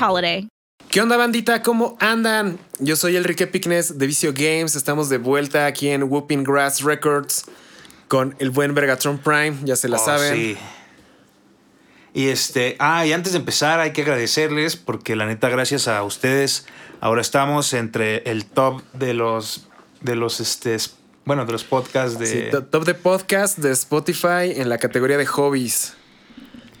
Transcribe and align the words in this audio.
holiday. 0.00 0.48
¿Qué 0.90 1.00
onda 1.00 1.16
bandita? 1.16 1.62
¿Cómo 1.62 1.96
andan? 2.00 2.58
Yo 2.78 2.94
soy 2.96 3.16
Enrique 3.16 3.46
Picnes 3.46 3.98
de 3.98 4.06
Vicio 4.06 4.32
Games. 4.32 4.76
Estamos 4.76 5.08
de 5.08 5.18
vuelta 5.18 5.66
aquí 5.66 5.88
en 5.88 6.04
Whooping 6.04 6.44
Grass 6.44 6.82
Records 6.82 7.44
con 8.08 8.36
el 8.38 8.50
buen 8.50 8.74
Vergatron 8.74 9.18
Prime, 9.18 9.56
ya 9.64 9.76
se 9.76 9.88
la 9.88 9.96
Oh, 9.96 10.04
saben. 10.04 10.34
sí. 10.34 10.56
Y 12.12 12.28
este, 12.28 12.76
ah, 12.78 13.04
y 13.04 13.12
antes 13.12 13.32
de 13.32 13.38
empezar 13.38 13.80
hay 13.80 13.92
que 13.92 14.02
agradecerles 14.02 14.76
porque 14.76 15.16
la 15.16 15.26
neta 15.26 15.48
gracias 15.48 15.88
a 15.88 16.00
ustedes 16.04 16.64
ahora 17.00 17.20
estamos 17.20 17.72
entre 17.72 18.18
el 18.30 18.44
top 18.44 18.82
de 18.92 19.14
los 19.14 19.66
de 20.00 20.14
los 20.14 20.38
este 20.38 20.74
es- 20.76 20.94
bueno, 21.24 21.44
de 21.46 21.52
los 21.52 21.64
podcasts 21.64 22.18
de 22.18 22.26
Sí, 22.26 22.42
to- 22.52 22.64
top 22.66 22.84
de 22.84 22.94
podcast 22.94 23.58
de 23.58 23.72
Spotify 23.72 24.52
en 24.54 24.68
la 24.68 24.78
categoría 24.78 25.16
de 25.16 25.26
hobbies. 25.26 25.94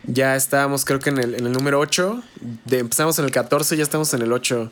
Ya 0.06 0.36
estábamos 0.36 0.84
creo 0.84 0.98
que 1.00 1.10
en 1.10 1.18
el, 1.18 1.34
en 1.34 1.46
el 1.46 1.52
número 1.52 1.80
8. 1.80 2.22
De, 2.66 2.78
empezamos 2.78 3.18
en 3.18 3.24
el 3.24 3.30
14, 3.30 3.76
ya 3.76 3.82
estamos 3.82 4.12
en 4.14 4.22
el 4.22 4.32
8. 4.32 4.70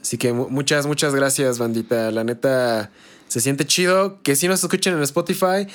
Así 0.00 0.18
que 0.18 0.32
mu- 0.32 0.48
muchas, 0.48 0.86
muchas 0.86 1.14
gracias, 1.14 1.58
bandita. 1.58 2.10
La 2.10 2.24
neta, 2.24 2.90
se 3.28 3.40
siente 3.40 3.64
chido 3.66 4.20
que 4.22 4.36
sí 4.36 4.48
nos 4.48 4.62
escuchen 4.62 4.94
en 4.94 5.02
Spotify. 5.02 5.66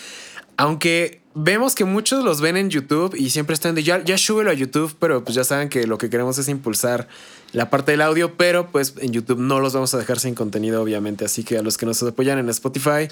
Aunque 0.58 1.22
vemos 1.34 1.76
que 1.76 1.86
muchos 1.86 2.24
los 2.24 2.42
ven 2.42 2.58
en 2.58 2.70
YouTube 2.70 3.16
y 3.16 3.30
siempre 3.30 3.54
están 3.54 3.74
de 3.76 3.84
ya, 3.84 4.04
ya 4.04 4.18
súbelo 4.18 4.52
a 4.52 4.54
YouTube, 4.54 4.96
pero 5.00 5.24
pues 5.24 5.36
ya 5.36 5.44
saben 5.46 5.70
que 5.70 5.88
lo 5.88 5.98
que 5.98 6.10
queremos 6.10 6.38
es 6.38 6.50
impulsar 6.50 7.08
la 7.54 7.70
parte 7.70 7.92
del 7.92 8.02
audio, 8.02 8.36
pero 8.38 8.68
pues 8.72 8.94
en 9.00 9.12
YouTube 9.12 9.40
no 9.40 9.60
los 9.60 9.74
vamos 9.74 9.94
a 9.94 9.98
dejar 9.98 10.20
sin 10.20 10.36
contenido, 10.36 10.82
obviamente. 10.82 11.26
Así 11.26 11.44
que 11.44 11.58
a 11.58 11.62
los 11.62 11.78
que 11.78 11.86
nos 11.86 12.02
apoyan 12.04 12.40
en 12.40 12.48
Spotify, 12.50 13.10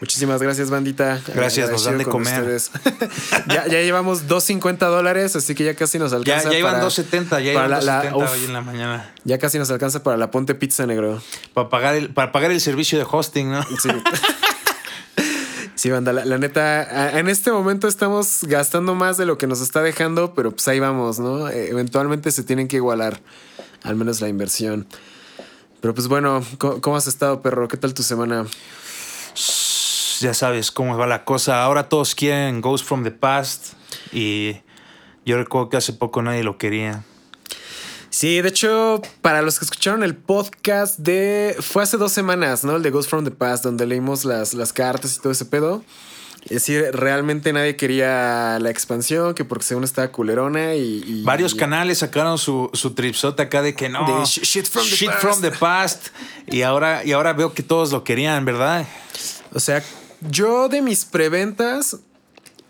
muchísimas 0.00 0.40
gracias, 0.40 0.70
bandita. 0.70 1.20
Gracias, 1.34 1.70
nos 1.70 1.84
dan 1.84 1.98
de 1.98 2.04
comer. 2.04 2.44
ya, 3.48 3.66
ya 3.66 3.80
llevamos 3.82 4.28
2.50 4.28 4.78
dólares, 4.78 5.34
así 5.34 5.54
que 5.56 5.64
ya 5.64 5.74
casi 5.74 5.98
nos 5.98 6.12
ya, 6.12 6.16
alcanza. 6.18 6.50
ya 6.52 6.58
iban 6.58 6.72
para- 6.74 6.84
270, 6.84 7.40
ya 7.40 7.52
iban 7.52 7.70
la- 7.70 7.80
la- 7.80 8.10
270 8.10 8.16
uf, 8.16 8.32
hoy 8.32 8.44
en 8.44 8.52
la 8.52 8.60
mañana. 8.60 9.14
Ya 9.24 9.38
casi 9.38 9.58
nos 9.58 9.70
alcanza 9.70 10.02
para 10.04 10.16
la 10.16 10.30
Ponte 10.30 10.54
Pizza 10.54 10.86
Negro. 10.86 11.20
Para 11.52 11.68
pagar 11.68 11.94
el 11.96 12.10
para 12.14 12.30
pagar 12.30 12.52
el 12.52 12.60
servicio 12.60 12.96
de 12.98 13.06
hosting, 13.10 13.50
¿no? 13.50 13.62
Sí. 13.82 13.88
Sí, 15.74 15.88
banda, 15.88 16.12
la, 16.12 16.26
la 16.26 16.36
neta, 16.36 17.18
en 17.18 17.26
este 17.28 17.50
momento 17.50 17.88
estamos 17.88 18.40
gastando 18.42 18.94
más 18.94 19.16
de 19.16 19.24
lo 19.24 19.38
que 19.38 19.46
nos 19.46 19.62
está 19.62 19.80
dejando, 19.80 20.34
pero 20.34 20.50
pues 20.50 20.68
ahí 20.68 20.78
vamos, 20.78 21.18
¿no? 21.18 21.48
Eventualmente 21.48 22.30
se 22.32 22.42
tienen 22.42 22.68
que 22.68 22.76
igualar, 22.76 23.18
al 23.82 23.96
menos 23.96 24.20
la 24.20 24.28
inversión. 24.28 24.86
Pero 25.80 25.94
pues 25.94 26.08
bueno, 26.08 26.44
¿cómo, 26.58 26.80
cómo 26.80 26.96
has 26.96 27.06
estado, 27.06 27.42
perro? 27.42 27.68
¿Qué 27.68 27.76
tal 27.76 27.94
tu 27.94 28.02
semana? 28.02 28.46
ya 30.20 30.34
sabes 30.34 30.70
cómo 30.70 30.96
va 30.96 31.06
la 31.06 31.24
cosa. 31.24 31.62
Ahora 31.62 31.88
todos 31.88 32.14
quieren 32.14 32.60
Ghost 32.60 32.84
from 32.84 33.02
the 33.02 33.10
Past 33.10 33.72
y 34.12 34.56
yo 35.24 35.38
recuerdo 35.38 35.70
que 35.70 35.76
hace 35.78 35.92
poco 35.94 36.22
nadie 36.22 36.44
lo 36.44 36.58
quería. 36.58 37.04
Sí, 38.10 38.40
de 38.42 38.48
hecho, 38.48 39.00
para 39.22 39.40
los 39.40 39.58
que 39.58 39.64
escucharon 39.64 40.02
el 40.02 40.16
podcast 40.16 40.98
de... 40.98 41.56
Fue 41.60 41.82
hace 41.82 41.96
dos 41.96 42.12
semanas, 42.12 42.64
¿no? 42.64 42.76
El 42.76 42.82
de 42.82 42.90
Ghost 42.90 43.08
from 43.08 43.24
the 43.24 43.30
Past, 43.30 43.64
donde 43.64 43.86
leímos 43.86 44.24
las, 44.24 44.52
las 44.52 44.72
cartas 44.72 45.16
y 45.16 45.20
todo 45.20 45.32
ese 45.32 45.44
pedo. 45.44 45.84
Es 46.44 46.50
decir, 46.50 46.84
realmente 46.92 47.52
nadie 47.52 47.76
quería 47.76 48.58
la 48.60 48.70
expansión, 48.70 49.34
que 49.34 49.44
porque 49.44 49.64
según 49.64 49.84
estaba 49.84 50.08
culerona 50.08 50.74
y... 50.74 51.02
y- 51.06 51.22
Varios 51.22 51.54
y- 51.54 51.56
canales 51.58 51.98
sacaron 51.98 52.38
su, 52.38 52.70
su 52.72 52.94
tripsota 52.94 53.44
acá 53.44 53.62
de 53.62 53.74
que 53.74 53.88
no. 53.88 54.06
De 54.06 54.12
sh- 54.24 54.42
shit 54.42 54.66
from 54.66 54.84
the 54.84 54.90
shit 54.96 55.08
past. 55.10 55.20
from 55.20 55.40
the 55.42 55.50
past. 55.52 56.06
Y 56.46 56.62
ahora, 56.62 57.04
y 57.04 57.12
ahora 57.12 57.34
veo 57.34 57.52
que 57.52 57.62
todos 57.62 57.92
lo 57.92 58.02
querían, 58.04 58.44
¿verdad? 58.44 58.86
O 59.52 59.60
sea, 59.60 59.82
yo 60.30 60.68
de 60.68 60.80
mis 60.82 61.04
preventas, 61.04 61.98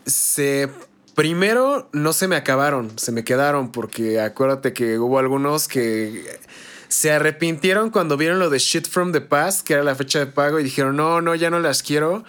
se. 0.06 0.68
Primero 1.14 1.88
no 1.92 2.12
se 2.12 2.28
me 2.28 2.36
acabaron, 2.36 2.92
se 2.98 3.12
me 3.12 3.24
quedaron, 3.24 3.72
porque 3.72 4.20
acuérdate 4.20 4.72
que 4.72 4.98
hubo 4.98 5.18
algunos 5.18 5.68
que 5.68 6.24
se 6.88 7.12
arrepintieron 7.12 7.90
cuando 7.90 8.16
vieron 8.16 8.38
lo 8.38 8.48
de 8.48 8.58
Shit 8.58 8.88
from 8.88 9.12
the 9.12 9.20
Past, 9.20 9.66
que 9.66 9.74
era 9.74 9.82
la 9.82 9.94
fecha 9.94 10.18
de 10.20 10.26
pago, 10.26 10.58
y 10.60 10.64
dijeron, 10.64 10.96
no, 10.96 11.20
no, 11.20 11.34
ya 11.34 11.50
no 11.50 11.58
las 11.60 11.82
quiero. 11.82 12.24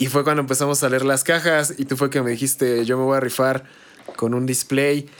Y 0.00 0.06
fue 0.06 0.24
cuando 0.24 0.40
empezamos 0.40 0.82
a 0.82 0.88
leer 0.88 1.04
las 1.04 1.24
cajas, 1.24 1.74
y 1.76 1.84
tú 1.84 1.94
fue 1.94 2.08
que 2.08 2.22
me 2.22 2.30
dijiste, 2.30 2.86
yo 2.86 2.96
me 2.96 3.04
voy 3.04 3.18
a 3.18 3.20
rifar 3.20 3.64
con 4.16 4.32
un 4.32 4.46
display. 4.46 5.10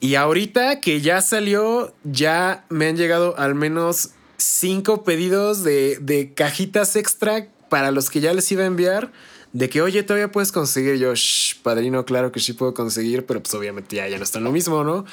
Y 0.00 0.14
ahorita 0.14 0.80
que 0.80 1.02
ya 1.02 1.20
salió, 1.20 1.94
ya 2.02 2.64
me 2.70 2.86
han 2.86 2.96
llegado 2.96 3.38
al 3.38 3.54
menos 3.54 4.12
cinco 4.38 5.04
pedidos 5.04 5.64
de, 5.64 5.98
de 6.00 6.32
cajitas 6.32 6.96
extra 6.96 7.46
para 7.68 7.90
los 7.90 8.08
que 8.08 8.20
ya 8.20 8.32
les 8.32 8.50
iba 8.50 8.62
a 8.62 8.66
enviar. 8.66 9.12
De 9.52 9.68
que, 9.68 9.82
oye, 9.82 10.02
todavía 10.02 10.32
puedes 10.32 10.50
conseguir. 10.50 10.96
Yo, 10.96 11.14
"Shh, 11.14 11.56
padrino, 11.62 12.06
claro 12.06 12.32
que 12.32 12.40
sí 12.40 12.54
puedo 12.54 12.72
conseguir, 12.72 13.26
pero 13.26 13.42
pues 13.42 13.52
obviamente 13.52 13.96
ya, 13.96 14.08
ya 14.08 14.16
no 14.16 14.24
está 14.24 14.38
en 14.38 14.44
lo 14.44 14.50
mismo, 14.50 14.82
¿no? 14.82 15.04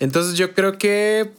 Entonces 0.00 0.38
yo 0.38 0.54
creo 0.54 0.78
que, 0.78 1.32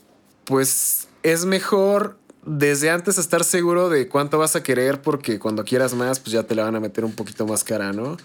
pues, 0.46 1.08
es 1.24 1.46
mejor 1.46 2.19
desde 2.46 2.90
antes 2.90 3.18
estar 3.18 3.44
seguro 3.44 3.90
de 3.90 4.08
cuánto 4.08 4.38
vas 4.38 4.56
a 4.56 4.64
querer, 4.64 5.02
porque 5.02 5.40
cuando 5.40 5.64
quieras 5.64 5.94
más, 5.94 6.20
pues 6.20 6.32
ya 6.32 6.44
te 6.44 6.56
la 6.56 6.64
van 6.64 6.76
a 6.76 6.80
meter 6.80 7.06
un 7.06 7.14
poquito 7.14 7.46
más 7.46 7.64
cara, 7.64 7.92
¿no? 7.94 8.18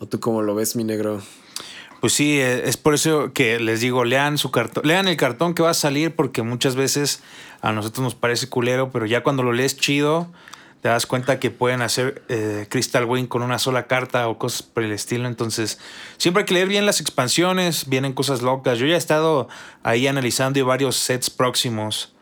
¿O 0.00 0.06
tú 0.06 0.20
cómo 0.20 0.42
lo 0.42 0.54
ves, 0.54 0.76
mi 0.76 0.84
negro? 0.84 1.20
Pues 2.00 2.12
sí, 2.12 2.38
eh, 2.40 2.68
es 2.68 2.76
por 2.76 2.94
eso 2.94 3.32
que 3.32 3.58
les 3.58 3.80
digo, 3.80 4.04
lean 4.04 4.38
su 4.38 4.50
cartón, 4.50 4.84
lean 4.86 5.08
el 5.08 5.16
cartón 5.16 5.54
que 5.54 5.62
va 5.62 5.70
a 5.70 5.74
salir, 5.74 6.14
porque 6.14 6.42
muchas 6.42 6.76
veces 6.76 7.22
a 7.60 7.72
nosotros 7.72 8.04
nos 8.04 8.14
parece 8.14 8.48
culero, 8.48 8.90
pero 8.90 9.06
ya 9.06 9.22
cuando 9.22 9.42
lo 9.42 9.52
lees 9.52 9.76
chido, 9.76 10.28
te 10.80 10.88
das 10.88 11.06
cuenta 11.06 11.40
que 11.40 11.50
pueden 11.50 11.82
hacer 11.82 12.22
eh, 12.28 12.66
Crystal 12.68 13.04
Wing 13.04 13.26
con 13.26 13.42
una 13.42 13.58
sola 13.58 13.88
carta 13.88 14.28
o 14.28 14.38
cosas 14.38 14.62
por 14.62 14.84
el 14.84 14.92
estilo. 14.92 15.26
Entonces, 15.26 15.80
siempre 16.18 16.42
hay 16.42 16.46
que 16.46 16.54
leer 16.54 16.68
bien 16.68 16.86
las 16.86 17.00
expansiones, 17.00 17.88
vienen 17.88 18.12
cosas 18.12 18.42
locas. 18.42 18.78
Yo 18.78 18.86
ya 18.86 18.94
he 18.94 18.98
estado 18.98 19.48
ahí 19.82 20.06
analizando 20.06 20.64
varios 20.64 20.94
sets 20.96 21.30
próximos. 21.30 22.14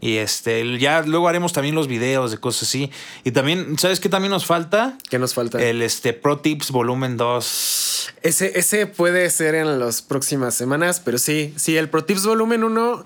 Y 0.00 0.16
este, 0.16 0.78
ya 0.78 1.02
luego 1.02 1.28
haremos 1.28 1.52
también 1.52 1.74
los 1.74 1.86
videos 1.86 2.30
de 2.30 2.38
cosas 2.38 2.62
así. 2.62 2.90
Y 3.22 3.32
también, 3.32 3.78
¿sabes 3.78 4.00
qué 4.00 4.08
también 4.08 4.30
nos 4.30 4.46
falta? 4.46 4.96
¿Qué 5.10 5.18
nos 5.18 5.34
falta? 5.34 5.62
El 5.62 5.82
este 5.82 6.14
Pro 6.14 6.38
Tips 6.38 6.70
volumen 6.70 7.18
2. 7.18 8.08
Ese, 8.22 8.58
ese 8.58 8.86
puede 8.86 9.28
ser 9.28 9.54
en 9.54 9.78
las 9.78 10.00
próximas 10.00 10.54
semanas, 10.54 11.00
pero 11.00 11.18
sí, 11.18 11.52
sí, 11.56 11.76
el 11.76 11.90
Pro 11.90 12.04
Tips 12.04 12.24
Volumen 12.24 12.64
1, 12.64 13.04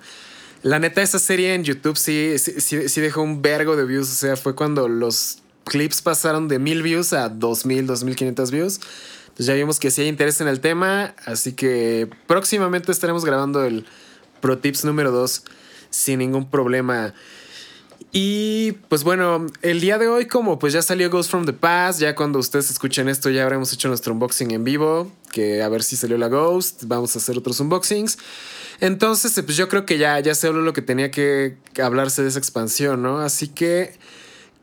la 0.63 0.79
neta, 0.79 1.01
esa 1.01 1.19
serie 1.19 1.53
en 1.53 1.65
YouTube 1.65 1.97
sí, 1.97 2.37
sí, 2.37 2.61
sí, 2.61 2.87
sí 2.87 3.01
dejó 3.01 3.21
un 3.21 3.41
vergo 3.41 3.75
de 3.75 3.85
views. 3.85 4.09
O 4.09 4.15
sea, 4.15 4.37
fue 4.37 4.55
cuando 4.55 4.87
los 4.87 5.39
clips 5.65 6.01
pasaron 6.01 6.47
de 6.47 6.59
mil 6.59 6.81
views 6.81 7.11
a 7.11 7.27
2000, 7.27 7.87
2500 7.87 8.51
views. 8.51 8.79
Entonces 9.25 9.47
ya 9.47 9.53
vimos 9.53 9.81
que 9.81 9.91
sí 9.91 10.01
hay 10.01 10.07
interés 10.07 10.39
en 10.39 10.47
el 10.47 10.61
tema, 10.61 11.13
así 11.25 11.51
que 11.51 12.09
próximamente 12.25 12.93
estaremos 12.93 13.25
grabando 13.25 13.65
el 13.65 13.85
Pro 14.39 14.59
Tips 14.59 14.85
número 14.85 15.11
2 15.11 15.43
sin 15.95 16.19
ningún 16.19 16.49
problema. 16.49 17.13
Y 18.11 18.73
pues 18.89 19.03
bueno, 19.03 19.47
el 19.61 19.81
día 19.81 19.97
de 19.97 20.07
hoy 20.07 20.27
como 20.27 20.59
pues 20.59 20.73
ya 20.73 20.81
salió 20.81 21.09
Ghost 21.09 21.31
from 21.31 21.45
the 21.45 21.53
Past, 21.53 21.99
ya 21.99 22.15
cuando 22.15 22.39
ustedes 22.39 22.69
escuchen 22.69 23.09
esto 23.09 23.29
ya 23.29 23.43
habremos 23.43 23.73
hecho 23.73 23.87
nuestro 23.87 24.13
unboxing 24.13 24.51
en 24.51 24.63
vivo, 24.63 25.11
que 25.31 25.61
a 25.61 25.69
ver 25.69 25.83
si 25.83 25.95
salió 25.95 26.17
la 26.17 26.27
Ghost, 26.27 26.83
vamos 26.85 27.15
a 27.15 27.19
hacer 27.19 27.37
otros 27.37 27.59
unboxings. 27.59 28.17
Entonces, 28.81 29.37
eh, 29.37 29.43
pues 29.43 29.55
yo 29.57 29.69
creo 29.69 29.85
que 29.85 29.97
ya, 29.97 30.19
ya 30.19 30.35
se 30.35 30.47
habló 30.47 30.61
lo 30.61 30.73
que 30.73 30.81
tenía 30.81 31.11
que 31.11 31.57
hablarse 31.81 32.23
de 32.23 32.29
esa 32.29 32.39
expansión, 32.39 33.01
¿no? 33.01 33.19
Así 33.19 33.47
que 33.47 33.97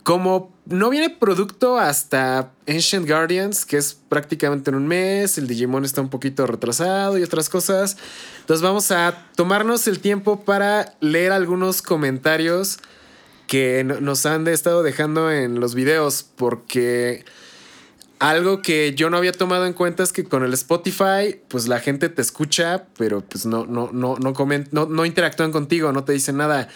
como 0.03 0.53
no 0.67 0.91
viene 0.91 1.11
producto 1.11 1.79
hasta 1.79 2.53
Ancient 2.69 3.09
Guardians, 3.09 3.65
que 3.65 3.77
es 3.77 3.95
prácticamente 3.95 4.71
en 4.71 4.77
un 4.77 4.87
mes, 4.87 5.39
el 5.39 5.47
Digimon 5.47 5.85
está 5.85 6.01
un 6.01 6.09
poquito 6.09 6.47
retrasado 6.47 7.19
y 7.19 7.23
otras 7.23 7.49
cosas. 7.49 7.97
Entonces 8.41 8.63
vamos 8.63 8.91
a 8.91 9.27
tomarnos 9.37 9.87
el 9.87 10.01
tiempo 10.01 10.45
para 10.45 10.95
leer 11.01 11.33
algunos 11.33 11.83
comentarios 11.83 12.79
que 13.47 13.85
nos 13.85 14.25
han 14.25 14.49
estado 14.49 14.83
dejando 14.83 15.31
en 15.31 15.61
los 15.61 15.75
videos, 15.75 16.25
porque 16.37 17.25
algo 18.19 18.63
que 18.63 18.95
yo 18.95 19.11
no 19.11 19.17
había 19.17 19.33
tomado 19.33 19.67
en 19.67 19.73
cuenta 19.73 20.05
es 20.05 20.13
que 20.13 20.25
con 20.25 20.45
el 20.45 20.55
Spotify, 20.55 21.41
pues 21.49 21.67
la 21.67 21.81
gente 21.81 22.09
te 22.09 22.23
escucha, 22.23 22.87
pero 22.97 23.21
pues 23.21 23.47
no, 23.47 23.67
no, 23.67 23.91
no, 23.93 24.17
no, 24.17 24.33
no, 24.71 24.87
no 24.87 25.05
interactúan 25.05 25.51
contigo, 25.51 25.93
no 25.93 26.05
te 26.05 26.13
dicen 26.13 26.37
nada. 26.37 26.69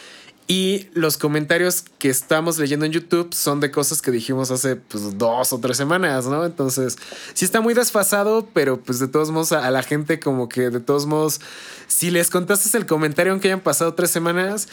Y 0.49 0.87
los 0.95 1.19
comentarios 1.19 1.85
que 1.99 2.09
estamos 2.09 2.57
leyendo 2.59 2.87
en 2.87 2.93
YouTube 2.93 3.35
son 3.35 3.59
de 3.59 3.73
cosas 3.73 4.01
que 4.01 4.13
dijimos 4.13 4.53
hace 4.53 4.77
pues, 4.77 5.19
dos 5.19 5.53
o 5.53 5.59
tres 5.59 5.77
semanas, 5.77 6.27
¿no? 6.27 6.45
Entonces, 6.45 6.97
sí 7.35 7.45
está 7.45 7.61
muy 7.61 7.75
desfasado, 7.75 8.49
pero 8.53 8.81
pues 8.81 9.01
de 9.01 9.09
todos 9.09 9.33
modos 9.33 9.51
a, 9.51 9.69
la 9.73 9.83
gente 9.83 10.21
como 10.21 10.49
que 10.49 10.71
de 10.71 10.79
todos 10.79 11.07
modos, 11.07 11.41
si 11.89 12.13
les 12.13 12.31
contaste 12.31 12.79
el 12.79 12.87
comentario 12.87 13.33
aunque 13.33 13.49
hayan 13.49 13.61
pasado 13.61 13.95
tres 13.95 14.13
semanas, 14.13 14.69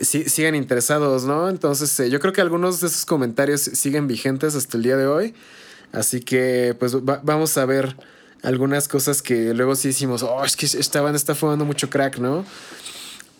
sí, 0.00 0.24
siguen 0.30 0.54
interesados, 0.54 1.24
¿no? 1.24 1.50
Entonces, 1.50 2.00
eh, 2.00 2.08
yo 2.08 2.20
creo 2.20 2.32
que 2.32 2.40
algunos 2.40 2.80
de 2.80 2.86
esos 2.86 3.04
comentarios 3.04 3.60
siguen 3.60 4.06
vigentes 4.06 4.54
hasta 4.54 4.78
el 4.78 4.82
día 4.82 4.96
de 4.96 5.06
hoy. 5.06 5.34
Así 5.92 6.20
que 6.20 6.74
pues 6.78 6.96
vamos 7.02 7.56
a 7.58 7.66
ver 7.66 7.96
algunas 8.42 8.88
cosas 8.88 9.20
que 9.20 9.52
luego 9.52 9.74
sí 9.74 9.88
hicimos, 9.88 10.22
oh, 10.22 10.44
es 10.44 10.56
que 10.56 10.64
esta 10.66 11.02
banda 11.02 11.16
está 11.16 11.34
fumando 11.34 11.66
mucho 11.66 11.90
crack, 11.90 12.18
¿no? 12.18 12.46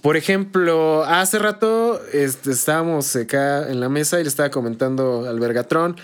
Por 0.02 0.16
ejemplo, 0.16 1.04
hace 1.04 1.38
rato 1.38 2.00
este, 2.12 2.52
estábamos 2.52 3.14
acá 3.16 3.68
en 3.68 3.80
la 3.80 3.88
mesa 3.88 4.20
y 4.20 4.22
le 4.22 4.28
estaba 4.28 4.50
comentando 4.50 5.28
al 5.28 5.40
Vergatron 5.40 5.96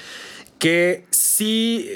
que 0.58 1.06
sí. 1.10 1.90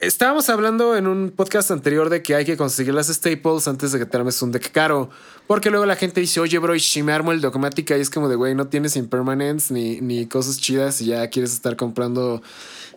Estábamos 0.00 0.50
hablando 0.50 0.96
en 0.96 1.06
un 1.06 1.30
podcast 1.30 1.70
anterior 1.70 2.10
de 2.10 2.22
que 2.22 2.34
hay 2.34 2.44
que 2.44 2.58
conseguir 2.58 2.92
las 2.92 3.06
staples 3.06 3.66
antes 3.66 3.92
de 3.92 3.98
que 3.98 4.04
te 4.04 4.16
armes 4.16 4.42
un 4.42 4.52
deck 4.52 4.70
caro. 4.72 5.08
Porque 5.46 5.70
luego 5.70 5.86
la 5.86 5.96
gente 5.96 6.20
dice, 6.20 6.40
oye, 6.40 6.58
bro, 6.58 6.74
y 6.74 6.80
si 6.80 7.02
me 7.02 7.12
armo 7.12 7.32
el 7.32 7.40
dogmática 7.40 7.96
y 7.96 8.00
es 8.00 8.10
como 8.10 8.28
de, 8.28 8.36
güey, 8.36 8.54
no 8.54 8.66
tienes 8.66 8.96
impermanence 8.96 9.72
ni, 9.72 10.00
ni 10.00 10.26
cosas 10.26 10.60
chidas 10.60 11.00
y 11.00 11.06
ya 11.06 11.28
quieres 11.30 11.54
estar 11.54 11.76
comprando 11.76 12.42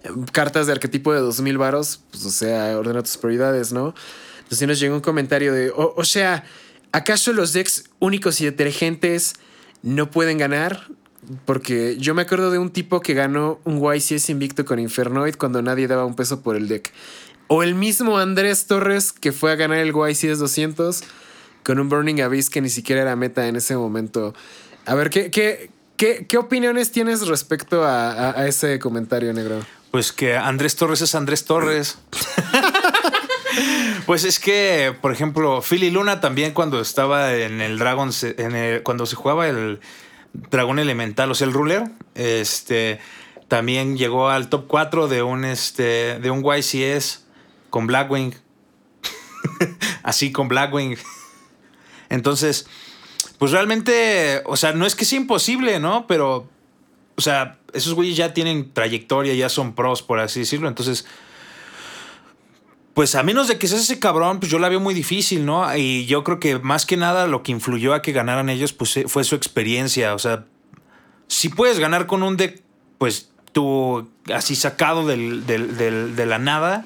eh, 0.03 0.09
cartas 0.33 0.67
de 0.67 0.73
arquetipo 0.73 1.13
de 1.13 1.21
2000 1.21 1.57
varos, 1.57 2.01
pues 2.11 2.25
o 2.25 2.31
sea, 2.31 2.77
ordena 2.77 3.01
tus 3.01 3.17
prioridades, 3.17 3.71
¿no? 3.71 3.95
Entonces 4.41 4.67
nos 4.67 4.79
llegó 4.79 4.95
un 4.95 5.01
comentario 5.01 5.53
de, 5.53 5.71
o 5.73 6.03
sea, 6.03 6.43
¿Acaso 6.95 7.33
los 7.33 7.53
decks 7.53 7.85
únicos 8.03 8.41
y 8.41 8.45
detergentes 8.45 9.33
no 9.81 10.11
pueden 10.11 10.38
ganar? 10.38 10.88
Porque 11.45 11.95
yo 11.97 12.13
me 12.13 12.23
acuerdo 12.23 12.51
de 12.51 12.59
un 12.59 12.69
tipo 12.69 13.00
que 13.00 13.13
ganó 13.13 13.59
un 13.63 13.81
YCS 13.81 14.29
invicto 14.29 14.65
con 14.65 14.77
Infernoid 14.77 15.35
cuando 15.35 15.61
nadie 15.61 15.88
daba 15.88 16.05
un 16.05 16.15
peso 16.15 16.41
por 16.41 16.57
el 16.57 16.67
deck. 16.67 16.91
O 17.47 17.63
el 17.63 17.75
mismo 17.75 18.17
Andrés 18.17 18.67
Torres 18.67 19.13
que 19.13 19.31
fue 19.31 19.51
a 19.51 19.55
ganar 19.55 19.77
el 19.77 19.94
YCS 19.94 20.39
200 20.39 21.03
con 21.63 21.79
un 21.79 21.88
Burning 21.88 22.21
Abyss 22.21 22.50
que 22.50 22.61
ni 22.61 22.69
siquiera 22.69 23.01
era 23.01 23.15
meta 23.15 23.47
en 23.47 23.55
ese 23.55 23.77
momento. 23.77 24.33
A 24.85 24.95
ver, 24.95 25.09
¿qué, 25.09 25.31
qué, 25.31 25.69
qué, 26.27 26.38
opiniones 26.38 26.91
tienes 26.91 27.25
respecto 27.25 27.85
a, 27.85 28.38
a 28.38 28.47
ese 28.47 28.79
comentario, 28.79 29.31
negro? 29.31 29.65
Pues 29.91 30.11
que 30.11 30.35
Andrés 30.35 30.75
Torres 30.75 31.01
es 31.01 31.15
Andrés 31.15 31.45
Torres. 31.45 32.00
Pues 34.05 34.25
es 34.25 34.39
que, 34.39 34.94
por 35.01 35.11
ejemplo, 35.11 35.61
Philly 35.61 35.89
Luna 35.89 36.19
también 36.19 36.53
cuando 36.53 36.81
estaba 36.81 37.33
en 37.33 37.61
el 37.61 37.79
Dragon, 37.79 38.11
cuando 38.83 39.05
se 39.05 39.15
jugaba 39.15 39.47
el 39.47 39.79
Dragón 40.33 40.79
Elemental, 40.79 41.31
o 41.31 41.35
sea, 41.35 41.47
el 41.47 41.53
ruler, 41.53 41.83
este, 42.15 43.00
también 43.47 43.97
llegó 43.97 44.29
al 44.29 44.50
top 44.50 44.65
4 44.67 45.07
de 45.07 45.23
un, 45.23 45.45
este, 45.45 46.19
de 46.19 46.31
un 46.31 46.44
YCS 46.44 47.25
con 47.69 47.88
Blackwing. 47.88 48.35
Así 50.03 50.31
con 50.31 50.47
Blackwing. 50.47 50.97
Entonces, 52.09 52.67
pues 53.38 53.51
realmente, 53.51 54.41
o 54.45 54.57
sea, 54.57 54.73
no 54.73 54.85
es 54.85 54.95
que 54.95 55.05
sea 55.05 55.19
imposible, 55.19 55.79
¿no? 55.79 56.07
Pero, 56.07 56.47
o 57.15 57.21
sea, 57.21 57.57
esos 57.73 57.94
güeyes 57.94 58.17
ya 58.17 58.33
tienen 58.33 58.71
trayectoria, 58.73 59.33
ya 59.33 59.50
son 59.50 59.73
pros, 59.73 60.01
por 60.01 60.19
así 60.19 60.41
decirlo. 60.41 60.67
Entonces, 60.67 61.05
pues 62.93 63.15
a 63.15 63.23
menos 63.23 63.47
de 63.47 63.57
que 63.57 63.67
seas 63.67 63.81
ese 63.81 63.99
cabrón, 63.99 64.39
pues 64.39 64.51
yo 64.51 64.59
la 64.59 64.69
veo 64.69 64.79
muy 64.79 64.93
difícil, 64.93 65.45
¿no? 65.45 65.75
Y 65.75 66.05
yo 66.05 66.23
creo 66.23 66.39
que 66.39 66.59
más 66.59 66.85
que 66.85 66.97
nada 66.97 67.27
lo 67.27 67.41
que 67.41 67.51
influyó 67.51 67.93
a 67.93 68.01
que 68.01 68.11
ganaran 68.11 68.49
ellos, 68.49 68.73
pues 68.73 68.95
eh, 68.97 69.05
fue 69.07 69.23
su 69.23 69.35
experiencia. 69.35 70.13
O 70.13 70.19
sea, 70.19 70.45
si 71.27 71.49
puedes 71.49 71.79
ganar 71.79 72.05
con 72.05 72.21
un 72.21 72.37
deck, 72.37 72.61
pues 72.99 73.31
tú 73.51 74.09
así 74.33 74.55
sacado 74.55 75.07
del, 75.07 75.45
de 75.45 76.25
la 76.25 76.37
nada, 76.37 76.85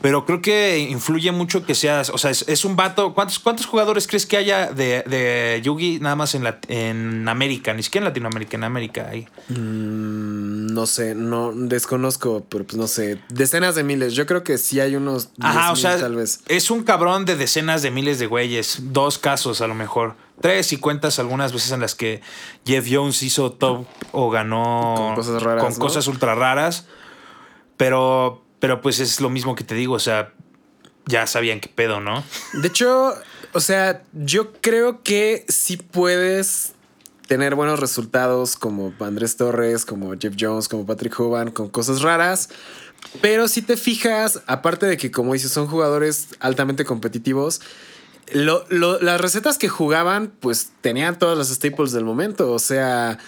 pero 0.00 0.24
creo 0.24 0.40
que 0.40 0.78
influye 0.78 1.32
mucho 1.32 1.66
que 1.66 1.74
seas, 1.74 2.10
o 2.10 2.18
sea, 2.18 2.30
es, 2.30 2.64
un 2.64 2.76
vato. 2.76 3.14
¿Cuántos, 3.14 3.40
¿Cuántos 3.40 3.66
jugadores 3.66 4.06
crees 4.06 4.26
que 4.26 4.36
haya 4.36 4.70
de, 4.70 5.02
de 5.02 5.60
Yugi 5.64 5.98
nada 5.98 6.14
más 6.14 6.36
en, 6.36 6.44
la, 6.44 6.58
en 6.68 7.28
América? 7.28 7.74
Ni 7.74 7.82
siquiera 7.82 8.06
en 8.06 8.10
Latinoamérica, 8.10 8.56
en 8.56 8.64
América 8.64 9.08
hay. 9.10 9.26
Mm, 9.48 10.67
no 10.78 10.86
sé, 10.86 11.16
no 11.16 11.50
desconozco, 11.52 12.46
pero 12.48 12.64
pues 12.64 12.76
no 12.76 12.86
sé. 12.86 13.20
Decenas 13.30 13.74
de 13.74 13.82
miles. 13.82 14.14
Yo 14.14 14.26
creo 14.26 14.44
que 14.44 14.58
sí 14.58 14.78
hay 14.78 14.94
unos. 14.94 15.30
Ajá, 15.40 15.72
o 15.72 15.76
sea, 15.76 15.98
tal 15.98 16.14
vez. 16.14 16.40
es 16.46 16.70
un 16.70 16.84
cabrón 16.84 17.24
de 17.24 17.34
decenas 17.34 17.82
de 17.82 17.90
miles 17.90 18.20
de 18.20 18.26
güeyes. 18.28 18.78
Dos 18.92 19.18
casos 19.18 19.60
a 19.60 19.66
lo 19.66 19.74
mejor. 19.74 20.14
Tres 20.40 20.72
y 20.72 20.76
cuentas 20.76 21.18
algunas 21.18 21.52
veces 21.52 21.72
en 21.72 21.80
las 21.80 21.96
que 21.96 22.20
Jeff 22.64 22.86
Jones 22.88 23.24
hizo 23.24 23.50
top 23.50 23.86
o 24.12 24.30
ganó 24.30 24.94
con 24.96 25.14
cosas 25.16 25.42
raras. 25.42 25.64
Con 25.64 25.74
cosas 25.74 26.06
ultra 26.06 26.36
raras. 26.36 26.86
Pero 27.76 28.44
pero 28.60 28.80
pues 28.80 29.00
es 29.00 29.20
lo 29.20 29.30
mismo 29.30 29.56
que 29.56 29.64
te 29.64 29.74
digo, 29.74 29.94
o 29.94 29.98
sea, 29.98 30.32
ya 31.06 31.26
sabían 31.26 31.58
qué 31.58 31.68
pedo, 31.68 31.98
¿no? 31.98 32.22
De 32.52 32.68
hecho, 32.68 33.14
o 33.52 33.60
sea, 33.60 34.04
yo 34.12 34.52
creo 34.60 35.02
que 35.02 35.44
sí 35.48 35.76
puedes 35.76 36.74
tener 37.28 37.54
buenos 37.54 37.78
resultados 37.78 38.56
como 38.56 38.92
Andrés 38.98 39.36
Torres, 39.36 39.84
como 39.84 40.14
Jeff 40.18 40.34
Jones, 40.38 40.66
como 40.66 40.86
Patrick 40.86 41.20
Hoban, 41.20 41.52
con 41.52 41.68
cosas 41.68 42.00
raras. 42.02 42.48
Pero 43.20 43.46
si 43.46 43.62
te 43.62 43.76
fijas, 43.76 44.42
aparte 44.46 44.86
de 44.86 44.96
que, 44.96 45.10
como 45.10 45.34
dices, 45.34 45.52
son 45.52 45.68
jugadores 45.68 46.28
altamente 46.40 46.84
competitivos, 46.84 47.60
las 48.32 49.20
recetas 49.20 49.58
que 49.58 49.68
jugaban, 49.68 50.32
pues 50.40 50.72
tenían 50.80 51.18
todas 51.18 51.36
las 51.38 51.48
staples 51.48 51.92
del 51.92 52.04
momento. 52.04 52.50
O 52.50 52.58
sea, 52.58 53.18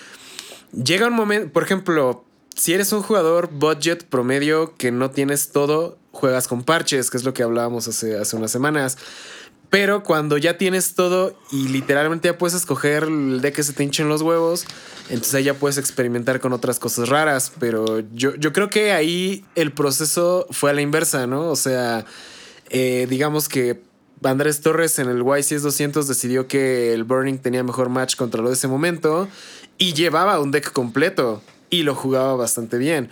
llega 0.73 1.06
un 1.06 1.14
momento, 1.14 1.52
por 1.52 1.62
ejemplo, 1.62 2.25
si 2.56 2.73
eres 2.73 2.93
un 2.93 3.02
jugador 3.02 3.50
budget 3.52 4.05
promedio 4.05 4.76
que 4.76 4.91
no 4.91 5.11
tienes 5.11 5.52
todo, 5.52 5.99
juegas 6.12 6.49
con 6.49 6.64
parches, 6.64 7.11
que 7.11 7.19
es 7.19 7.25
lo 7.25 7.35
que 7.35 7.43
hablábamos 7.43 7.87
hace, 7.87 8.19
hace 8.19 8.37
unas 8.37 8.50
semanas. 8.50 8.97
Pero 9.71 10.03
cuando 10.03 10.37
ya 10.37 10.59
tienes 10.59 10.95
todo 10.95 11.39
y 11.53 11.69
literalmente 11.69 12.27
ya 12.27 12.37
puedes 12.37 12.55
escoger 12.55 13.05
el 13.05 13.41
deck 13.41 13.55
que 13.55 13.63
se 13.63 13.73
te 13.73 13.85
hinchen 13.85 14.09
los 14.09 14.21
huevos, 14.21 14.67
entonces 15.09 15.35
ahí 15.35 15.45
ya 15.45 15.55
puedes 15.55 15.79
experimentar 15.79 16.41
con 16.41 16.53
otras 16.53 16.81
cosas 16.81 17.09
raras. 17.09 17.53
Pero 17.61 18.03
yo, 18.12 18.35
yo 18.35 18.53
creo 18.53 18.69
que 18.69 18.91
ahí 18.91 19.45
el 19.55 19.73
proceso 19.73 20.47
fue 20.50 20.71
a 20.71 20.75
la 20.75 20.81
inversa, 20.81 21.29
¿no? 21.29 21.49
O 21.49 21.57
sea, 21.57 22.05
eh, 22.69 23.07
digamos 23.09 23.49
que 23.49 23.81
Andrés 24.25 24.61
Torres 24.61 24.99
en 24.99 25.09
el 25.09 25.23
YCS 25.23 25.62
200 25.62 26.09
decidió 26.09 26.49
que 26.49 26.93
el 26.93 27.05
Burning 27.05 27.39
tenía 27.39 27.62
mejor 27.62 27.89
match 27.89 28.17
contra 28.17 28.43
lo 28.43 28.49
de 28.49 28.55
ese 28.55 28.67
momento 28.69 29.29
y 29.79 29.95
llevaba 29.95 30.41
un 30.41 30.50
deck 30.50 30.73
completo 30.73 31.43
y 31.71 31.85
lo 31.85 31.95
jugaba 31.95 32.35
bastante 32.35 32.77
bien. 32.77 33.09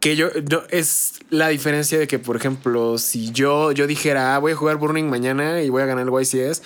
Que 0.00 0.16
yo, 0.16 0.28
es 0.70 1.20
la 1.28 1.48
diferencia 1.48 1.98
de 1.98 2.06
que, 2.06 2.18
por 2.18 2.36
ejemplo, 2.36 2.96
si 2.96 3.30
yo, 3.32 3.70
yo 3.72 3.86
dijera, 3.86 4.34
ah, 4.34 4.38
voy 4.38 4.52
a 4.52 4.56
jugar 4.56 4.76
Burning 4.76 5.04
mañana 5.04 5.62
y 5.62 5.68
voy 5.68 5.82
a 5.82 5.86
ganar 5.86 6.06
el 6.08 6.12
YCS, 6.12 6.62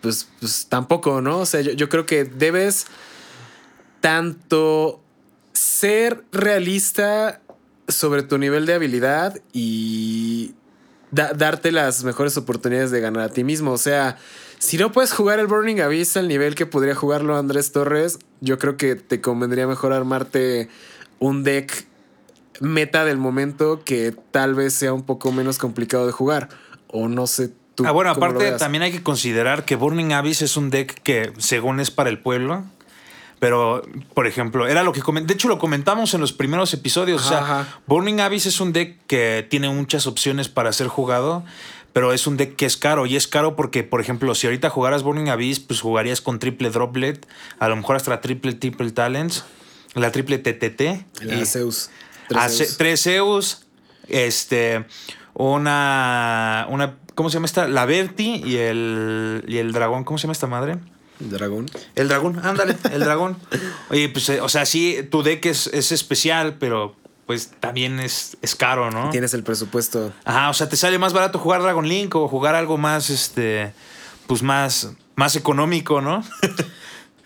pues, 0.00 0.28
pues 0.40 0.66
tampoco, 0.68 1.20
¿no? 1.20 1.40
O 1.40 1.46
sea, 1.46 1.60
yo, 1.60 1.88
creo 1.88 2.04
que 2.04 2.24
debes 2.24 2.86
tanto 4.00 5.02
ser 5.52 6.24
realista 6.32 7.40
sobre 7.88 8.22
tu 8.22 8.38
nivel 8.38 8.66
de 8.66 8.74
habilidad 8.74 9.40
y 9.52 10.54
darte 11.10 11.70
las 11.70 12.02
mejores 12.04 12.36
oportunidades 12.36 12.90
de 12.90 13.00
ganar 13.00 13.22
a 13.22 13.28
ti 13.30 13.44
mismo. 13.44 13.72
O 13.72 13.78
sea, 13.78 14.18
si 14.58 14.76
no 14.78 14.92
puedes 14.92 15.12
jugar 15.12 15.38
el 15.38 15.46
Burning 15.46 15.80
Abyss 15.80 16.16
al 16.16 16.28
nivel 16.28 16.54
que 16.54 16.66
podría 16.66 16.94
jugarlo 16.94 17.36
Andrés 17.36 17.72
Torres, 17.72 18.18
yo 18.40 18.58
creo 18.58 18.76
que 18.76 18.96
te 18.96 19.20
convendría 19.20 19.66
mejor 19.66 19.92
armarte 19.92 20.68
un 21.18 21.44
deck 21.44 21.86
meta 22.60 23.04
del 23.04 23.18
momento 23.18 23.82
que 23.84 24.14
tal 24.30 24.54
vez 24.54 24.74
sea 24.74 24.92
un 24.92 25.02
poco 25.02 25.32
menos 25.32 25.58
complicado 25.58 26.06
de 26.06 26.12
jugar. 26.12 26.48
O 26.88 27.08
no 27.08 27.26
sé 27.26 27.50
tú. 27.74 27.84
Ah, 27.86 27.90
bueno, 27.90 28.10
aparte 28.10 28.52
también 28.52 28.82
hay 28.82 28.92
que 28.92 29.02
considerar 29.02 29.64
que 29.64 29.76
Burning 29.76 30.12
Abyss 30.12 30.42
es 30.42 30.56
un 30.56 30.70
deck 30.70 30.94
que 31.02 31.32
según 31.38 31.80
es 31.80 31.90
para 31.90 32.10
el 32.10 32.18
pueblo. 32.18 32.64
Pero, 33.40 33.82
por 34.14 34.26
ejemplo, 34.26 34.66
era 34.68 34.82
lo 34.82 34.92
que 34.92 35.02
de 35.22 35.34
hecho 35.34 35.48
lo 35.48 35.58
comentamos 35.58 36.14
en 36.14 36.20
los 36.20 36.32
primeros 36.32 36.72
episodios. 36.72 37.26
o 37.26 37.28
sea, 37.28 37.80
Burning 37.86 38.20
Abyss 38.20 38.46
es 38.46 38.60
un 38.60 38.72
deck 38.72 38.96
que 39.06 39.46
tiene 39.50 39.68
muchas 39.68 40.06
opciones 40.06 40.48
para 40.48 40.72
ser 40.72 40.86
jugado 40.88 41.44
pero 41.94 42.12
es 42.12 42.26
un 42.26 42.36
deck 42.36 42.56
que 42.56 42.66
es 42.66 42.76
caro. 42.76 43.06
Y 43.06 43.16
es 43.16 43.28
caro 43.28 43.54
porque, 43.56 43.84
por 43.84 44.00
ejemplo, 44.00 44.34
si 44.34 44.48
ahorita 44.48 44.68
jugaras 44.68 45.04
Burning 45.04 45.28
Abyss, 45.28 45.60
pues 45.60 45.80
jugarías 45.80 46.20
con 46.20 46.40
triple 46.40 46.68
droplet, 46.70 47.24
a 47.60 47.68
lo 47.68 47.76
mejor 47.76 47.96
hasta 47.96 48.20
triple, 48.20 48.52
triple 48.52 48.90
talents. 48.90 49.44
la 49.94 50.10
triple 50.10 50.38
TTT. 50.38 51.22
La 51.22 51.36
y- 51.36 51.46
Zeus. 51.46 51.90
Tres 52.28 52.56
Zeus. 52.56 52.76
tres 52.76 53.02
Zeus, 53.02 53.66
este, 54.08 54.86
una, 55.34 56.66
una, 56.70 56.96
¿cómo 57.14 57.30
se 57.30 57.34
llama 57.34 57.46
esta? 57.46 57.68
La 57.68 57.86
Berti 57.86 58.42
y 58.44 58.56
el, 58.56 59.44
y 59.46 59.58
el 59.58 59.72
dragón, 59.72 60.04
¿cómo 60.04 60.18
se 60.18 60.22
llama 60.22 60.32
esta 60.32 60.46
madre? 60.46 60.78
Dragón. 61.20 61.66
El 61.94 62.08
dragón, 62.08 62.40
ándale, 62.44 62.76
el 62.92 63.00
dragón. 63.00 63.36
Oye, 63.90 64.08
pues, 64.08 64.28
eh, 64.28 64.40
o 64.40 64.48
sea, 64.48 64.66
sí, 64.66 65.06
tu 65.10 65.22
deck 65.22 65.46
es, 65.46 65.68
es 65.68 65.92
especial, 65.92 66.56
pero 66.58 66.96
pues 67.26 67.52
también 67.60 68.00
es, 68.00 68.36
es 68.42 68.54
caro, 68.54 68.90
¿no? 68.90 69.10
Tienes 69.10 69.32
el 69.32 69.42
presupuesto. 69.42 70.12
Ajá, 70.24 70.50
o 70.50 70.54
sea, 70.54 70.68
te 70.68 70.76
sale 70.76 70.98
más 70.98 71.12
barato 71.12 71.38
jugar 71.38 71.62
Dragon 71.62 71.88
Link 71.88 72.14
o 72.14 72.28
jugar 72.28 72.54
algo 72.54 72.76
más, 72.76 73.10
este, 73.10 73.72
pues 74.26 74.42
más, 74.42 74.90
más 75.14 75.36
económico, 75.36 76.00
¿no? 76.00 76.22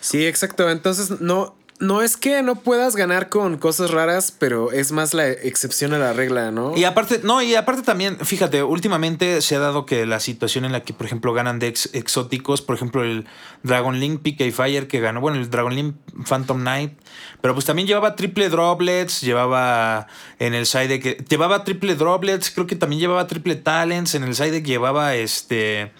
Sí, 0.00 0.24
exacto. 0.26 0.70
Entonces, 0.70 1.20
no, 1.20 1.56
no 1.80 2.02
es 2.02 2.16
que 2.16 2.42
no 2.42 2.56
puedas 2.56 2.96
ganar 2.96 3.28
con 3.28 3.56
cosas 3.56 3.90
raras, 3.90 4.32
pero 4.36 4.72
es 4.72 4.90
más 4.92 5.14
la 5.14 5.28
excepción 5.28 5.92
a 5.94 5.98
la 5.98 6.12
regla, 6.12 6.50
¿no? 6.50 6.76
Y 6.76 6.84
aparte, 6.84 7.20
no, 7.22 7.40
y 7.40 7.54
aparte 7.54 7.82
también, 7.82 8.18
fíjate, 8.18 8.62
últimamente 8.62 9.40
se 9.42 9.56
ha 9.56 9.58
dado 9.60 9.86
que 9.86 10.04
la 10.04 10.18
situación 10.20 10.64
en 10.64 10.72
la 10.72 10.82
que, 10.82 10.92
por 10.92 11.06
ejemplo, 11.06 11.32
ganan 11.32 11.58
decks 11.58 11.90
exóticos, 11.92 12.62
por 12.62 12.74
ejemplo, 12.76 13.04
el 13.04 13.26
Dragon 13.62 13.98
Link 13.98 14.22
PK 14.22 14.52
Fire 14.52 14.88
que 14.88 15.00
ganó, 15.00 15.20
bueno, 15.20 15.38
el 15.38 15.50
Dragon 15.50 15.74
Link 15.74 15.94
Phantom 16.26 16.60
Knight, 16.60 16.98
pero 17.40 17.54
pues 17.54 17.66
también 17.66 17.86
llevaba 17.86 18.16
triple 18.16 18.48
droplets, 18.48 19.20
llevaba 19.20 20.08
en 20.38 20.54
el 20.54 20.66
side 20.66 20.88
deck, 20.88 21.28
llevaba 21.28 21.64
triple 21.64 21.94
droplets, 21.94 22.50
creo 22.50 22.66
que 22.66 22.76
también 22.76 23.00
llevaba 23.00 23.26
triple 23.26 23.54
talents, 23.54 24.14
en 24.14 24.24
el 24.24 24.34
side 24.34 24.50
deck 24.50 24.64
llevaba 24.64 25.14
este. 25.14 25.92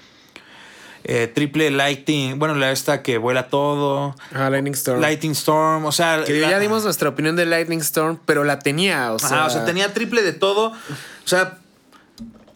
Eh, 1.11 1.27
triple 1.27 1.71
lighting, 1.71 2.39
bueno, 2.39 2.55
la 2.55 2.71
esta 2.71 3.03
que 3.03 3.17
vuela 3.19 3.49
todo, 3.49 4.15
Ah, 4.35 4.51
Lightning 4.51 4.75
Storm. 4.75 5.01
Lighting 5.01 5.31
Storm, 5.33 5.87
o 5.87 5.91
sea, 5.93 6.23
que 6.25 6.35
la- 6.35 6.51
ya 6.51 6.59
dimos 6.59 6.85
nuestra 6.85 7.09
opinión 7.09 7.35
de 7.35 7.47
Lightning 7.47 7.81
Storm, 7.81 8.19
pero 8.27 8.45
la 8.45 8.59
tenía, 8.59 9.13
o 9.13 9.19
sea. 9.19 9.29
Ajá, 9.29 9.47
o 9.47 9.51
sea, 9.51 9.65
tenía 9.65 9.93
triple 9.95 10.23
de 10.23 10.35
todo. 10.35 10.69
O 10.69 11.27
sea, 11.29 11.59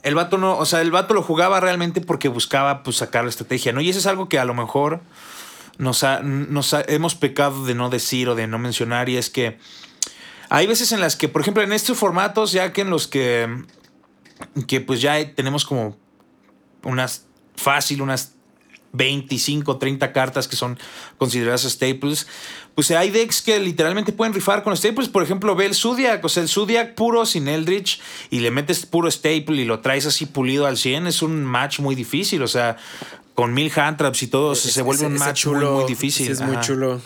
el 0.02 0.14
vato 0.14 0.36
no, 0.36 0.58
o 0.58 0.66
sea, 0.66 0.82
el 0.82 0.90
vato 0.90 1.14
lo 1.14 1.22
jugaba 1.22 1.60
realmente 1.60 2.00
porque 2.02 2.28
buscaba 2.28 2.82
pues 2.82 2.96
sacar 2.96 3.24
la 3.24 3.30
estrategia, 3.30 3.72
¿no? 3.72 3.80
Y 3.80 3.88
eso 3.88 3.98
es 4.00 4.06
algo 4.06 4.28
que 4.28 4.38
a 4.38 4.44
lo 4.44 4.52
mejor 4.52 5.00
nos, 5.78 6.04
ha- 6.04 6.20
nos 6.20 6.74
ha- 6.74 6.84
hemos 6.88 7.14
pecado 7.14 7.64
de 7.64 7.74
no 7.74 7.88
decir 7.88 8.28
o 8.28 8.34
de 8.34 8.46
no 8.46 8.58
mencionar 8.58 9.08
y 9.08 9.16
es 9.16 9.30
que 9.30 9.58
hay 10.50 10.66
veces 10.66 10.92
en 10.92 11.00
las 11.00 11.16
que, 11.16 11.28
por 11.30 11.40
ejemplo, 11.40 11.62
en 11.62 11.72
estos 11.72 11.96
formatos, 11.96 12.52
ya 12.52 12.72
que 12.74 12.82
en 12.82 12.90
los 12.90 13.08
que, 13.08 13.48
que 14.68 14.82
pues 14.82 15.00
ya 15.00 15.34
tenemos 15.34 15.64
como 15.64 15.96
unas 16.82 17.24
fácil, 17.56 18.02
unas 18.02 18.34
25, 18.92 19.78
30 19.78 20.12
cartas 20.12 20.48
que 20.48 20.56
son 20.56 20.78
consideradas 21.18 21.62
staples. 21.62 22.26
Pues 22.74 22.90
hay 22.90 23.10
decks 23.10 23.42
que 23.42 23.58
literalmente 23.60 24.12
pueden 24.12 24.32
rifar 24.34 24.62
con 24.62 24.76
staples. 24.76 25.08
Por 25.08 25.22
ejemplo, 25.22 25.54
ve 25.54 25.66
el 25.66 25.74
Zodiac. 25.74 26.24
O 26.24 26.28
sea, 26.28 26.42
el 26.42 26.48
Zodiac 26.48 26.94
puro 26.94 27.26
sin 27.26 27.48
Eldritch 27.48 28.00
y 28.30 28.40
le 28.40 28.50
metes 28.50 28.86
puro 28.86 29.10
staple 29.10 29.56
y 29.62 29.64
lo 29.64 29.80
traes 29.80 30.06
así 30.06 30.26
pulido 30.26 30.66
al 30.66 30.76
100. 30.78 31.06
Es 31.06 31.22
un 31.22 31.44
match 31.44 31.80
muy 31.80 31.94
difícil. 31.94 32.42
O 32.42 32.48
sea, 32.48 32.76
con 33.34 33.52
mil 33.54 33.70
hand 33.74 33.96
traps 33.98 34.22
y 34.22 34.26
todo, 34.28 34.54
se 34.54 34.82
vuelve 34.82 35.06
un 35.06 35.16
Ese- 35.16 35.24
match 35.24 35.46
muy, 35.46 35.64
muy 35.64 35.84
difícil. 35.84 36.30
es 36.30 36.40
muy 36.40 36.58
chulo. 36.60 37.00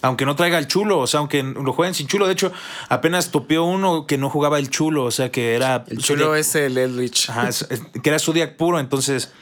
Aunque 0.00 0.24
no 0.24 0.36
traiga 0.36 0.58
el 0.58 0.68
chulo, 0.68 1.00
o 1.00 1.06
sea, 1.08 1.18
aunque 1.18 1.42
lo 1.42 1.72
jueguen 1.72 1.92
sin 1.94 2.06
chulo. 2.06 2.26
De 2.28 2.32
hecho, 2.32 2.52
apenas 2.88 3.32
topeó 3.32 3.64
uno 3.64 4.06
que 4.06 4.16
no 4.16 4.30
jugaba 4.30 4.58
el 4.60 4.70
chulo, 4.70 5.04
o 5.04 5.10
sea, 5.10 5.32
que 5.32 5.54
era. 5.56 5.84
El 5.88 5.98
chulo 5.98 6.34
Zodiac- 6.34 6.38
es 6.38 6.54
el 6.54 6.78
Eldritch. 6.78 7.30
Ajá, 7.30 7.48
es- 7.48 7.66
es- 7.68 7.82
que 8.00 8.08
era 8.08 8.18
Zodiac 8.20 8.56
puro. 8.56 8.78
Entonces, 8.78 9.32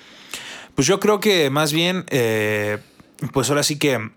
pues 0.76 0.87
yo 0.87 1.00
creo 1.00 1.18
que 1.21 1.50
más 1.50 1.73
bien, 1.73 2.04
eh, 2.11 2.78
pues 3.33 3.49
ahora 3.49 3.62
sí 3.62 3.78
que 3.78 4.11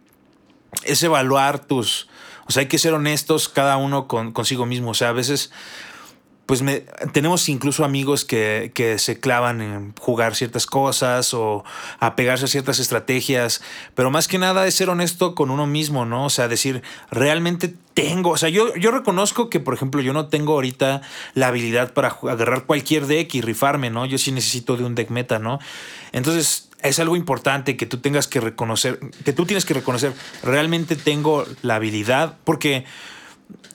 es 0.83 1.01
evaluar 1.01 1.59
tus. 1.59 2.07
O 2.47 2.51
sea, 2.51 2.61
hay 2.61 2.67
que 2.67 2.77
ser 2.77 2.93
honestos 2.93 3.47
cada 3.47 3.77
uno 3.77 4.07
con, 4.07 4.33
consigo 4.33 4.65
mismo. 4.65 4.91
O 4.91 4.93
sea, 4.93 5.09
a 5.09 5.13
veces, 5.13 5.51
pues 6.45 6.61
me, 6.61 6.83
tenemos 7.13 7.47
incluso 7.47 7.85
amigos 7.85 8.25
que, 8.25 8.71
que 8.73 8.99
se 8.99 9.19
clavan 9.19 9.61
en 9.61 9.93
jugar 9.99 10.35
ciertas 10.35 10.65
cosas 10.65 11.33
o 11.33 11.63
apegarse 11.99 12.45
a 12.45 12.47
ciertas 12.49 12.79
estrategias. 12.79 13.61
Pero 13.95 14.11
más 14.11 14.27
que 14.27 14.37
nada 14.37 14.67
es 14.67 14.73
ser 14.73 14.89
honesto 14.89 15.35
con 15.35 15.51
uno 15.51 15.65
mismo, 15.65 16.05
¿no? 16.05 16.25
O 16.25 16.29
sea, 16.29 16.49
decir, 16.49 16.81
realmente 17.09 17.73
tengo. 17.93 18.31
O 18.31 18.37
sea, 18.37 18.49
yo, 18.49 18.75
yo 18.75 18.91
reconozco 18.91 19.49
que, 19.49 19.59
por 19.59 19.75
ejemplo, 19.75 20.01
yo 20.01 20.11
no 20.11 20.27
tengo 20.27 20.53
ahorita 20.53 21.01
la 21.35 21.47
habilidad 21.47 21.93
para 21.93 22.09
agarrar 22.09 22.65
cualquier 22.65 23.05
deck 23.05 23.33
y 23.35 23.41
rifarme, 23.41 23.91
¿no? 23.91 24.05
Yo 24.05 24.17
sí 24.17 24.31
necesito 24.31 24.75
de 24.75 24.83
un 24.83 24.95
deck 24.95 25.09
meta, 25.09 25.37
¿no? 25.39 25.59
Entonces, 26.11 26.69
es 26.81 26.99
algo 26.99 27.15
importante 27.15 27.77
que 27.77 27.85
tú 27.85 27.97
tengas 27.97 28.27
que 28.27 28.39
reconocer, 28.39 28.99
que 29.25 29.33
tú 29.33 29.45
tienes 29.45 29.65
que 29.65 29.73
reconocer, 29.73 30.13
realmente 30.43 30.95
tengo 30.95 31.45
la 31.61 31.75
habilidad, 31.75 32.37
porque, 32.43 32.85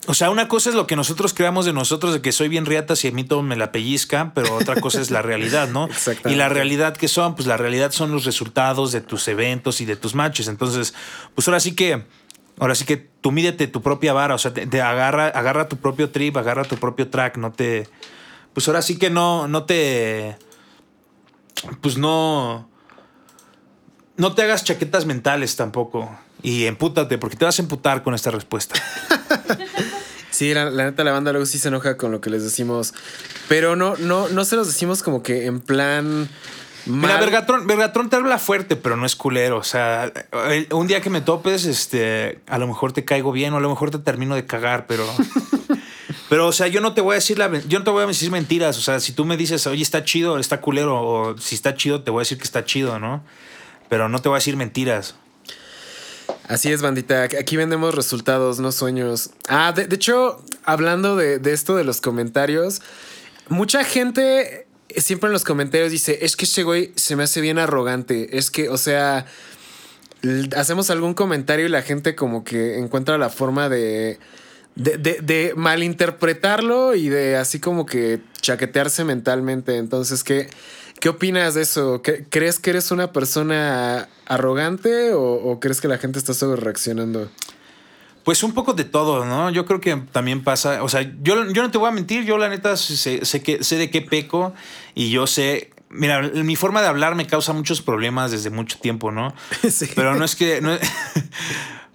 o 0.07 0.15
sea, 0.15 0.31
una 0.31 0.49
cosa 0.49 0.71
es 0.71 0.75
lo 0.75 0.87
que 0.87 0.97
nosotros 0.97 1.35
creamos 1.35 1.67
de 1.67 1.73
nosotros, 1.73 2.15
de 2.15 2.23
que 2.23 2.33
soy 2.33 2.49
bien 2.49 2.67
riata 2.67 2.95
y 3.03 3.09
a 3.09 3.13
mí 3.13 3.25
todo 3.25 3.43
me 3.43 3.57
la 3.57 3.73
pellizca, 3.73 4.33
pero 4.35 4.55
otra 4.55 4.81
cosa 4.81 5.01
es 5.01 5.11
la 5.11 5.23
realidad, 5.23 5.69
¿no? 5.69 5.87
Exactamente. 5.91 6.33
Y 6.33 6.37
la 6.37 6.49
realidad 6.49 6.97
que 6.97 7.09
son, 7.09 7.35
pues 7.35 7.47
la 7.47 7.57
realidad 7.57 7.93
son 7.93 8.11
los 8.11 8.25
resultados 8.25 8.93
de 8.93 9.01
tus 9.01 9.29
eventos 9.29 9.81
y 9.81 9.85
de 9.85 9.97
tus 9.97 10.15
matches. 10.15 10.49
Entonces, 10.49 10.95
pues 11.35 11.47
ahora 11.47 11.61
sí 11.61 11.75
que, 11.75 12.05
ahora 12.59 12.75
sí 12.75 12.85
que 12.85 12.97
tú 12.97 13.33
mídete 13.33 13.67
tu 13.67 13.83
propia 13.83 14.13
vara, 14.13 14.35
o 14.35 14.39
sea, 14.39 14.55
te, 14.55 14.67
te 14.67 14.81
agarra, 14.81 15.29
agarra 15.29 15.69
tu 15.69 15.77
propio 15.77 16.11
trip, 16.11 16.37
agarra 16.37 16.65
tu 16.65 16.77
propio 16.77 17.09
track, 17.09 17.37
no 17.37 17.53
te, 17.53 17.89
pues 18.55 18.67
ahora 18.69 18.81
sí 18.81 18.99
que 18.99 19.11
no, 19.11 19.49
no 19.49 19.65
te, 19.65 20.39
pues 21.81 21.97
no, 21.97 22.69
no 24.17 24.35
te 24.35 24.43
hagas 24.43 24.65
chaquetas 24.65 25.07
mentales 25.07 25.57
tampoco. 25.57 26.11
Y 26.43 26.67
empútate, 26.67 27.17
porque 27.17 27.37
te 27.37 27.45
vas 27.45 27.59
a 27.59 27.63
emputar 27.63 28.03
con 28.03 28.15
esta 28.15 28.31
respuesta. 28.31 28.75
Sí, 30.35 30.53
la, 30.53 30.69
la 30.69 30.87
neta, 30.87 31.05
la 31.05 31.13
banda 31.13 31.31
luego 31.31 31.47
sí 31.47 31.61
se 31.61 31.69
enoja 31.69 31.97
con 31.97 32.11
lo 32.11 32.21
que 32.21 32.29
les 32.29 32.43
decimos. 32.43 32.93
Pero 33.49 33.77
no, 33.77 33.95
no, 33.99 34.29
no 34.29 34.45
se 34.45 34.57
los 34.57 34.67
decimos 34.67 35.05
como 35.05 35.23
que 35.23 35.47
en 35.47 35.61
plan. 35.61 36.29
Mira, 36.87 37.15
mal. 37.15 37.21
Vergatron, 37.21 37.69
Vergatron 37.69 38.11
te 38.11 38.17
habla 38.17 38.39
fuerte, 38.39 38.75
pero 38.75 38.97
no 38.97 39.07
es 39.07 39.15
culero. 39.15 39.59
O 39.59 39.63
sea, 39.63 40.13
un 40.73 40.89
día 40.89 41.01
que 41.01 41.09
me 41.09 41.21
topes, 41.21 41.67
este, 41.67 42.41
a 42.49 42.59
lo 42.59 42.67
mejor 42.67 42.93
te 42.93 43.05
caigo 43.05 43.31
bien 43.31 43.55
o 43.55 43.59
a 43.59 43.61
lo 43.61 43.71
mejor 43.71 43.93
te 43.93 44.01
termino 44.01 44.35
de 44.35 44.45
cagar, 44.45 44.89
pero. 44.89 45.07
Pero, 46.35 46.49
o 46.49 46.53
sea, 46.53 46.67
yo 46.67 46.81
no 46.81 46.95
te 46.95 47.01
voy 47.01 47.13
a 47.13 47.15
decir 47.15 47.39
la, 47.39 47.49
yo 47.61 47.79
no 47.79 47.85
te 47.85 47.93
voy 47.93 48.03
a 48.03 48.07
decir 48.09 48.29
mentiras. 48.29 48.77
O 48.77 48.81
sea, 48.81 48.99
si 48.99 49.13
tú 49.13 49.25
me 49.25 49.37
dices, 49.37 49.69
oye, 49.69 49.85
está 49.85 50.03
chido, 50.03 50.37
está 50.41 50.61
culero, 50.61 51.01
o 51.01 51.39
si 51.39 51.55
está 51.55 51.77
chido, 51.77 52.03
te 52.03 52.11
voy 52.11 52.19
a 52.19 52.23
decir 52.23 52.39
que 52.39 52.43
está 52.43 52.65
chido, 52.65 52.99
¿no? 52.99 53.23
Pero 53.89 54.09
no 54.09 54.21
te 54.21 54.29
voy 54.29 54.35
a 54.35 54.39
decir 54.41 54.57
mentiras. 54.57 55.15
Así 56.49 56.73
es, 56.73 56.83
bandita. 56.83 57.23
Aquí 57.23 57.57
vendemos 57.57 57.95
resultados, 57.95 58.59
no 58.59 58.73
sueños. 58.73 59.31
Ah, 59.47 59.71
de, 59.71 59.83
hecho, 59.95 60.43
hablando 60.65 61.15
de, 61.15 61.39
de 61.39 61.53
esto 61.53 61.77
de 61.77 61.85
los 61.85 62.01
comentarios, 62.01 62.83
mucha 63.49 63.85
gente 63.85 64.67
siempre 64.97 65.29
en 65.29 65.35
los 65.35 65.45
comentarios 65.45 65.93
dice, 65.93 66.19
es 66.23 66.35
que 66.35 66.47
ese 66.47 66.65
güey 66.65 66.91
se 66.97 67.15
me 67.15 67.23
hace 67.23 67.43
bien 67.43 67.61
arrogante. 67.61 68.37
Es 68.37 68.51
que, 68.51 68.71
o 68.71 68.77
sea, 68.77 69.27
hacemos 70.57 70.91
algún 70.91 71.15
comentario 71.15 71.67
y 71.67 71.69
la 71.69 71.83
gente 71.83 72.17
como 72.17 72.43
que 72.43 72.81
encuentra 72.81 73.19
la 73.19 73.31
forma 73.31 73.69
de... 73.69 74.19
De, 74.77 74.97
de- 74.99 75.21
de 75.23 75.53
malinterpretarlo 75.57 76.95
y 76.97 77.09
de 77.09 77.37
así 77.37 77.61
como 77.61 77.87
que 77.87 78.21
chaquetearse 78.41 79.05
mentalmente. 79.05 79.77
Entonces, 79.77 80.25
¿qué, 80.25 80.49
qué 81.01 81.09
opinas 81.11 81.55
de 81.55 81.63
eso? 81.63 82.03
¿Cre- 82.03 82.27
¿Crees 82.29 82.59
que 82.59 82.71
eres 82.71 82.91
una 82.91 83.13
persona 83.13 84.09
arrogante 84.27 85.13
o, 85.13 85.23
o 85.23 85.61
crees 85.61 85.81
que 85.81 85.87
la 85.89 85.99
gente 85.99 86.19
está 86.19 86.35
sobre 86.35 86.61
reaccionando? 86.61 87.31
Pues 88.25 88.43
un 88.43 88.53
poco 88.53 88.73
de 88.73 88.85
todo, 88.85 89.25
¿no? 89.25 89.51
Yo 89.51 89.65
creo 89.67 89.81
que 89.81 89.97
también 90.11 90.43
pasa, 90.43 90.83
o 90.83 90.89
sea, 90.89 91.03
yo, 91.23 91.45
yo 91.53 91.63
no 91.63 91.71
te 91.71 91.79
voy 91.79 91.89
a 91.89 91.93
mentir, 91.93 92.25
yo 92.25 92.39
la 92.39 92.49
neta 92.49 92.77
sé, 92.77 93.25
sé, 93.25 93.43
que, 93.43 93.63
sé 93.63 93.77
de 93.77 93.91
qué 93.91 94.01
peco 94.01 94.55
y 94.95 95.11
yo 95.11 95.27
sé, 95.27 95.71
mira, 95.91 96.21
mi 96.23 96.57
forma 96.57 96.81
de 96.81 96.89
hablar 96.89 97.15
me 97.17 97.27
causa 97.27 97.53
muchos 97.53 97.83
problemas 97.83 98.31
desde 98.33 98.49
mucho 98.51 98.79
tiempo, 98.81 99.13
¿no? 99.13 99.35
Sí. 99.71 99.87
Pero 99.95 100.17
no 100.17 100.25
es 100.25 100.35
que... 100.35 100.61
no- 100.61 100.77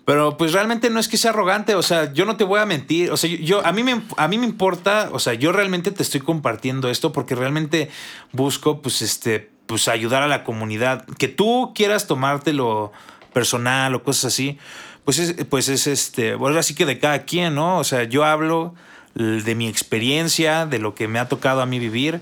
pero 0.09 0.37
pues 0.37 0.53
realmente 0.53 0.89
no 0.89 0.99
es 0.99 1.07
que 1.07 1.17
sea 1.17 1.29
arrogante, 1.29 1.75
o 1.75 1.83
sea, 1.83 2.11
yo 2.13 2.25
no 2.25 2.35
te 2.35 2.43
voy 2.43 2.59
a 2.59 2.65
mentir, 2.65 3.11
o 3.11 3.15
sea, 3.15 3.29
yo 3.29 3.63
a 3.63 3.71
mí 3.71 3.83
me 3.83 4.01
a 4.17 4.27
mí 4.27 4.39
me 4.39 4.47
importa, 4.47 5.09
o 5.11 5.19
sea, 5.19 5.35
yo 5.35 5.51
realmente 5.51 5.91
te 5.91 6.01
estoy 6.01 6.19
compartiendo 6.19 6.89
esto 6.89 7.11
porque 7.11 7.35
realmente 7.35 7.91
busco 8.31 8.81
pues 8.81 9.03
este 9.03 9.51
pues 9.67 9.87
ayudar 9.87 10.23
a 10.23 10.27
la 10.27 10.43
comunidad, 10.43 11.05
que 11.19 11.27
tú 11.27 11.73
quieras 11.75 12.07
tomártelo 12.07 12.91
personal 13.33 13.93
o 13.93 14.01
cosas 14.01 14.33
así, 14.33 14.57
pues 15.05 15.19
es 15.19 15.45
pues 15.45 15.69
es 15.69 15.85
este, 15.85 16.33
bueno, 16.33 16.57
así 16.57 16.73
que 16.73 16.87
de 16.87 16.97
cada 16.97 17.25
quien, 17.25 17.53
¿no? 17.53 17.77
O 17.77 17.83
sea, 17.83 18.05
yo 18.05 18.25
hablo 18.25 18.73
de 19.13 19.53
mi 19.53 19.67
experiencia, 19.67 20.65
de 20.65 20.79
lo 20.79 20.95
que 20.95 21.07
me 21.07 21.19
ha 21.19 21.29
tocado 21.29 21.61
a 21.61 21.67
mí 21.67 21.77
vivir 21.77 22.19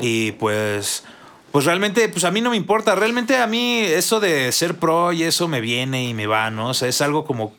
y 0.00 0.32
pues 0.32 1.04
pues 1.58 1.66
realmente, 1.66 2.08
pues 2.08 2.22
a 2.22 2.30
mí 2.30 2.40
no 2.40 2.50
me 2.50 2.56
importa. 2.56 2.94
Realmente 2.94 3.36
a 3.36 3.48
mí 3.48 3.80
eso 3.80 4.20
de 4.20 4.52
ser 4.52 4.76
pro 4.76 5.12
y 5.12 5.24
eso 5.24 5.48
me 5.48 5.60
viene 5.60 6.04
y 6.04 6.14
me 6.14 6.28
va, 6.28 6.52
¿no? 6.52 6.68
O 6.68 6.74
sea, 6.74 6.86
es 6.86 7.00
algo 7.00 7.24
como 7.24 7.52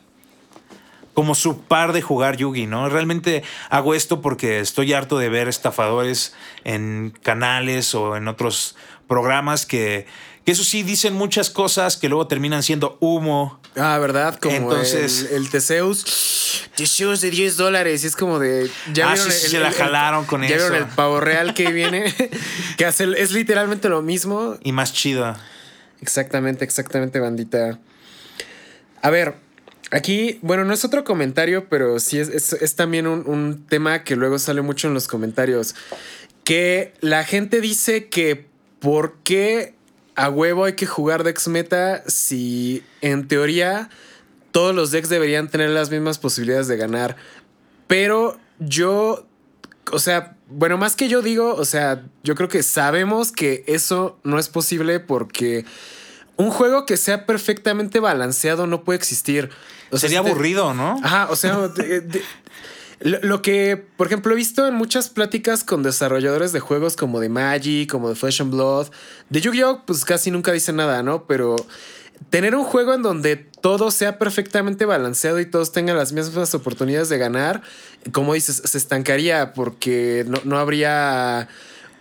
como 1.12 1.34
su 1.34 1.60
par 1.60 1.92
de 1.92 2.00
jugar 2.00 2.38
Yugi, 2.38 2.66
¿no? 2.66 2.88
Realmente 2.88 3.42
hago 3.68 3.94
esto 3.94 4.22
porque 4.22 4.60
estoy 4.60 4.94
harto 4.94 5.18
de 5.18 5.28
ver 5.28 5.48
estafadores 5.48 6.34
en 6.64 7.12
canales 7.22 7.94
o 7.94 8.16
en 8.16 8.26
otros 8.28 8.74
programas 9.06 9.66
que, 9.66 10.06
que 10.46 10.52
eso 10.52 10.64
sí 10.64 10.82
dicen 10.82 11.12
muchas 11.12 11.50
cosas 11.50 11.98
que 11.98 12.08
luego 12.08 12.26
terminan 12.26 12.62
siendo 12.62 12.96
humo 13.00 13.59
Ah, 13.76 13.98
¿verdad? 13.98 14.38
Como 14.40 14.56
Entonces- 14.56 15.28
el, 15.30 15.36
el 15.44 15.50
Teseus. 15.50 16.04
Teseus 16.74 17.20
de 17.20 17.30
10 17.30 17.56
dólares. 17.56 18.02
Y 18.04 18.08
es 18.08 18.16
como 18.16 18.38
de. 18.38 18.70
Ah, 19.02 19.16
sí, 19.16 19.30
sí, 19.30 19.48
se 19.50 19.60
la 19.60 19.70
jalaron 19.72 20.24
con 20.24 20.42
¿ya 20.42 20.48
eso. 20.48 20.56
vieron 20.70 20.76
el 20.76 20.86
pavo 20.94 21.20
real 21.20 21.54
que 21.54 21.70
viene? 21.72 22.12
que 22.76 22.84
hace, 22.84 23.04
es 23.16 23.30
literalmente 23.32 23.88
lo 23.88 24.02
mismo. 24.02 24.58
Y 24.62 24.72
más 24.72 24.92
chido. 24.92 25.36
Exactamente, 26.00 26.64
exactamente, 26.64 27.20
bandita. 27.20 27.78
A 29.02 29.10
ver, 29.10 29.34
aquí, 29.90 30.38
bueno, 30.42 30.64
no 30.64 30.72
es 30.74 30.84
otro 30.84 31.04
comentario, 31.04 31.68
pero 31.68 32.00
sí 32.00 32.18
es, 32.18 32.28
es- 32.28 32.54
es 32.54 32.74
también 32.76 33.06
un, 33.06 33.22
un 33.26 33.66
tema 33.66 34.02
que 34.02 34.16
luego 34.16 34.38
sale 34.38 34.62
mucho 34.62 34.88
en 34.88 34.94
los 34.94 35.06
comentarios. 35.08 35.74
Que 36.44 36.94
la 37.00 37.22
gente 37.24 37.60
dice 37.60 38.08
que 38.08 38.46
por 38.80 39.18
qué 39.22 39.74
a 40.20 40.28
huevo 40.30 40.64
hay 40.64 40.74
que 40.74 40.86
jugar 40.86 41.24
decks 41.24 41.48
meta 41.48 42.02
si 42.06 42.82
en 43.00 43.26
teoría 43.28 43.88
todos 44.52 44.74
los 44.74 44.90
decks 44.90 45.08
deberían 45.08 45.48
tener 45.48 45.70
las 45.70 45.90
mismas 45.90 46.18
posibilidades 46.18 46.68
de 46.68 46.76
ganar. 46.76 47.16
Pero 47.86 48.38
yo, 48.58 49.26
o 49.92 49.98
sea, 49.98 50.36
bueno, 50.48 50.76
más 50.76 50.96
que 50.96 51.08
yo 51.08 51.22
digo, 51.22 51.54
o 51.54 51.64
sea, 51.64 52.04
yo 52.22 52.34
creo 52.34 52.48
que 52.48 52.62
sabemos 52.62 53.32
que 53.32 53.64
eso 53.66 54.18
no 54.24 54.38
es 54.38 54.48
posible 54.48 55.00
porque 55.00 55.64
un 56.36 56.50
juego 56.50 56.86
que 56.86 56.96
sea 56.96 57.26
perfectamente 57.26 58.00
balanceado 58.00 58.66
no 58.66 58.82
puede 58.84 58.98
existir. 58.98 59.50
O 59.90 59.98
sea, 59.98 60.08
Sería 60.08 60.18
aburrido, 60.20 60.74
¿no? 60.74 60.98
Ajá, 61.02 61.28
o 61.30 61.36
sea, 61.36 61.56
de- 61.68 62.00
de- 62.00 62.22
lo, 63.00 63.40
que, 63.42 63.82
por 63.96 64.06
ejemplo, 64.06 64.32
he 64.32 64.36
visto 64.36 64.66
en 64.66 64.74
muchas 64.74 65.08
pláticas 65.08 65.64
con 65.64 65.82
desarrolladores 65.82 66.52
de 66.52 66.60
juegos 66.60 66.96
como 66.96 67.18
de 67.20 67.28
Magic, 67.30 67.90
como 67.90 68.08
de 68.10 68.14
Flesh 68.14 68.42
and 68.42 68.52
Blood, 68.52 68.88
de 69.30 69.40
Yu-Gi-Oh, 69.40 69.82
pues 69.86 70.04
casi 70.04 70.30
nunca 70.30 70.52
dicen 70.52 70.76
nada, 70.76 71.02
¿no? 71.02 71.24
Pero 71.26 71.56
tener 72.28 72.54
un 72.54 72.64
juego 72.64 72.92
en 72.92 73.00
donde 73.02 73.36
todo 73.36 73.90
sea 73.90 74.18
perfectamente 74.18 74.84
balanceado 74.84 75.40
y 75.40 75.46
todos 75.46 75.72
tengan 75.72 75.96
las 75.96 76.12
mismas 76.12 76.54
oportunidades 76.54 77.08
de 77.08 77.16
ganar, 77.16 77.62
como 78.12 78.34
dices, 78.34 78.60
se 78.64 78.76
estancaría 78.76 79.54
porque 79.54 80.24
no, 80.28 80.38
no 80.44 80.58
habría 80.58 81.48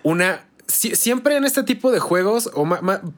una... 0.03 0.45
si- 0.67 0.97
siempre 0.97 1.37
en 1.37 1.45
este 1.45 1.63
tipo 1.63 1.91
de 1.93 1.99
juegos, 1.99 2.49
o 2.53 2.67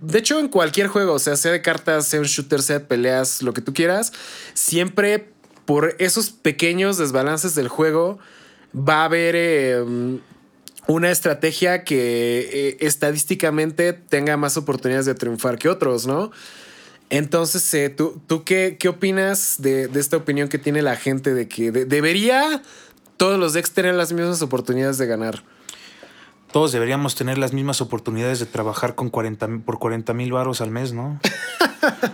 de 0.01 0.19
hecho 0.19 0.39
en 0.39 0.47
cualquier 0.49 0.87
juego, 0.87 1.13
o 1.13 1.19
sea, 1.19 1.35
sea 1.35 1.51
de 1.51 1.63
cartas, 1.63 2.05
sea 2.05 2.19
un 2.19 2.27
shooter, 2.27 2.61
sea 2.61 2.77
de 2.79 2.85
peleas, 2.85 3.41
lo 3.41 3.53
que 3.53 3.61
tú 3.61 3.73
quieras, 3.73 4.13
siempre 4.53 5.31
por 5.65 5.95
esos 5.99 6.29
pequeños 6.31 6.97
desbalances 6.97 7.55
del 7.55 7.67
juego 7.67 8.19
va 8.75 9.01
a 9.01 9.05
haber 9.05 9.35
eh, 9.37 9.83
una 10.87 11.11
estrategia 11.11 11.83
que 11.83 12.49
eh, 12.51 12.77
estadísticamente 12.81 13.93
tenga 13.93 14.37
más 14.37 14.57
oportunidades 14.57 15.05
de 15.05 15.15
triunfar 15.15 15.57
que 15.57 15.69
otros, 15.69 16.07
¿no? 16.07 16.31
Entonces, 17.09 17.73
eh, 17.73 17.89
¿tú, 17.89 18.21
tú 18.27 18.43
qué, 18.45 18.77
qué 18.79 18.87
opinas 18.87 19.55
de, 19.59 19.87
de 19.87 19.99
esta 19.99 20.15
opinión 20.17 20.47
que 20.47 20.57
tiene 20.57 20.81
la 20.81 20.95
gente 20.95 21.33
de 21.33 21.47
que 21.47 21.71
de- 21.71 21.85
debería 21.85 22.61
todos 23.17 23.37
los 23.37 23.53
decks 23.53 23.71
tener 23.71 23.93
las 23.95 24.13
mismas 24.13 24.41
oportunidades 24.41 24.97
de 24.97 25.07
ganar? 25.07 25.43
Todos 26.53 26.71
deberíamos 26.71 27.15
tener 27.15 27.37
las 27.37 27.53
mismas 27.53 27.81
oportunidades 27.81 28.39
de 28.39 28.45
trabajar 28.45 28.95
con 28.95 29.09
40, 29.09 29.47
mil- 29.47 29.61
por 29.61 29.77
40 29.79 30.13
mil 30.13 30.31
varos 30.31 30.61
al 30.61 30.71
mes, 30.71 30.93
¿no? 30.93 31.19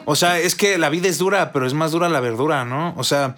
o 0.05 0.15
sea, 0.15 0.39
es 0.39 0.55
que 0.55 0.77
la 0.77 0.89
vida 0.89 1.07
es 1.07 1.17
dura, 1.17 1.51
pero 1.51 1.65
es 1.65 1.73
más 1.73 1.91
dura 1.91 2.09
la 2.09 2.19
verdura, 2.19 2.65
¿no? 2.65 2.93
O 2.97 3.03
sea, 3.03 3.35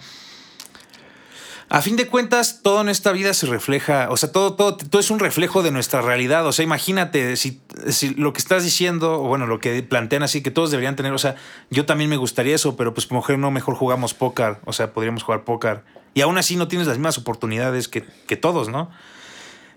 a 1.72 1.82
fin 1.82 1.94
de 1.94 2.08
cuentas, 2.08 2.62
todo 2.64 2.80
en 2.80 2.88
esta 2.88 3.12
vida 3.12 3.32
se 3.32 3.46
refleja, 3.46 4.08
o 4.10 4.16
sea, 4.16 4.32
todo, 4.32 4.54
todo, 4.54 4.76
todo 4.76 5.00
es 5.00 5.08
un 5.12 5.20
reflejo 5.20 5.62
de 5.62 5.70
nuestra 5.70 6.02
realidad. 6.02 6.44
O 6.44 6.50
sea, 6.50 6.64
imagínate 6.64 7.36
si, 7.36 7.60
si 7.88 8.10
lo 8.14 8.32
que 8.32 8.40
estás 8.40 8.64
diciendo, 8.64 9.22
o 9.22 9.28
bueno, 9.28 9.46
lo 9.46 9.60
que 9.60 9.80
plantean 9.84 10.24
así, 10.24 10.42
que 10.42 10.50
todos 10.50 10.72
deberían 10.72 10.96
tener, 10.96 11.12
o 11.12 11.18
sea, 11.18 11.36
yo 11.70 11.86
también 11.86 12.10
me 12.10 12.16
gustaría 12.16 12.56
eso, 12.56 12.76
pero 12.76 12.92
pues 12.92 13.08
mujer 13.12 13.38
no, 13.38 13.52
mejor 13.52 13.76
jugamos 13.76 14.14
póker, 14.14 14.56
o 14.64 14.72
sea, 14.72 14.92
podríamos 14.92 15.22
jugar 15.22 15.44
póker. 15.44 15.84
Y 16.12 16.22
aún 16.22 16.38
así 16.38 16.56
no 16.56 16.66
tienes 16.66 16.88
las 16.88 16.98
mismas 16.98 17.18
oportunidades 17.18 17.86
que, 17.86 18.04
que 18.26 18.36
todos, 18.36 18.68
¿no? 18.68 18.90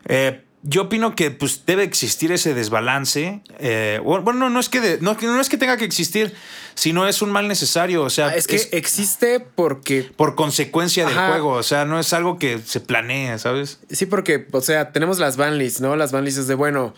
Eh, 0.05 0.43
yo 0.65 0.83
opino 0.83 1.13
que 1.15 1.29
pues 1.29 1.65
debe 1.65 1.83
existir 1.83 2.31
ese 2.31 2.53
desbalance. 2.53 3.41
Eh, 3.59 3.99
bueno, 4.03 4.31
no, 4.33 4.49
no 4.49 4.59
es 4.59 4.69
que 4.69 4.79
de- 4.79 4.97
no, 5.01 5.17
no 5.21 5.41
es 5.41 5.49
que 5.49 5.57
tenga 5.57 5.75
que 5.77 5.83
existir, 5.85 6.33
sino 6.73 7.05
es 7.07 7.21
un 7.21 7.31
mal 7.31 7.47
necesario. 7.49 8.01
O 8.03 8.09
sea, 8.09 8.27
Ah, 8.27 8.35
es 8.35 8.47
que 8.47 8.69
existe 8.71 9.39
porque 9.41 10.09
por 10.15 10.35
consecuencia 10.35 11.05
del 11.05 11.15
juego. 11.17 11.49
O 11.49 11.63
sea, 11.63 11.83
no 11.85 11.99
es 11.99 12.13
algo 12.13 12.39
que 12.39 12.59
se 12.59 12.79
planea, 12.79 13.37
¿sabes? 13.39 13.79
Sí, 13.91 14.05
porque, 14.05 14.47
o 14.51 14.61
sea, 14.61 14.91
tenemos 14.93 15.19
las 15.19 15.35
banlists, 15.37 15.81
¿no? 15.81 15.95
Las 15.97 16.11
banlists 16.13 16.39
es 16.41 16.47
de, 16.47 16.55
bueno, 16.55 16.93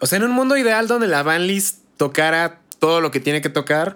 o 0.00 0.06
sea, 0.06 0.16
en 0.18 0.24
un 0.24 0.32
mundo 0.32 0.56
ideal 0.56 0.88
donde 0.88 1.06
la 1.06 1.22
banlist 1.22 1.78
tocara 1.96 2.58
todo 2.80 3.00
lo 3.00 3.10
que 3.12 3.20
tiene 3.20 3.40
que 3.40 3.48
tocar, 3.48 3.94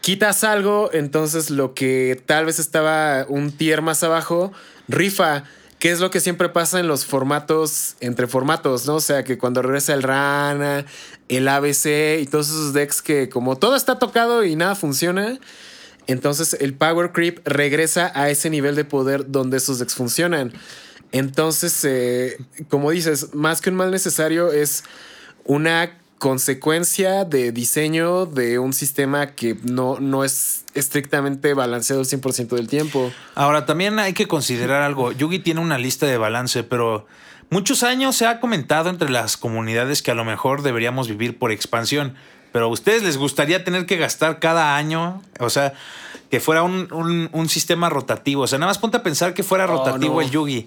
quitas 0.00 0.44
algo, 0.44 0.90
entonces 0.92 1.50
lo 1.50 1.74
que 1.74 2.20
tal 2.26 2.44
vez 2.44 2.58
estaba 2.58 3.24
un 3.28 3.52
tier 3.52 3.82
más 3.82 4.02
abajo, 4.02 4.52
rifa, 4.88 5.44
que 5.82 5.90
es 5.90 5.98
lo 5.98 6.12
que 6.12 6.20
siempre 6.20 6.48
pasa 6.48 6.78
en 6.78 6.86
los 6.86 7.04
formatos, 7.04 7.96
entre 7.98 8.28
formatos, 8.28 8.86
¿no? 8.86 8.94
O 8.94 9.00
sea, 9.00 9.24
que 9.24 9.36
cuando 9.36 9.62
regresa 9.62 9.94
el 9.94 10.04
Rana, 10.04 10.86
el 11.28 11.48
ABC 11.48 12.20
y 12.20 12.26
todos 12.26 12.50
esos 12.50 12.72
decks 12.72 13.02
que 13.02 13.28
como 13.28 13.58
todo 13.58 13.74
está 13.74 13.98
tocado 13.98 14.44
y 14.44 14.54
nada 14.54 14.76
funciona, 14.76 15.40
entonces 16.06 16.56
el 16.60 16.74
Power 16.74 17.10
Creep 17.10 17.40
regresa 17.44 18.12
a 18.14 18.30
ese 18.30 18.48
nivel 18.48 18.76
de 18.76 18.84
poder 18.84 19.32
donde 19.32 19.56
esos 19.56 19.80
decks 19.80 19.96
funcionan. 19.96 20.52
Entonces, 21.10 21.84
eh, 21.84 22.38
como 22.68 22.92
dices, 22.92 23.34
más 23.34 23.60
que 23.60 23.70
un 23.70 23.74
mal 23.74 23.90
necesario 23.90 24.52
es 24.52 24.84
una 25.46 25.98
consecuencia 26.20 27.24
de 27.24 27.50
diseño 27.50 28.26
de 28.26 28.60
un 28.60 28.72
sistema 28.72 29.34
que 29.34 29.56
no, 29.64 29.98
no 29.98 30.22
es 30.22 30.61
estrictamente 30.74 31.54
balanceado 31.54 32.00
el 32.02 32.08
100% 32.08 32.48
del 32.56 32.68
tiempo. 32.68 33.12
Ahora, 33.34 33.66
también 33.66 33.98
hay 33.98 34.12
que 34.12 34.26
considerar 34.28 34.82
algo. 34.82 35.12
Yugi 35.12 35.38
tiene 35.38 35.60
una 35.60 35.78
lista 35.78 36.06
de 36.06 36.16
balance, 36.18 36.62
pero 36.64 37.06
muchos 37.50 37.82
años 37.82 38.16
se 38.16 38.26
ha 38.26 38.40
comentado 38.40 38.90
entre 38.90 39.10
las 39.10 39.36
comunidades 39.36 40.02
que 40.02 40.10
a 40.10 40.14
lo 40.14 40.24
mejor 40.24 40.62
deberíamos 40.62 41.08
vivir 41.08 41.38
por 41.38 41.52
expansión. 41.52 42.14
Pero 42.52 42.66
a 42.66 42.68
ustedes 42.68 43.02
les 43.02 43.16
gustaría 43.16 43.64
tener 43.64 43.86
que 43.86 43.96
gastar 43.96 44.38
cada 44.38 44.76
año, 44.76 45.22
o 45.40 45.48
sea, 45.48 45.72
que 46.30 46.38
fuera 46.40 46.62
un, 46.62 46.88
un- 46.92 47.28
un 47.32 47.48
sistema 47.48 47.88
rotativo. 47.88 48.42
O 48.42 48.46
sea, 48.46 48.58
nada 48.58 48.68
más 48.70 48.78
ponte 48.78 48.98
a 48.98 49.02
pensar 49.02 49.32
que 49.34 49.42
fuera 49.42 49.64
Oh, 49.64 49.68
rotativo 49.78 50.14
no. 50.16 50.20
el 50.20 50.30
Yugi. 50.30 50.66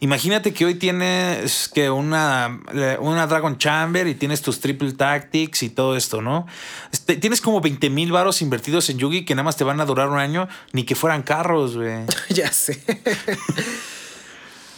Imagínate 0.00 0.52
que 0.52 0.64
hoy 0.66 0.74
tienes 0.74 1.68
que 1.72 1.88
una, 1.90 2.60
una 3.00 3.26
Dragon 3.26 3.56
Chamber 3.56 4.06
y 4.06 4.14
tienes 4.14 4.42
tus 4.42 4.60
Triple 4.60 4.92
Tactics 4.92 5.62
y 5.62 5.70
todo 5.70 5.96
esto, 5.96 6.20
¿no? 6.20 6.46
Este, 6.92 7.16
tienes 7.16 7.40
como 7.40 7.60
20 7.60 7.88
mil 7.90 8.12
varos 8.12 8.42
invertidos 8.42 8.90
en 8.90 8.98
Yugi 8.98 9.24
que 9.24 9.34
nada 9.34 9.44
más 9.44 9.56
te 9.56 9.64
van 9.64 9.80
a 9.80 9.86
durar 9.86 10.08
un 10.08 10.18
año, 10.18 10.48
ni 10.72 10.84
que 10.84 10.94
fueran 10.94 11.22
carros, 11.22 11.76
güey. 11.76 12.04
ya 12.28 12.52
sé. 12.52 12.82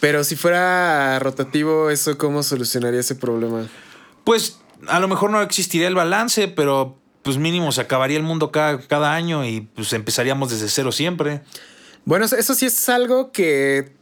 Pero 0.00 0.22
si 0.22 0.36
fuera 0.36 1.18
rotativo, 1.18 1.90
¿eso 1.90 2.16
cómo 2.18 2.42
solucionaría 2.44 3.00
ese 3.00 3.16
problema? 3.16 3.66
Pues 4.24 4.60
a 4.86 5.00
lo 5.00 5.08
mejor 5.08 5.30
no 5.30 5.42
existiría 5.42 5.88
el 5.88 5.96
balance, 5.96 6.46
pero 6.46 6.96
pues 7.22 7.36
mínimo 7.36 7.72
se 7.72 7.80
acabaría 7.80 8.16
el 8.16 8.22
mundo 8.22 8.52
cada, 8.52 8.78
cada 8.86 9.12
año 9.14 9.44
y 9.44 9.62
pues 9.62 9.92
empezaríamos 9.92 10.50
desde 10.50 10.68
cero 10.68 10.92
siempre. 10.92 11.42
Bueno, 12.04 12.24
eso- 12.26 12.36
eso 12.36 12.54
sí 12.54 12.66
es 12.66 12.88
algo 12.88 13.32
que 13.32 13.97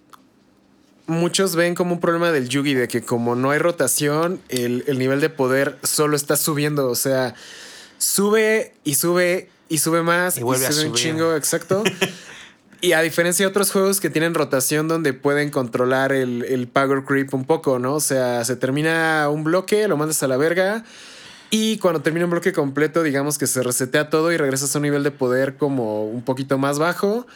muchos 1.07 1.57
ven 1.57 1.75
como 1.75 1.95
un 1.95 2.01
problema 2.01 2.33
del 2.33 2.49
Yugi, 2.49 2.75
de 2.75 2.89
que 2.89 3.03
como 3.03 3.35
no 3.35 3.51
hay 3.51 3.59
rotación, 3.59 4.41
el, 4.49 4.85
el 4.87 4.99
nivel 4.99 5.21
de 5.21 5.31
poder 5.31 5.79
solo 5.83 6.17
está 6.17 6.37
subiendo. 6.37 6.89
O 6.91 6.95
sea, 6.95 7.35
sube 7.99 8.75
y 8.85 8.95
sube 8.95 9.49
y 9.69 9.79
sube 9.79 10.03
más 10.03 10.39
Y 10.39 10.43
vuelve 10.43 10.67
sube 10.67 10.87
un 10.87 10.97
subir. 10.97 11.03
chingo, 11.03 11.35
exacto. 11.35 11.83
y 12.81 12.93
a 12.93 13.01
diferencia 13.01 13.45
de 13.45 13.51
otros 13.51 13.71
juegos 13.71 14.01
que 14.01 14.11
tienen 14.11 14.35
rotación 14.35 14.89
donde 14.89 15.13
pueden 15.13 15.51
controlar 15.51 16.13
el, 16.13 16.45
el 16.45 16.69
power 16.69 17.05
creep 17.05 17.33
un 17.35 17.45
poco, 17.45 17.79
¿no? 17.79 17.95
O 17.95 18.01
sea, 18.01 18.45
se 18.45 18.57
termina 18.57 19.29
un 19.31 19.45
bloque, 19.45 19.89
lo 19.89 19.97
mandas 19.97 20.23
a 20.23 20.29
la 20.29 20.37
verga. 20.37 20.85
Y 21.51 21.79
cuando 21.79 22.03
termina 22.03 22.25
un 22.25 22.33
bloque 22.33 22.53
completo, 22.53 23.05
digamos 23.05 23.39
que 23.39 23.47
se 23.47 23.63
resetea 23.63 24.11
todo 24.11 24.33
y 24.33 24.37
regresas 24.37 24.75
a 24.75 24.79
un 24.79 24.83
nivel 24.83 25.05
de 25.05 25.13
poder 25.13 25.57
como 25.57 26.05
un 26.05 26.23
poquito 26.23 26.59
más 26.59 26.79
bajo 26.81 27.27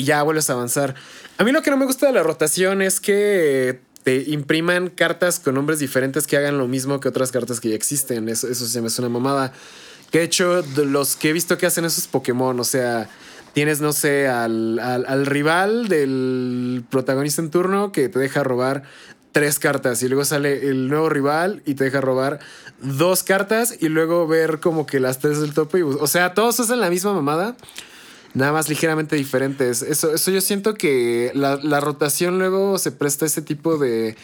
y 0.00 0.04
ya 0.04 0.22
vuelves 0.22 0.50
a 0.50 0.52
avanzar. 0.52 0.94
A 1.38 1.44
mí 1.44 1.52
lo 1.52 1.62
que 1.62 1.70
no 1.70 1.76
me 1.76 1.86
gusta 1.86 2.06
de 2.06 2.12
la 2.12 2.22
rotación 2.22 2.82
es 2.82 3.00
que 3.00 3.80
te 4.04 4.22
impriman 4.28 4.88
cartas 4.88 5.40
con 5.40 5.54
nombres 5.54 5.78
diferentes 5.78 6.26
que 6.26 6.36
hagan 6.36 6.58
lo 6.58 6.68
mismo 6.68 7.00
que 7.00 7.08
otras 7.08 7.32
cartas 7.32 7.60
que 7.60 7.70
ya 7.70 7.74
existen. 7.76 8.28
Eso, 8.28 8.46
eso 8.48 8.66
se 8.66 8.80
me 8.80 8.88
hace 8.88 9.00
una 9.02 9.08
mamada. 9.08 9.52
Que 10.10 10.18
de 10.18 10.24
hecho, 10.24 10.62
los 10.76 11.16
que 11.16 11.30
he 11.30 11.32
visto 11.32 11.58
que 11.58 11.66
hacen 11.66 11.84
esos 11.84 12.06
Pokémon, 12.06 12.58
o 12.60 12.64
sea, 12.64 13.08
tienes, 13.54 13.80
no 13.80 13.92
sé, 13.92 14.28
al, 14.28 14.78
al- 14.78 15.06
al 15.06 15.26
rival 15.26 15.88
del 15.88 16.84
protagonista 16.90 17.42
en 17.42 17.50
turno 17.50 17.90
que 17.90 18.08
te 18.08 18.18
deja 18.18 18.44
robar 18.44 18.82
tres 19.32 19.58
cartas 19.58 20.02
y 20.02 20.08
luego 20.08 20.24
sale 20.24 20.68
el 20.68 20.88
nuevo 20.88 21.08
rival 21.08 21.62
y 21.66 21.74
te 21.74 21.84
deja 21.84 22.00
robar 22.00 22.38
dos 22.80 23.22
cartas 23.22 23.74
y 23.80 23.88
luego 23.88 24.26
ver 24.26 24.60
como 24.60 24.86
que 24.86 25.00
las 25.00 25.18
tres 25.18 25.40
del 25.40 25.52
tope. 25.52 25.78
Y, 25.80 25.82
o 25.82 26.06
sea, 26.06 26.32
todos 26.34 26.60
hacen 26.60 26.80
la 26.80 26.90
misma 26.90 27.12
mamada, 27.12 27.56
nada 28.36 28.52
más 28.52 28.68
ligeramente 28.68 29.16
diferentes. 29.16 29.80
Eso, 29.80 30.14
eso 30.14 30.30
yo 30.30 30.42
siento 30.42 30.74
que 30.74 31.32
la, 31.34 31.56
la 31.62 31.80
rotación 31.80 32.38
luego 32.38 32.78
se 32.78 32.92
presta 32.92 33.24
a 33.24 33.28
ese 33.28 33.40
tipo 33.40 33.78
de 33.78 34.14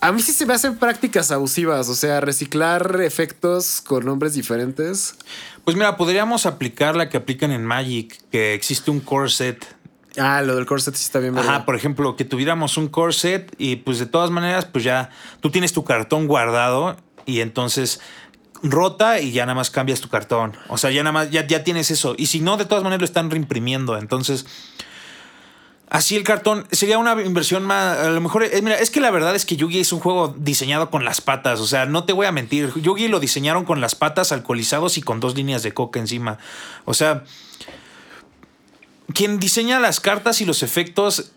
A 0.00 0.10
mí 0.10 0.22
sí 0.22 0.32
se 0.32 0.46
me 0.46 0.54
hacen 0.54 0.78
prácticas 0.78 1.30
abusivas, 1.30 1.90
o 1.90 1.94
sea, 1.94 2.22
reciclar 2.22 3.00
efectos 3.02 3.82
con 3.82 4.06
nombres 4.06 4.32
diferentes. 4.32 5.16
Pues 5.64 5.76
mira, 5.76 5.98
podríamos 5.98 6.46
aplicar 6.46 6.96
la 6.96 7.10
que 7.10 7.18
aplican 7.18 7.50
en 7.50 7.64
Magic, 7.64 8.18
que 8.30 8.54
existe 8.54 8.90
un 8.90 9.00
core 9.00 9.28
set. 9.28 9.66
Ah, 10.16 10.40
lo 10.40 10.56
del 10.56 10.64
core 10.64 10.80
set 10.80 10.94
sí 10.94 11.04
está 11.04 11.18
bien. 11.18 11.36
Ajá, 11.36 11.66
por 11.66 11.76
ejemplo, 11.76 12.16
que 12.16 12.24
tuviéramos 12.24 12.78
un 12.78 12.88
core 12.88 13.12
set 13.12 13.54
y 13.58 13.76
pues 13.76 13.98
de 13.98 14.06
todas 14.06 14.30
maneras, 14.30 14.64
pues 14.64 14.82
ya 14.82 15.10
tú 15.40 15.50
tienes 15.50 15.74
tu 15.74 15.84
cartón 15.84 16.26
guardado 16.26 16.96
y 17.26 17.40
entonces 17.40 18.00
rota 18.62 19.20
y 19.20 19.32
ya 19.32 19.46
nada 19.46 19.54
más 19.54 19.70
cambias 19.70 20.00
tu 20.00 20.08
cartón. 20.08 20.56
O 20.68 20.78
sea, 20.78 20.90
ya 20.90 21.02
nada 21.02 21.12
más, 21.12 21.30
ya, 21.30 21.46
ya 21.46 21.64
tienes 21.64 21.90
eso. 21.90 22.14
Y 22.16 22.26
si 22.26 22.40
no, 22.40 22.56
de 22.56 22.64
todas 22.64 22.84
maneras 22.84 23.00
lo 23.00 23.04
están 23.04 23.30
reimprimiendo. 23.30 23.96
Entonces, 23.96 24.46
así 25.88 26.16
el 26.16 26.24
cartón 26.24 26.66
sería 26.70 26.98
una 26.98 27.20
inversión 27.22 27.64
más. 27.64 27.98
A 27.98 28.10
lo 28.10 28.20
mejor, 28.20 28.44
eh, 28.44 28.60
mira, 28.62 28.76
es 28.76 28.90
que 28.90 29.00
la 29.00 29.10
verdad 29.10 29.34
es 29.34 29.46
que 29.46 29.56
Yugi 29.56 29.80
es 29.80 29.92
un 29.92 30.00
juego 30.00 30.34
diseñado 30.38 30.90
con 30.90 31.04
las 31.04 31.20
patas. 31.20 31.60
O 31.60 31.66
sea, 31.66 31.86
no 31.86 32.04
te 32.04 32.12
voy 32.12 32.26
a 32.26 32.32
mentir. 32.32 32.72
Yugi 32.76 33.08
lo 33.08 33.20
diseñaron 33.20 33.64
con 33.64 33.80
las 33.80 33.94
patas 33.94 34.32
alcoholizados 34.32 34.98
y 34.98 35.02
con 35.02 35.20
dos 35.20 35.34
líneas 35.34 35.62
de 35.62 35.72
coca 35.72 35.98
encima. 35.98 36.38
O 36.84 36.94
sea, 36.94 37.24
quien 39.14 39.40
diseña 39.40 39.80
las 39.80 40.00
cartas 40.00 40.40
y 40.40 40.44
los 40.44 40.62
efectos 40.62 41.32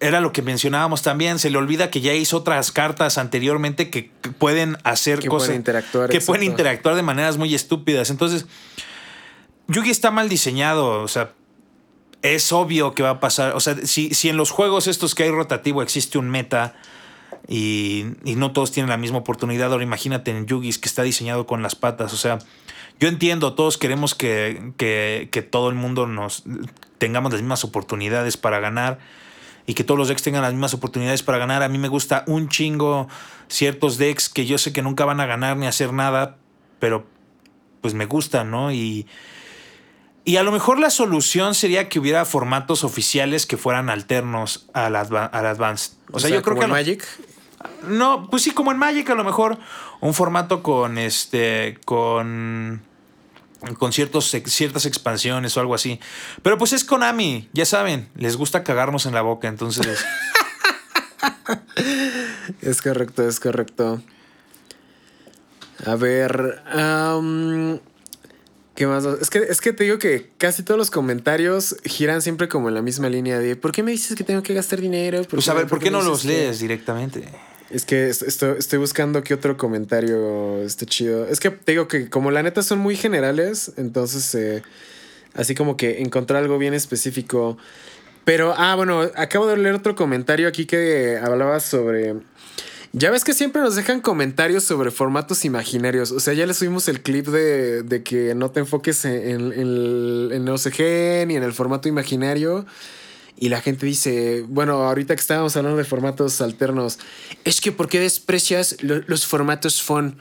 era 0.00 0.20
lo 0.20 0.32
que 0.32 0.42
mencionábamos 0.42 1.02
también. 1.02 1.38
Se 1.38 1.50
le 1.50 1.58
olvida 1.58 1.90
que 1.90 2.00
ya 2.00 2.12
hizo 2.14 2.38
otras 2.38 2.72
cartas 2.72 3.18
anteriormente 3.18 3.90
que 3.90 4.10
pueden 4.38 4.76
hacer 4.84 5.20
Que 5.20 5.28
cosas. 5.28 5.48
pueden 5.48 5.60
interactuar, 5.60 6.10
Que 6.10 6.20
pueden 6.20 6.44
interactuar 6.44 6.94
de 6.94 7.02
maneras 7.02 7.36
muy 7.36 7.54
estúpidas. 7.54 8.10
Entonces, 8.10 8.46
Yugi 9.68 9.90
está 9.90 10.10
mal 10.10 10.28
diseñado. 10.28 11.02
O 11.02 11.08
sea, 11.08 11.32
es 12.22 12.52
obvio 12.52 12.94
que 12.94 13.02
va 13.02 13.10
a 13.10 13.20
pasar. 13.20 13.54
O 13.54 13.60
sea, 13.60 13.76
si, 13.84 14.14
si 14.14 14.28
en 14.28 14.36
los 14.36 14.50
juegos 14.50 14.86
estos 14.86 15.14
que 15.14 15.24
hay 15.24 15.30
rotativo 15.30 15.82
existe 15.82 16.18
un 16.18 16.30
meta 16.30 16.74
y, 17.48 18.06
y 18.24 18.36
no 18.36 18.52
todos 18.52 18.72
tienen 18.72 18.90
la 18.90 18.96
misma 18.96 19.18
oportunidad, 19.18 19.72
ahora 19.72 19.84
imagínate 19.84 20.30
en 20.30 20.46
Yugi's 20.46 20.78
que 20.78 20.88
está 20.88 21.02
diseñado 21.02 21.46
con 21.46 21.62
las 21.62 21.74
patas. 21.74 22.12
O 22.12 22.16
sea, 22.16 22.38
yo 23.00 23.08
entiendo, 23.08 23.54
todos 23.54 23.76
queremos 23.76 24.14
que, 24.14 24.72
que, 24.76 25.28
que 25.30 25.42
todo 25.42 25.68
el 25.68 25.74
mundo 25.74 26.06
nos 26.06 26.44
tengamos 26.98 27.32
las 27.32 27.42
mismas 27.42 27.64
oportunidades 27.64 28.36
para 28.36 28.60
ganar 28.60 28.98
y 29.66 29.74
que 29.74 29.84
todos 29.84 29.98
los 29.98 30.08
decks 30.08 30.22
tengan 30.22 30.42
las 30.42 30.52
mismas 30.52 30.74
oportunidades 30.74 31.22
para 31.22 31.38
ganar. 31.38 31.62
A 31.62 31.68
mí 31.68 31.78
me 31.78 31.88
gusta 31.88 32.24
un 32.26 32.48
chingo 32.48 33.08
ciertos 33.48 33.98
decks 33.98 34.28
que 34.28 34.46
yo 34.46 34.58
sé 34.58 34.72
que 34.72 34.82
nunca 34.82 35.04
van 35.04 35.20
a 35.20 35.26
ganar 35.26 35.56
ni 35.56 35.66
hacer 35.66 35.92
nada, 35.92 36.36
pero 36.78 37.06
pues 37.80 37.94
me 37.94 38.06
gustan, 38.06 38.50
¿no? 38.50 38.72
Y, 38.72 39.06
y 40.24 40.36
a 40.36 40.42
lo 40.42 40.52
mejor 40.52 40.78
la 40.78 40.90
solución 40.90 41.54
sería 41.54 41.88
que 41.88 41.98
hubiera 41.98 42.24
formatos 42.24 42.84
oficiales 42.84 43.46
que 43.46 43.56
fueran 43.56 43.90
alternos 43.90 44.66
al, 44.72 44.94
adva- 44.96 45.28
al 45.30 45.46
Advanced. 45.46 45.92
O, 46.12 46.18
sea, 46.18 46.30
yo 46.30 46.42
creo 46.42 46.58
que... 46.58 46.64
en 46.64 46.70
Magic. 46.70 47.06
no, 47.88 48.28
pues 48.30 48.42
sí, 48.42 48.50
como 48.52 48.72
en 48.72 48.78
Magic, 48.78 49.08
a 49.10 49.14
lo 49.14 49.24
mejor 49.24 49.58
un 50.00 50.14
formato 50.14 50.62
con 50.62 50.96
este. 50.98 51.78
con. 51.84 52.82
Con 53.78 53.92
ciertos, 53.92 54.30
ciertas 54.46 54.86
expansiones 54.86 55.56
o 55.56 55.60
algo 55.60 55.74
así. 55.74 56.00
Pero 56.42 56.58
pues 56.58 56.72
es 56.72 56.84
Konami, 56.84 57.48
ya 57.52 57.64
saben, 57.64 58.08
les 58.16 58.36
gusta 58.36 58.64
cagarnos 58.64 59.06
en 59.06 59.14
la 59.14 59.22
boca, 59.22 59.48
entonces. 59.48 60.04
Es 62.60 62.82
correcto, 62.82 63.26
es 63.26 63.40
correcto. 63.40 64.02
A 65.86 65.96
ver. 65.96 66.62
am, 66.66 67.80
¿Qué 68.74 68.86
más? 68.86 69.04
Es 69.04 69.30
que, 69.30 69.38
es 69.38 69.60
que 69.60 69.72
te 69.72 69.84
digo 69.84 69.98
que 69.98 70.32
casi 70.36 70.62
todos 70.62 70.78
los 70.78 70.90
comentarios 70.90 71.76
giran 71.84 72.22
siempre 72.22 72.48
como 72.48 72.68
en 72.68 72.74
la 72.74 72.82
misma 72.82 73.08
línea 73.08 73.38
de 73.38 73.54
¿por 73.54 73.70
qué 73.70 73.82
me 73.84 73.92
dices 73.92 74.16
que 74.16 74.24
tengo 74.24 74.42
que 74.42 74.52
gastar 74.52 74.80
dinero? 74.80 75.22
pues 75.30 75.48
a 75.48 75.54
ver, 75.54 75.68
¿por 75.68 75.78
qué 75.78 75.90
no 75.90 76.02
los 76.02 76.22
dices 76.22 76.36
que-" 76.36 76.42
lees 76.42 76.58
directamente? 76.58 77.28
Es 77.74 77.84
que 77.84 78.08
est- 78.08 78.22
estoy, 78.22 78.56
estoy 78.58 78.78
buscando 78.78 79.22
qué 79.24 79.34
otro 79.34 79.56
comentario 79.56 80.62
esté 80.62 80.86
chido. 80.86 81.26
Es 81.26 81.40
que 81.40 81.50
te 81.50 81.72
digo 81.72 81.88
que 81.88 82.08
como 82.08 82.30
la 82.30 82.42
neta 82.42 82.62
son 82.62 82.78
muy 82.78 82.94
generales, 82.96 83.72
entonces 83.76 84.32
eh, 84.36 84.62
así 85.34 85.54
como 85.56 85.76
que 85.76 86.00
encontrar 86.00 86.42
algo 86.42 86.56
bien 86.56 86.72
específico. 86.72 87.58
Pero, 88.24 88.54
ah, 88.56 88.74
bueno, 88.76 89.02
acabo 89.16 89.46
de 89.48 89.56
leer 89.56 89.74
otro 89.74 89.94
comentario 89.96 90.48
aquí 90.48 90.66
que 90.66 91.18
hablaba 91.22 91.58
sobre... 91.60 92.14
Ya 92.92 93.10
ves 93.10 93.24
que 93.24 93.34
siempre 93.34 93.60
nos 93.60 93.74
dejan 93.74 94.00
comentarios 94.00 94.62
sobre 94.62 94.92
formatos 94.92 95.44
imaginarios. 95.44 96.12
O 96.12 96.20
sea, 96.20 96.32
ya 96.32 96.46
les 96.46 96.58
subimos 96.58 96.86
el 96.86 97.02
clip 97.02 97.26
de, 97.26 97.82
de 97.82 98.04
que 98.04 98.36
no 98.36 98.52
te 98.52 98.60
enfoques 98.60 99.04
en, 99.04 99.52
en, 99.52 99.52
en 99.52 100.42
el 100.46 100.48
OCG 100.48 101.26
ni 101.26 101.34
en 101.34 101.42
el 101.42 101.52
formato 101.52 101.88
imaginario. 101.88 102.64
Y 103.36 103.48
la 103.48 103.60
gente 103.60 103.84
dice, 103.86 104.44
bueno, 104.48 104.74
ahorita 104.84 105.14
que 105.16 105.20
estábamos 105.20 105.56
hablando 105.56 105.76
de 105.78 105.84
formatos 105.84 106.40
alternos, 106.40 106.98
es 107.44 107.60
que 107.60 107.72
¿por 107.72 107.88
qué 107.88 107.98
desprecias 108.00 108.76
lo- 108.82 109.02
los 109.06 109.26
formatos 109.26 109.82
FON? 109.82 110.16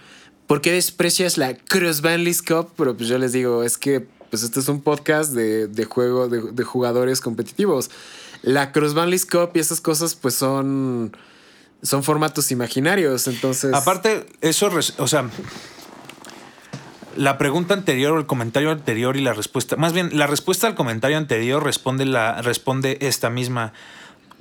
¿Por 0.48 0.62
qué 0.62 0.72
desprecias 0.72 1.38
la 1.38 1.56
Cross 1.56 2.02
Band 2.02 2.24
List 2.24 2.48
Cup? 2.48 2.70
Pero 2.76 2.98
pues 2.98 3.08
yo 3.08 3.18
les 3.18 3.32
digo, 3.32 3.64
es 3.64 3.78
que 3.78 4.06
pues 4.30 4.42
este 4.42 4.60
es 4.60 4.68
un 4.68 4.82
podcast 4.82 5.32
de, 5.34 5.68
de 5.68 5.86
juego, 5.86 6.28
de, 6.28 6.42
de 6.52 6.64
jugadores 6.64 7.22
competitivos. 7.22 7.92
La 8.42 8.72
Cross 8.72 8.96
Band 8.96 9.12
List 9.12 9.32
Cup 9.32 9.52
y 9.54 9.60
esas 9.60 9.80
cosas 9.80 10.16
pues 10.16 10.34
son, 10.34 11.16
son 11.84 12.04
formatos 12.04 12.52
imaginarios, 12.52 13.28
entonces... 13.28 13.74
Aparte, 13.76 14.26
eso, 14.42 14.72
o 14.98 15.08
sea, 15.08 15.30
la 17.16 17.38
pregunta 17.38 17.74
anterior 17.74 18.14
o 18.14 18.20
el 18.20 18.26
comentario 18.26 18.72
anterior 18.72 19.18
y 19.18 19.22
la 19.22 19.34
respuesta, 19.34 19.76
más 19.76 19.94
bien, 19.94 20.18
la 20.18 20.28
respuesta 20.28 20.68
al 20.68 20.76
comentario 20.76 21.18
anterior 21.18 21.64
responde, 21.64 22.06
la, 22.06 22.42
responde 22.42 22.98
esta 23.02 23.30
misma. 23.30 23.74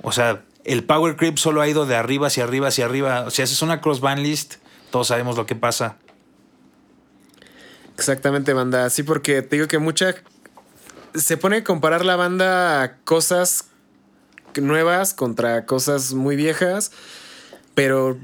O 0.01 0.11
sea, 0.11 0.43
el 0.65 0.83
Power 0.83 1.15
Creep 1.15 1.37
solo 1.37 1.61
ha 1.61 1.67
ido 1.67 1.85
de 1.85 1.95
arriba 1.95 2.27
hacia 2.27 2.43
arriba 2.43 2.67
hacia 2.69 2.85
arriba. 2.85 3.21
O 3.27 3.31
sea, 3.31 3.45
si 3.47 3.53
es 3.53 3.61
una 3.61 3.81
cross 3.81 4.01
band 4.01 4.21
list, 4.21 4.55
todos 4.91 5.07
sabemos 5.07 5.37
lo 5.37 5.45
que 5.45 5.55
pasa. 5.55 5.97
Exactamente, 7.97 8.53
banda. 8.53 8.89
Sí, 8.89 9.03
porque 9.03 9.41
te 9.41 9.55
digo 9.55 9.67
que 9.67 9.77
mucha. 9.79 10.15
Se 11.15 11.37
pone 11.37 11.57
a 11.57 11.63
comparar 11.63 12.05
la 12.05 12.15
banda 12.15 12.81
a 12.81 12.97
cosas 13.03 13.65
nuevas 14.55 15.13
contra 15.13 15.65
cosas 15.65 16.13
muy 16.13 16.35
viejas. 16.35 16.91
Pero 17.75 18.17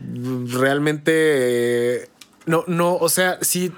realmente. 0.46 1.12
eh, 2.04 2.10
No, 2.46 2.64
no, 2.68 2.96
o 2.96 3.10
sea, 3.10 3.38
si 3.42 3.72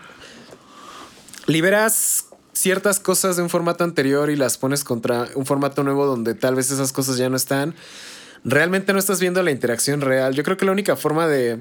liberas 1.48 2.26
ciertas 2.54 3.00
cosas 3.00 3.38
de 3.38 3.44
un 3.44 3.50
formato 3.50 3.84
anterior 3.84 4.30
y 4.30 4.36
las 4.36 4.58
pones 4.58 4.84
contra 4.84 5.28
un 5.36 5.46
formato 5.46 5.84
nuevo 5.84 6.06
donde 6.06 6.34
tal 6.36 6.56
vez 6.56 6.70
esas 6.72 6.92
cosas 6.92 7.18
ya 7.18 7.30
no 7.30 7.38
están, 7.38 7.76
realmente 8.44 8.94
no 8.94 9.00
estás 9.00 9.20
viendo 9.20 9.42
la 9.42 9.52
interacción 9.52 10.02
real. 10.02 10.34
Yo 10.34 10.44
creo 10.44 10.58
que 10.58 10.66
la 10.66 10.72
única 10.72 10.96
forma 10.96 11.28
de 11.28 11.60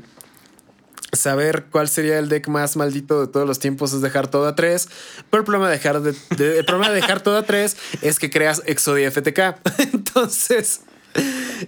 saber 1.13 1.67
cuál 1.71 1.89
sería 1.89 2.19
el 2.19 2.29
deck 2.29 2.49
más 2.49 2.77
maldito 2.77 3.21
de 3.21 3.27
todos 3.27 3.47
los 3.47 3.59
tiempos 3.59 3.93
es 3.93 4.01
dejar 4.01 4.29
todo 4.29 4.47
a 4.47 4.55
3. 4.55 4.89
Pero 5.31 5.41
el 5.41 5.45
problema 5.45 5.67
de 5.69 5.73
dejar, 5.77 6.01
de, 6.03 6.15
de- 6.37 6.59
el 6.59 6.65
problema 6.65 6.89
de 6.91 6.97
dejar 6.97 7.21
todo 7.21 7.37
a 7.37 7.43
3 7.43 7.77
es 8.03 8.19
que 8.19 8.31
creas 8.31 8.63
Exodia 8.67 9.11
FTK. 9.11 9.57
Entonces, 9.93 10.83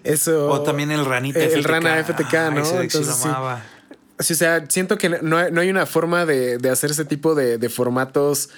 eso. 0.05 0.48
O 0.48 0.62
también 0.62 0.90
el 0.90 1.05
ranita 1.05 1.40
el, 1.40 1.48
FTK. 1.51 1.57
El 1.57 1.64
rana 1.64 2.05
FTK, 2.05 2.33
¿no? 2.55 2.81
Entonces, 2.81 3.16
sí. 3.16 3.29
Sí, 4.23 4.35
o 4.35 4.37
sea, 4.37 4.65
siento 4.69 4.99
que 4.99 5.09
no 5.09 5.51
no 5.51 5.61
hay 5.61 5.71
una 5.71 5.87
forma 5.87 6.27
de, 6.27 6.59
de 6.59 6.71
hacer 6.71 6.91
ese 6.91 7.05
tipo 7.05 7.35
de, 7.35 7.59
de 7.59 7.69
formatos 7.69 8.51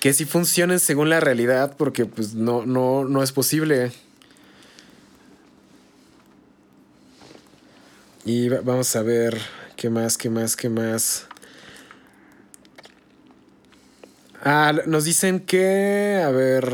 que 0.00 0.12
sí 0.14 0.24
funcionen 0.26 0.80
según 0.80 1.10
la 1.10 1.20
realidad, 1.20 1.76
porque 1.78 2.06
pues 2.06 2.34
no, 2.34 2.66
no, 2.66 3.04
no 3.04 3.22
es 3.22 3.32
posible. 3.32 3.92
Y 8.24 8.48
va- 8.48 8.60
vamos 8.62 8.94
a 8.96 9.02
ver 9.02 9.38
qué 9.76 9.90
más, 9.90 10.16
qué 10.16 10.30
más, 10.30 10.56
qué 10.56 10.68
más. 10.68 11.26
Ah, 14.44 14.72
nos 14.86 15.04
dicen 15.04 15.40
que, 15.40 16.20
a 16.24 16.30
ver, 16.30 16.72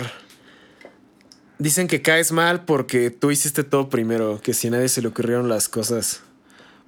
dicen 1.59 1.89
que 1.89 2.03
caes 2.03 2.33
mal 2.33 2.65
porque 2.65 3.11
tú 3.11 3.31
hiciste 3.31 3.65
todo 3.65 3.89
primero, 3.91 4.41
que 4.43 4.55
si 4.55 4.69
a 4.69 4.71
nadie 4.71 4.89
se 4.89 5.03
le 5.03 5.09
ocurrieron 5.09 5.49
las 5.49 5.69
cosas. 5.69 6.21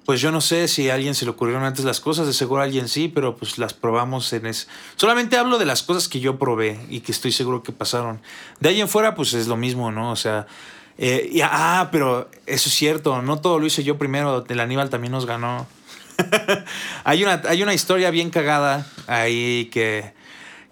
Pues 0.05 0.19
yo 0.19 0.31
no 0.31 0.41
sé 0.41 0.67
si 0.67 0.89
a 0.89 0.95
alguien 0.95 1.13
se 1.13 1.25
le 1.25 1.31
ocurrieron 1.31 1.63
antes 1.63 1.85
las 1.85 1.99
cosas, 1.99 2.25
de 2.25 2.33
seguro 2.33 2.61
a 2.61 2.65
alguien 2.65 2.87
sí, 2.87 3.07
pero 3.07 3.37
pues 3.37 3.57
las 3.57 3.73
probamos 3.73 4.33
en 4.33 4.47
ese. 4.47 4.67
Solamente 4.95 5.37
hablo 5.37 5.59
de 5.59 5.65
las 5.65 5.83
cosas 5.83 6.07
que 6.07 6.19
yo 6.19 6.39
probé 6.39 6.79
y 6.89 7.01
que 7.01 7.11
estoy 7.11 7.31
seguro 7.31 7.61
que 7.61 7.71
pasaron. 7.71 8.19
De 8.59 8.69
ahí 8.69 8.81
en 8.81 8.89
fuera, 8.89 9.13
pues 9.13 9.33
es 9.33 9.47
lo 9.47 9.57
mismo, 9.57 9.91
¿no? 9.91 10.11
O 10.11 10.15
sea, 10.15 10.47
eh, 10.97 11.39
ah, 11.43 11.89
pero 11.91 12.29
eso 12.45 12.69
es 12.69 12.75
cierto, 12.75 13.21
no 13.21 13.39
todo 13.39 13.59
lo 13.59 13.65
hice 13.65 13.83
yo 13.83 13.97
primero, 13.97 14.43
el 14.47 14.59
Aníbal 14.59 14.89
también 14.89 15.11
nos 15.11 15.25
ganó. 15.25 15.67
hay, 17.03 17.23
una, 17.23 17.41
hay 17.47 17.63
una 17.63 17.73
historia 17.73 18.11
bien 18.11 18.29
cagada 18.29 18.87
ahí 19.07 19.69
que. 19.71 20.19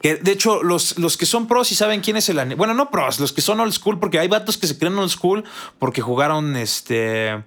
Que 0.02 0.16
de 0.16 0.32
hecho, 0.32 0.64
los, 0.64 0.98
los 0.98 1.18
que 1.18 1.26
son 1.26 1.46
pros 1.46 1.74
y 1.74 1.76
saben 1.76 2.00
quién 2.00 2.16
es 2.16 2.30
el 2.30 2.40
Aníbal. 2.40 2.58
Bueno, 2.58 2.74
no 2.74 2.90
pros, 2.90 3.20
los 3.20 3.34
que 3.34 3.42
son 3.42 3.60
old 3.60 3.74
school, 3.74 4.00
porque 4.00 4.18
hay 4.18 4.30
vatos 4.30 4.58
que 4.58 4.66
se 4.66 4.78
creen 4.78 4.98
old 4.98 5.10
school 5.10 5.44
porque 5.78 6.02
jugaron 6.02 6.56
este. 6.56 7.44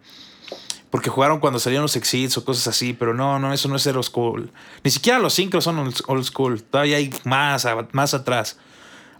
Porque 0.92 1.08
jugaron 1.10 1.40
cuando 1.40 1.58
salieron 1.58 1.82
los 1.82 1.96
exits 1.96 2.36
o 2.36 2.44
cosas 2.44 2.68
así, 2.68 2.92
pero 2.92 3.14
no, 3.14 3.38
no, 3.40 3.52
eso 3.52 3.66
no 3.68 3.76
es 3.76 3.86
old 3.88 4.04
school. 4.04 4.52
Ni 4.84 4.90
siquiera 4.92 5.18
los 5.18 5.32
sincros 5.34 5.64
son 5.64 5.78
old 6.06 6.22
school. 6.24 6.62
Todavía 6.62 6.98
hay 6.98 7.10
más, 7.24 7.66
más 7.92 8.12
atrás. 8.14 8.58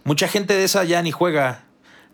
Mucha 0.05 0.27
gente 0.27 0.53
de 0.55 0.63
esa 0.65 0.83
ya 0.85 1.01
ni 1.01 1.11
juega. 1.11 1.63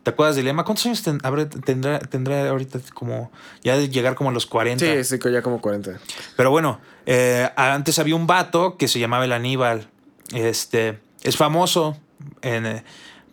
¿Te 0.04 0.12
acuerdas 0.12 0.38
de 0.38 0.44
Lema? 0.44 0.64
¿Cuántos 0.64 0.86
años 0.86 1.04
ten- 1.04 1.20
habrá- 1.24 1.50
tendrá, 1.50 2.00
tendrá 2.00 2.50
ahorita 2.50 2.80
como 2.94 3.32
ya 3.62 3.76
de 3.78 3.90
llegar 3.90 4.16
como 4.16 4.30
a 4.30 4.34
los 4.34 4.46
40? 4.46 4.86
Sí, 5.04 5.04
sí, 5.04 5.30
ya 5.30 5.42
como 5.42 5.60
40. 5.60 6.00
Pero 6.38 6.52
bueno, 6.52 6.80
eh, 7.06 7.50
antes 7.58 8.00
había 8.00 8.16
un 8.16 8.26
vato 8.28 8.78
que 8.78 8.88
se 8.88 8.98
llamaba 8.98 9.26
el 9.26 9.34
Aníbal. 9.34 9.90
Este 10.34 11.00
es 11.24 11.36
famoso 11.36 11.98
en, 12.42 12.66
eh, 12.66 12.84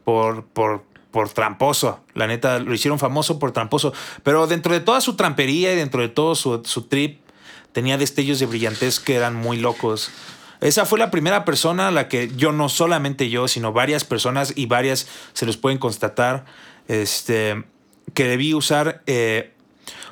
por, 0.05 0.45
por, 0.47 0.83
por 1.17 1.31
tramposo. 1.31 2.01
La 2.13 2.27
neta, 2.27 2.59
lo 2.59 2.75
hicieron 2.75 2.99
famoso 2.99 3.39
por 3.39 3.51
tramposo. 3.51 3.95
Pero 4.23 4.47
dentro 4.47 4.75
de 4.75 4.81
toda 4.81 5.01
su 5.01 5.17
trampería 5.17 5.73
y 5.73 5.77
dentro 5.77 6.03
de 6.03 6.11
todo 6.11 6.35
su, 6.35 6.61
su 6.67 6.83
trip, 6.83 7.21
tenía 7.73 7.97
destellos 7.97 8.39
de 8.39 8.45
brillantez 8.45 9.01
que 9.01 9.15
eran 9.15 9.35
muy 9.35 9.57
locos. 9.57 10.11
Esa 10.61 10.85
fue 10.85 10.99
la 10.99 11.11
primera 11.11 11.47
persona 11.47 11.89
a 11.89 11.91
la 11.91 12.09
que 12.09 12.31
yo, 12.37 12.53
no 12.53 12.69
solamente 12.69 13.31
yo, 13.31 13.49
sino 13.49 13.73
varias 13.73 14.05
personas 14.05 14.53
y 14.57 14.67
varias 14.67 15.09
se 15.33 15.47
los 15.47 15.57
pueden 15.57 15.79
constatar, 15.79 16.45
este, 16.87 17.65
que 18.13 18.25
debí 18.25 18.53
usar 18.53 19.03
eh, 19.07 19.55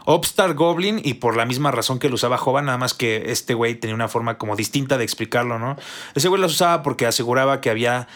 Upstart 0.06 0.56
Goblin 0.56 1.02
y 1.04 1.14
por 1.14 1.36
la 1.36 1.44
misma 1.44 1.70
razón 1.70 1.98
que 1.98 2.08
lo 2.08 2.14
usaba 2.14 2.38
Jova, 2.38 2.62
nada 2.62 2.78
más 2.78 2.94
que 2.94 3.24
este 3.26 3.52
güey 3.52 3.74
tenía 3.74 3.94
una 3.94 4.08
forma 4.08 4.38
como 4.38 4.56
distinta 4.56 4.96
de 4.96 5.04
explicarlo, 5.04 5.58
¿no? 5.58 5.76
Ese 6.14 6.28
güey 6.28 6.40
las 6.40 6.52
usaba 6.52 6.82
porque 6.82 7.04
aseguraba 7.04 7.60
que 7.60 7.68
había 7.68 8.08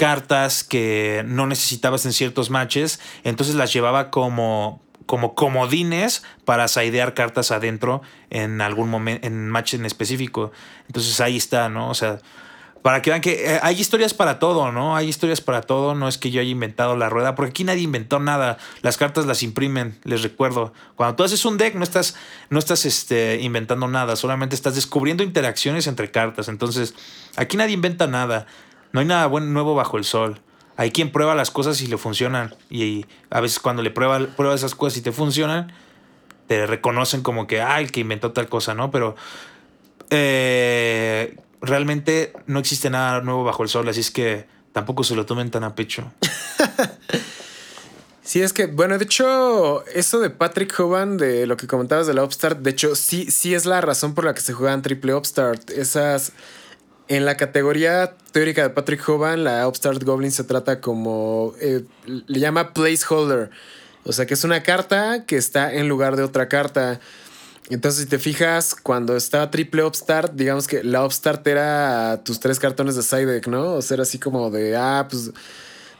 cartas 0.00 0.64
que 0.64 1.22
no 1.26 1.46
necesitabas 1.46 2.06
en 2.06 2.14
ciertos 2.14 2.48
matches, 2.48 3.00
entonces 3.22 3.54
las 3.54 3.70
llevaba 3.70 4.10
como 4.10 4.80
como 5.04 5.34
comodines 5.34 6.22
para 6.46 6.68
sidear 6.68 7.12
cartas 7.12 7.50
adentro 7.50 8.00
en 8.30 8.62
algún 8.62 8.88
momento, 8.88 9.26
en 9.26 9.50
match 9.50 9.74
en 9.74 9.84
específico. 9.84 10.52
Entonces 10.86 11.20
ahí 11.20 11.36
está, 11.36 11.68
¿no? 11.68 11.90
O 11.90 11.94
sea, 11.94 12.18
para 12.80 13.02
que 13.02 13.10
vean 13.10 13.20
que 13.20 13.56
eh, 13.56 13.60
hay 13.62 13.78
historias 13.78 14.14
para 14.14 14.38
todo, 14.38 14.72
¿no? 14.72 14.96
Hay 14.96 15.08
historias 15.08 15.42
para 15.42 15.60
todo. 15.60 15.94
No 15.94 16.08
es 16.08 16.16
que 16.16 16.30
yo 16.30 16.40
haya 16.40 16.50
inventado 16.50 16.96
la 16.96 17.10
rueda, 17.10 17.34
porque 17.34 17.50
aquí 17.50 17.64
nadie 17.64 17.82
inventó 17.82 18.20
nada. 18.20 18.56
Las 18.80 18.96
cartas 18.96 19.26
las 19.26 19.42
imprimen, 19.42 19.98
les 20.04 20.22
recuerdo. 20.22 20.72
Cuando 20.96 21.16
tú 21.16 21.24
haces 21.24 21.44
un 21.44 21.58
deck, 21.58 21.74
no 21.74 21.84
estás, 21.84 22.16
no 22.48 22.58
estás 22.58 22.86
este, 22.86 23.38
inventando 23.42 23.86
nada, 23.86 24.16
solamente 24.16 24.54
estás 24.54 24.76
descubriendo 24.76 25.22
interacciones 25.22 25.86
entre 25.88 26.10
cartas. 26.10 26.48
Entonces, 26.48 26.94
aquí 27.36 27.58
nadie 27.58 27.74
inventa 27.74 28.06
nada. 28.06 28.46
No 28.92 29.00
hay 29.00 29.06
nada 29.06 29.26
bueno, 29.26 29.46
nuevo 29.46 29.74
bajo 29.74 29.98
el 29.98 30.04
sol. 30.04 30.40
Hay 30.76 30.90
quien 30.90 31.12
prueba 31.12 31.34
las 31.34 31.50
cosas 31.50 31.80
y 31.82 31.86
le 31.86 31.98
funcionan. 31.98 32.54
Y 32.70 33.06
a 33.30 33.40
veces 33.40 33.58
cuando 33.58 33.82
le 33.82 33.90
prueba, 33.90 34.18
prueba 34.36 34.54
esas 34.54 34.74
cosas 34.74 34.98
y 34.98 35.02
te 35.02 35.12
funcionan, 35.12 35.72
te 36.46 36.66
reconocen 36.66 37.22
como 37.22 37.46
que, 37.46 37.60
ah, 37.60 37.80
el 37.80 37.92
que 37.92 38.00
inventó 38.00 38.32
tal 38.32 38.48
cosa, 38.48 38.74
¿no? 38.74 38.90
Pero 38.90 39.14
eh, 40.10 41.36
realmente 41.60 42.32
no 42.46 42.58
existe 42.58 42.90
nada 42.90 43.20
nuevo 43.20 43.44
bajo 43.44 43.62
el 43.62 43.68
sol, 43.68 43.88
así 43.88 44.00
es 44.00 44.10
que 44.10 44.46
tampoco 44.72 45.04
se 45.04 45.14
lo 45.14 45.26
tomen 45.26 45.50
tan 45.50 45.64
a 45.64 45.74
pecho. 45.74 46.10
Sí, 48.30 48.40
es 48.42 48.52
que, 48.52 48.66
bueno, 48.66 48.96
de 48.96 49.06
hecho, 49.06 49.84
eso 49.86 50.20
de 50.20 50.30
Patrick 50.30 50.78
Hoban, 50.78 51.16
de 51.16 51.48
lo 51.48 51.56
que 51.56 51.66
comentabas 51.66 52.06
de 52.06 52.14
la 52.14 52.22
Upstart, 52.22 52.60
de 52.60 52.70
hecho, 52.70 52.94
sí, 52.94 53.28
sí 53.28 53.54
es 53.56 53.66
la 53.66 53.80
razón 53.80 54.14
por 54.14 54.24
la 54.24 54.34
que 54.34 54.40
se 54.40 54.52
juegan 54.52 54.82
triple 54.82 55.14
Upstart. 55.16 55.68
Esas. 55.70 56.30
En 57.10 57.24
la 57.24 57.36
categoría 57.36 58.14
teórica 58.30 58.62
de 58.62 58.70
Patrick 58.70 59.06
Hoban, 59.08 59.42
la 59.42 59.66
Upstart 59.66 60.00
Goblin 60.04 60.30
se 60.30 60.44
trata 60.44 60.80
como. 60.80 61.54
eh, 61.60 61.84
le 62.06 62.38
llama 62.38 62.72
placeholder. 62.72 63.50
O 64.04 64.12
sea, 64.12 64.26
que 64.26 64.34
es 64.34 64.44
una 64.44 64.62
carta 64.62 65.24
que 65.26 65.36
está 65.36 65.74
en 65.74 65.88
lugar 65.88 66.14
de 66.14 66.22
otra 66.22 66.48
carta. 66.48 67.00
Entonces, 67.68 68.02
si 68.04 68.08
te 68.08 68.20
fijas, 68.20 68.76
cuando 68.76 69.16
estaba 69.16 69.50
triple 69.50 69.82
Upstart, 69.82 70.34
digamos 70.34 70.68
que 70.68 70.84
la 70.84 71.04
Upstart 71.04 71.44
era 71.48 72.22
tus 72.22 72.38
tres 72.38 72.60
cartones 72.60 72.94
de 72.94 73.02
side 73.02 73.26
deck, 73.26 73.48
¿no? 73.48 73.74
O 73.74 73.82
sea, 73.82 73.96
era 73.96 74.04
así 74.04 74.20
como 74.20 74.48
de, 74.52 74.76
ah, 74.76 75.08
pues, 75.10 75.32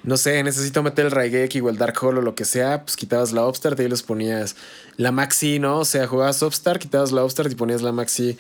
no 0.05 0.17
sé, 0.17 0.41
necesito 0.45 0.85
meter 0.85 1.07
el 1.07 1.11
Raigeki 1.11 1.59
o 1.59 1.71
el 1.71 1.77
Dark 1.77 1.97
Hole 2.01 2.21
o 2.21 2.23
lo 2.23 2.37
que 2.37 2.45
sea, 2.45 2.85
pues 2.85 2.95
quitabas 2.95 3.33
la 3.33 3.49
Upstart 3.49 3.81
y 3.81 3.83
ahí 3.83 3.89
los 3.89 4.05
ponías 4.05 4.55
la 4.97 5.11
Maxi, 5.11 5.59
¿no? 5.59 5.81
O 5.81 5.85
sea, 5.85 6.07
jugabas 6.07 6.41
Upstart, 6.41 6.81
quitabas 6.81 7.11
la 7.11 7.25
Upstart 7.25 7.51
y 7.51 7.57
ponías 7.57 7.83
la 7.83 7.91
Maxi. 7.91 8.39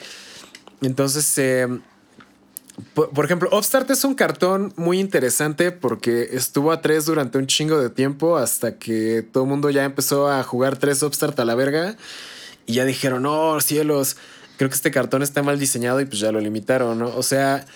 Entonces, 0.82 1.36
eh, 1.38 1.66
por, 2.94 3.24
ejemplo, 3.24 3.48
Upstart 3.52 3.90
es 3.90 4.04
un 4.04 4.14
cartón 4.14 4.72
muy 4.76 5.00
interesante 5.00 5.72
porque 5.72 6.30
estuvo 6.32 6.72
a 6.72 6.80
tres 6.80 7.06
durante 7.06 7.38
un 7.38 7.46
chingo 7.46 7.80
de 7.80 7.90
tiempo 7.90 8.36
hasta 8.36 8.78
que 8.78 9.22
todo 9.22 9.44
el 9.44 9.50
mundo 9.50 9.70
ya 9.70 9.84
empezó 9.84 10.28
a 10.28 10.42
jugar 10.42 10.76
tres 10.76 11.02
Upstart 11.02 11.38
a 11.40 11.44
la 11.44 11.54
verga 11.54 11.96
y 12.66 12.74
ya 12.74 12.84
dijeron, 12.84 13.22
no, 13.22 13.60
cielos, 13.60 14.16
creo 14.56 14.68
que 14.68 14.76
este 14.76 14.90
cartón 14.90 15.22
está 15.22 15.42
mal 15.42 15.58
diseñado 15.58 16.00
y 16.00 16.04
pues 16.04 16.20
ya 16.20 16.32
lo 16.32 16.40
limitaron, 16.40 16.98
¿no? 16.98 17.08
O 17.16 17.22
sea, 17.22 17.66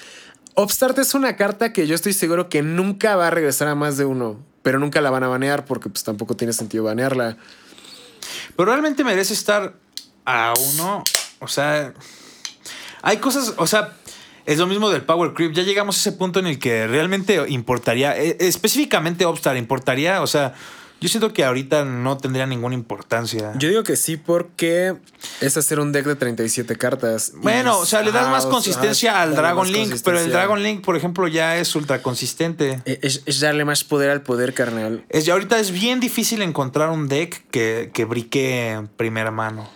Upstart 0.56 0.98
es 0.98 1.14
una 1.14 1.36
carta 1.36 1.72
que 1.72 1.86
yo 1.86 1.94
estoy 1.94 2.12
seguro 2.12 2.48
que 2.48 2.62
nunca 2.62 3.16
va 3.16 3.28
a 3.28 3.30
regresar 3.30 3.68
a 3.68 3.74
más 3.74 3.96
de 3.96 4.04
uno, 4.04 4.38
pero 4.62 4.78
nunca 4.78 5.00
la 5.00 5.10
van 5.10 5.24
a 5.24 5.28
banear 5.28 5.64
porque 5.64 5.88
pues 5.88 6.04
tampoco 6.04 6.36
tiene 6.36 6.52
sentido 6.52 6.84
banearla. 6.84 7.36
Pero 8.56 8.66
realmente 8.66 9.02
merece 9.02 9.34
estar 9.34 9.74
a 10.24 10.54
uno. 10.74 11.02
O 11.40 11.48
sea, 11.48 11.92
hay 13.02 13.18
cosas, 13.18 13.54
o 13.56 13.66
sea, 13.66 13.92
es 14.46 14.59
lo 14.59 14.66
mismo 14.66 14.90
del 14.90 15.02
Power 15.02 15.33
Creep. 15.35 15.52
Ya 15.52 15.62
llegamos 15.62 15.96
a 15.96 16.00
ese 16.00 16.12
punto 16.12 16.38
en 16.38 16.46
el 16.46 16.59
que 16.59 16.87
realmente 16.87 17.44
importaría, 17.48 18.16
eh, 18.16 18.37
específicamente 18.40 19.26
Upstart, 19.26 19.57
importaría, 19.59 20.22
o 20.22 20.26
sea, 20.26 20.54
yo 21.04 21.09
siento 21.09 21.35
que 21.35 21.44
ahorita 21.44 21.85
no 21.85 22.16
tendría 22.16 22.46
ninguna 22.46 22.74
importancia. 22.74 23.52
Yo 23.59 23.68
digo 23.68 23.83
que 23.83 23.94
sí 23.94 24.16
porque 24.16 24.96
es 25.42 25.57
hacer 25.57 25.78
un 25.78 25.92
deck 25.92 26.07
de 26.07 26.16
37 26.16 26.76
cartas. 26.76 27.33
Bueno, 27.37 27.78
o 27.78 27.85
sea, 27.85 28.00
le 28.00 28.11
das 28.11 28.22
Ajá, 28.22 28.30
más 28.30 28.42
sea, 28.44 28.50
consistencia 28.50 29.20
al 29.20 29.35
Dragon 29.35 29.70
Link, 29.70 29.94
pero 30.02 30.18
el. 30.18 30.30
Dragon 30.30 30.62
Link, 30.62 30.83
por 30.83 30.96
ejemplo, 30.96 31.28
ya 31.28 31.59
es 31.59 31.74
ultra 31.74 32.00
consistente. 32.00 32.80
Es, 32.87 33.22
es 33.26 33.40
darle 33.40 33.66
más 33.66 33.85
poder 33.85 34.09
al 34.09 34.22
poder 34.22 34.54
carnal. 34.54 35.04
Es, 35.11 35.28
ahorita 35.28 35.59
es 35.59 35.72
bien 35.72 36.00
difícil 36.00 36.40
encontrar 36.40 36.88
un 36.88 37.09
deck 37.09 37.44
que, 37.50 37.90
que 37.92 38.07
brique 38.07 38.70
en 38.70 38.88
primera 38.88 39.30
mano. 39.30 39.68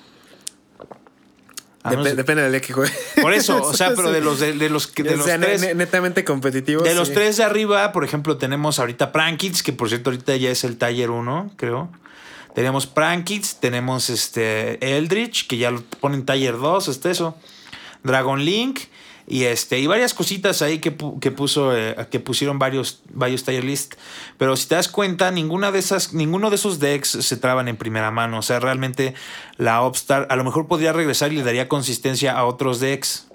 A 1.85 1.91
Dep- 1.93 1.99
menos- 1.99 2.17
depende 2.17 2.43
del 2.43 2.53
deck 2.53 2.67
que 2.67 2.73
juegue. 2.73 2.93
por 3.23 3.33
eso, 3.33 3.63
o 3.63 3.73
sea, 3.75 3.95
pero 3.95 4.11
de 4.11 4.21
los 4.21 4.41
de, 4.41 4.53
de 4.55 4.69
los 4.69 4.87
que- 4.89 5.03
de 5.05 5.15
o 5.15 5.23
sea, 5.23 5.39
tres. 5.39 5.61
ne- 5.61 5.75
netamente 5.75 6.25
competitivos. 6.25 6.85
De 6.85 6.95
los 6.95 7.13
tres 7.13 7.37
de 7.37 7.45
arriba, 7.45 7.93
por 7.93 8.05
ejemplo, 8.05 8.37
tenemos 8.37 8.79
ahorita 8.79 9.13
Prankits, 9.13 9.63
que 9.63 9.73
por 9.73 9.89
cierto 9.89 10.11
ahorita 10.11 10.35
ya 10.37 10.51
es 10.51 10.65
el 10.65 10.77
Taller 10.77 11.11
1, 11.11 11.53
creo. 11.57 11.89
Tenemos 12.55 12.87
Prankits, 12.89 13.61
tenemos 13.61 14.11
este 14.11 14.97
Eldritch, 14.97 15.47
que 15.47 15.59
ya 15.59 15.71
lo 15.71 15.83
ponen 16.01 16.25
Taller 16.27 16.59
2, 16.59 16.89
este 16.89 17.11
eso. 17.13 17.37
Dragon 18.03 18.45
Link 18.45 18.81
y 19.31 19.45
este 19.45 19.79
y 19.79 19.87
varias 19.87 20.15
cositas 20.15 20.63
ahí 20.63 20.79
que, 20.79 20.97
que 21.21 21.31
puso 21.31 21.77
eh, 21.77 21.95
que 22.11 22.19
pusieron 22.19 22.59
varios 22.59 23.03
varios 23.13 23.45
Taller 23.45 23.63
List, 23.65 23.95
pero 24.39 24.57
si 24.57 24.67
te 24.69 24.75
das 24.75 24.89
cuenta, 24.89 25.31
ninguna 25.31 25.71
de 25.71 25.79
esas 25.79 26.15
ninguno 26.15 26.49
de 26.49 26.57
esos 26.57 26.79
decks 26.81 27.11
se 27.11 27.37
traban 27.37 27.69
en 27.69 27.77
primera 27.77 28.11
mano, 28.11 28.39
o 28.39 28.43
sea, 28.43 28.59
realmente 28.59 29.15
la 29.59 29.85
Upstart 29.85 30.33
a 30.33 30.37
lo 30.37 30.45
mejor 30.45 30.67
podría 30.67 30.93
regresar 30.95 31.33
y 31.33 31.37
le 31.37 31.45
daría 31.45 31.69
consistencia 31.69 32.33
a 32.39 32.47
otros 32.47 32.81
decks, 32.81 33.27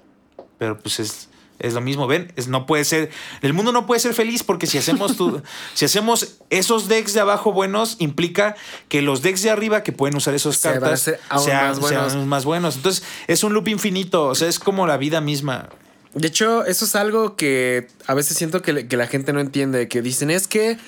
pero 0.58 0.78
pues 0.78 0.98
es 0.98 1.28
es 1.60 1.72
lo 1.72 1.80
mismo, 1.80 2.08
ven, 2.08 2.32
es, 2.34 2.48
no 2.48 2.66
puede 2.66 2.84
ser, 2.84 3.10
el 3.40 3.52
mundo 3.52 3.70
no 3.70 3.86
puede 3.86 4.00
ser 4.00 4.12
feliz 4.12 4.42
porque 4.42 4.66
si 4.66 4.76
hacemos 4.76 5.16
tu- 5.16 5.40
si 5.74 5.84
hacemos 5.84 6.38
esos 6.50 6.88
decks 6.88 7.14
de 7.14 7.20
abajo 7.20 7.52
buenos 7.52 7.96
implica 8.00 8.56
que 8.88 9.02
los 9.02 9.22
decks 9.22 9.42
de 9.42 9.50
arriba 9.50 9.84
que 9.84 9.92
pueden 9.92 10.16
usar 10.16 10.34
a 10.34 10.38
cartas 10.60 11.10
aún 11.28 11.44
sean, 11.44 11.68
más 11.68 11.78
buenos. 11.80 12.12
sean 12.12 12.28
más 12.28 12.44
buenos. 12.44 12.76
Entonces, 12.76 13.04
es 13.28 13.44
un 13.44 13.54
loop 13.54 13.68
infinito, 13.68 14.26
o 14.26 14.34
sea, 14.34 14.48
es 14.48 14.58
como 14.58 14.86
la 14.88 14.96
vida 14.96 15.20
misma. 15.20 15.68
De 16.14 16.28
hecho, 16.28 16.64
eso 16.64 16.84
es 16.84 16.94
algo 16.94 17.36
que 17.36 17.88
a 18.06 18.14
veces 18.14 18.36
siento 18.36 18.62
que, 18.62 18.86
que 18.86 18.96
la 18.96 19.06
gente 19.06 19.32
no 19.32 19.40
entiende. 19.40 19.88
Que 19.88 20.00
dicen, 20.00 20.30
es 20.30 20.46
que, 20.46 20.78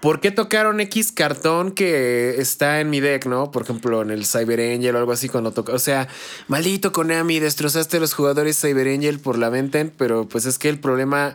¿por 0.00 0.20
qué 0.20 0.30
tocaron 0.30 0.80
X 0.80 1.12
cartón 1.12 1.72
que 1.72 2.36
está 2.38 2.80
en 2.80 2.88
mi 2.88 3.00
deck, 3.00 3.26
no? 3.26 3.50
Por 3.50 3.62
ejemplo, 3.62 4.02
en 4.02 4.10
el 4.10 4.24
Cyber 4.24 4.60
Angel 4.60 4.96
o 4.96 4.98
algo 4.98 5.12
así 5.12 5.28
cuando 5.28 5.52
toca. 5.52 5.72
O 5.72 5.78
sea, 5.78 6.08
maldito 6.48 6.92
Konami, 6.92 7.40
destrozaste 7.40 7.98
a 7.98 8.00
los 8.00 8.14
jugadores 8.14 8.58
Cyber 8.60 8.88
Angel 8.88 9.20
por 9.20 9.38
la 9.38 9.50
Venten, 9.50 9.92
pero 9.96 10.26
pues 10.28 10.46
es 10.46 10.58
que 10.58 10.70
el 10.70 10.78
problema 10.78 11.34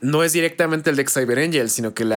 no 0.00 0.24
es 0.24 0.32
directamente 0.32 0.90
el 0.90 0.96
deck 0.96 1.10
Cyber 1.10 1.38
Angel, 1.38 1.70
sino 1.70 1.94
que 1.94 2.04
la 2.04 2.16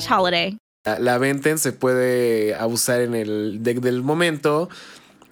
holiday. 0.09 0.57
La 0.83 1.17
Venten 1.19 1.59
se 1.59 1.73
puede 1.73 2.55
abusar 2.55 3.01
en 3.01 3.13
el 3.13 3.61
deck 3.61 3.81
del 3.81 4.01
momento. 4.01 4.67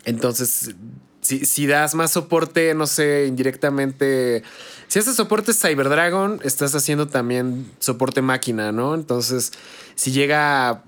Entonces, 0.06 0.76
si, 1.22 1.46
si 1.46 1.66
das 1.66 1.96
más 1.96 2.12
soporte, 2.12 2.74
no 2.76 2.88
sé, 2.88 3.26
indirectamente. 3.28 4.44
Si 4.88 5.00
haces 5.00 5.16
soporte 5.16 5.54
Cyber 5.54 5.90
Dragon, 5.90 6.40
estás 6.44 6.76
haciendo 6.76 7.08
también 7.08 7.70
soporte 7.80 8.22
máquina, 8.22 8.72
¿no? 8.72 8.94
Entonces, 8.94 9.52
si 9.96 10.12
llega, 10.12 10.84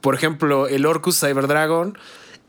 por 0.00 0.14
ejemplo, 0.14 0.68
el 0.68 0.86
Orcus 0.86 1.18
Cyber 1.18 1.48
Dragon, 1.48 1.98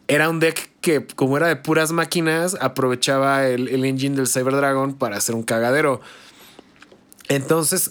era 0.07 0.29
un 0.29 0.39
deck 0.39 0.71
que, 0.81 1.05
como 1.05 1.37
era 1.37 1.47
de 1.47 1.55
puras 1.55 1.91
máquinas, 1.91 2.57
aprovechaba 2.59 3.47
el, 3.47 3.69
el 3.69 3.85
engine 3.85 4.15
del 4.15 4.27
Cyber 4.27 4.55
Dragon 4.55 4.93
para 4.93 5.17
hacer 5.17 5.33
un 5.33 5.43
cagadero. 5.43 6.01
Entonces, 7.27 7.89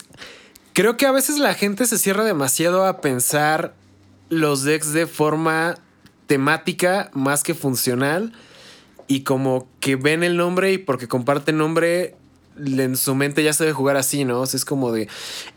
creo 0.72 0.96
que 0.96 1.06
a 1.06 1.12
veces 1.12 1.38
la 1.38 1.54
gente 1.54 1.86
se 1.86 1.98
cierra 1.98 2.24
demasiado 2.24 2.84
a 2.86 3.00
pensar 3.00 3.74
los 4.28 4.62
decks 4.64 4.92
de 4.92 5.06
forma 5.06 5.76
temática 6.26 7.10
más 7.12 7.42
que 7.42 7.54
funcional. 7.54 8.32
Y 9.06 9.22
como 9.24 9.68
que 9.80 9.96
ven 9.96 10.22
el 10.22 10.36
nombre 10.36 10.72
y 10.72 10.78
porque 10.78 11.08
comparten 11.08 11.58
nombre, 11.58 12.14
en 12.56 12.96
su 12.96 13.14
mente 13.14 13.42
ya 13.42 13.52
se 13.52 13.64
debe 13.64 13.74
jugar 13.74 13.96
así, 13.96 14.24
¿no? 14.24 14.40
O 14.40 14.44
es 14.44 14.64
como 14.64 14.92
de. 14.92 15.08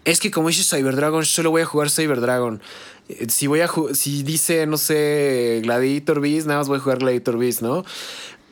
Es 0.04 0.20
que 0.20 0.32
como 0.32 0.50
dice 0.50 0.64
Cyber 0.64 0.96
Dragon, 0.96 1.24
solo 1.26 1.52
voy 1.52 1.62
a 1.62 1.66
jugar 1.66 1.90
Cyber 1.90 2.20
Dragon. 2.20 2.62
Eh, 3.08 3.28
Si 3.30 3.48
voy 3.48 3.62
a 3.62 3.70
si 3.94 4.24
dice, 4.24 4.66
no 4.66 4.78
sé, 4.78 5.62
Gladiator 5.64 6.20
Beast, 6.20 6.48
nada 6.48 6.60
más 6.60 6.68
voy 6.68 6.78
a 6.78 6.82
jugar 6.82 7.00
Gladiator 7.00 7.38
Beast, 7.38 7.62
¿no? 7.62 7.86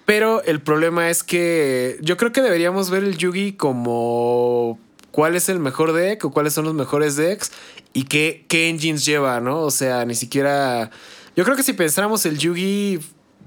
Pero 0.05 0.43
el 0.43 0.61
problema 0.61 1.09
es 1.09 1.23
que 1.23 1.97
yo 2.01 2.17
creo 2.17 2.31
que 2.31 2.41
deberíamos 2.41 2.89
ver 2.89 3.03
el 3.03 3.17
Yugi 3.17 3.53
como 3.53 4.77
cuál 5.13 5.35
es 5.35 5.47
el 5.47 5.59
mejor 5.59 5.93
deck 5.93 6.25
o 6.25 6.31
cuáles 6.31 6.53
son 6.53 6.65
los 6.65 6.73
mejores 6.73 7.15
decks 7.15 7.51
y 7.93 8.05
qué, 8.05 8.45
qué 8.47 8.67
engines 8.67 9.05
lleva, 9.05 9.39
¿no? 9.39 9.61
O 9.61 9.69
sea, 9.69 10.05
ni 10.05 10.15
siquiera... 10.15 10.89
Yo 11.35 11.43
creo 11.43 11.55
que 11.55 11.61
si 11.61 11.73
pensáramos 11.73 12.25
el 12.25 12.39
Yugi 12.39 12.99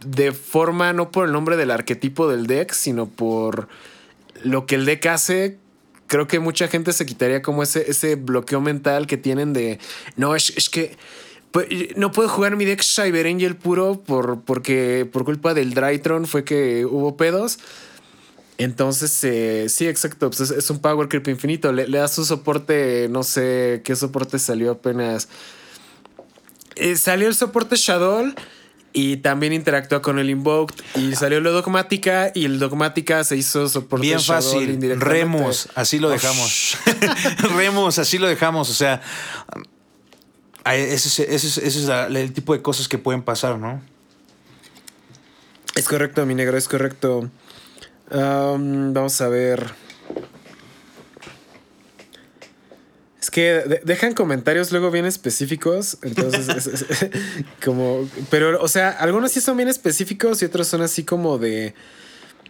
de 0.06 0.30
forma 0.30 0.92
no 0.92 1.10
por 1.10 1.26
el 1.26 1.32
nombre 1.32 1.56
del 1.56 1.72
arquetipo 1.72 2.28
del 2.28 2.46
deck, 2.46 2.72
sino 2.72 3.08
por 3.08 3.66
lo 4.44 4.64
que 4.64 4.76
el 4.76 4.84
deck 4.84 5.06
hace, 5.06 5.58
creo 6.06 6.28
que 6.28 6.38
mucha 6.38 6.68
gente 6.68 6.92
se 6.92 7.04
quitaría 7.04 7.42
como 7.42 7.64
ese, 7.64 7.90
ese 7.90 8.14
bloqueo 8.14 8.60
mental 8.60 9.08
que 9.08 9.16
tienen 9.16 9.52
de, 9.52 9.80
no, 10.14 10.36
es, 10.36 10.52
es 10.56 10.70
que 10.70 10.96
no 11.96 12.12
puedo 12.12 12.28
jugar 12.28 12.54
mi 12.54 12.64
deck 12.64 12.80
Cyber 12.84 13.26
Angel 13.26 13.56
puro 13.56 14.00
por, 14.06 14.42
porque 14.42 15.04
por 15.10 15.24
culpa 15.24 15.52
del 15.52 15.74
Drytron 15.74 16.26
fue 16.26 16.44
que 16.44 16.86
hubo 16.86 17.16
pedos. 17.16 17.58
Entonces, 18.58 19.22
eh, 19.24 19.66
sí, 19.68 19.86
exacto. 19.86 20.30
Pues 20.30 20.40
es, 20.40 20.50
es 20.50 20.70
un 20.70 20.78
Power 20.80 21.08
Creep 21.08 21.28
infinito. 21.28 21.72
Le, 21.72 21.86
le 21.88 21.98
das 21.98 22.14
su 22.14 22.24
soporte, 22.24 23.06
no 23.10 23.22
sé 23.22 23.82
qué 23.84 23.94
soporte 23.96 24.38
salió 24.38 24.72
apenas. 24.72 25.28
Eh, 26.74 26.96
salió 26.96 27.28
el 27.28 27.34
soporte 27.34 27.76
Shadow 27.76 28.32
y 28.94 29.18
también 29.18 29.52
interactúa 29.52 30.00
con 30.00 30.18
el 30.18 30.30
Invoked. 30.30 30.74
Y 30.94 31.14
salió 31.16 31.40
lo 31.40 31.52
Dogmática 31.52 32.30
y 32.34 32.46
el 32.46 32.58
Dogmática 32.58 33.24
se 33.24 33.36
hizo 33.36 33.68
soporte 33.68 34.06
Bien 34.06 34.20
fácil. 34.20 34.78
Remos, 35.00 35.68
así 35.74 35.98
lo 35.98 36.08
Oh, 36.08 36.12
dejamos. 36.12 36.78
Remos, 37.56 37.98
así 37.98 38.16
lo 38.16 38.26
dejamos. 38.26 38.70
O 38.70 38.74
sea, 38.74 39.02
ese, 40.64 41.08
es- 41.08 41.18
ese 41.20 41.46
es- 41.46 41.58
ese 41.58 41.78
es 41.80 41.84
la- 41.84 42.06
el 42.06 42.32
tipo 42.32 42.54
de 42.54 42.62
cosas 42.62 42.88
que 42.88 42.96
pueden 42.96 43.22
pasar, 43.22 43.58
¿no? 43.58 43.82
Es 45.74 45.86
correcto, 45.88 46.24
mi 46.24 46.34
negro, 46.34 46.56
es 46.56 46.68
correcto. 46.68 47.30
Am, 48.10 48.92
vamos 48.92 49.20
a 49.20 49.28
ver. 49.28 49.64
Es 53.20 53.30
que 53.30 53.40
de- 53.66 53.80
dejan 53.84 54.14
comentarios 54.14 54.70
luego 54.70 54.90
bien 54.90 55.04
específicos, 55.04 55.98
entonces 56.02 56.48
es- 56.48 56.66
es- 56.66 56.86
como, 57.64 58.08
pero, 58.30 58.60
o 58.62 58.68
sea, 58.68 58.90
algunos 58.90 59.32
sí 59.32 59.40
son 59.40 59.56
bien 59.56 59.68
específicos 59.68 60.42
y 60.42 60.44
otros 60.44 60.68
son 60.68 60.82
así 60.82 61.02
como 61.04 61.36
de, 61.38 61.74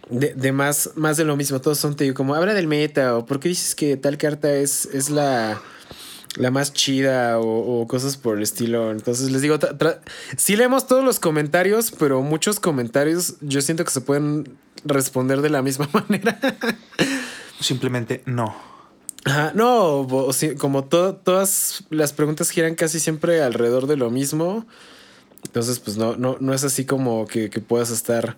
de, 0.09 0.33
de 0.35 0.51
más, 0.51 0.91
más 0.95 1.17
de 1.17 1.23
lo 1.25 1.35
mismo. 1.35 1.59
Todos 1.61 1.79
son, 1.79 1.95
te 1.95 2.13
como 2.13 2.35
habla 2.35 2.53
del 2.53 2.67
meta 2.67 3.17
o 3.17 3.25
por 3.25 3.39
qué 3.39 3.49
dices 3.49 3.73
que 3.73 3.97
tal 3.97 4.17
carta 4.17 4.53
es, 4.53 4.85
es 4.93 5.09
la, 5.09 5.59
la 6.37 6.51
más 6.51 6.73
chida 6.73 7.39
o, 7.39 7.81
o 7.81 7.87
cosas 7.87 8.17
por 8.17 8.37
el 8.37 8.43
estilo. 8.43 8.91
Entonces 8.91 9.31
les 9.31 9.41
digo, 9.41 9.57
sí 10.37 10.55
leemos 10.55 10.87
todos 10.87 11.03
los 11.03 11.19
comentarios, 11.19 11.91
pero 11.97 12.21
muchos 12.21 12.59
comentarios 12.59 13.35
yo 13.41 13.61
siento 13.61 13.83
que 13.83 13.91
se 13.91 14.01
pueden 14.01 14.57
responder 14.85 15.41
de 15.41 15.49
la 15.49 15.61
misma 15.61 15.89
manera. 15.93 16.39
Simplemente 17.59 18.21
no. 18.25 18.55
Ajá, 19.25 19.51
no, 19.55 20.07
como 20.57 20.85
to- 20.85 21.15
todas 21.15 21.83
las 21.89 22.13
preguntas 22.13 22.49
giran 22.49 22.75
casi 22.75 22.99
siempre 22.99 23.41
alrededor 23.41 23.87
de 23.87 23.97
lo 23.97 24.09
mismo. 24.09 24.65
Entonces, 25.43 25.79
pues 25.79 25.97
no, 25.97 26.15
no, 26.15 26.37
no 26.39 26.53
es 26.53 26.63
así 26.63 26.85
como 26.85 27.25
que, 27.27 27.49
que 27.49 27.59
puedas 27.59 27.89
estar 27.89 28.37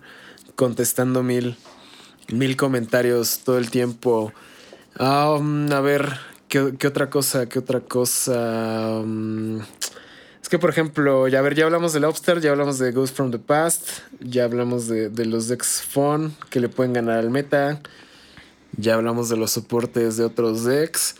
contestando 0.56 1.22
mil, 1.22 1.56
mil 2.28 2.56
comentarios 2.56 3.40
todo 3.44 3.58
el 3.58 3.70
tiempo. 3.70 4.32
Ah, 4.98 5.36
um, 5.38 5.70
a 5.72 5.80
ver, 5.80 6.08
¿qué, 6.50 6.86
otra 6.86 7.08
cosa? 7.08 7.48
¿Qué 7.48 7.60
otra 7.60 7.80
cosa? 7.80 9.00
Um, 9.00 9.60
es 9.60 10.48
que, 10.50 10.58
por 10.58 10.70
ejemplo, 10.70 11.28
ya, 11.28 11.40
ver, 11.40 11.54
ya 11.54 11.64
hablamos 11.64 11.92
de 11.92 12.00
Lobster, 12.00 12.40
ya 12.40 12.50
hablamos 12.50 12.78
de 12.78 12.90
Ghost 12.90 13.16
from 13.16 13.30
the 13.30 13.38
Past, 13.38 13.88
ya 14.20 14.44
hablamos 14.44 14.88
de, 14.88 15.08
de 15.08 15.26
los 15.26 15.48
decks 15.48 15.82
Fun 15.82 16.34
que 16.50 16.60
le 16.60 16.68
pueden 16.68 16.92
ganar 16.92 17.18
al 17.18 17.30
meta. 17.30 17.80
Ya 18.76 18.94
hablamos 18.94 19.28
de 19.28 19.36
los 19.36 19.52
soportes 19.52 20.16
de 20.16 20.24
otros 20.24 20.64
decks. 20.64 21.16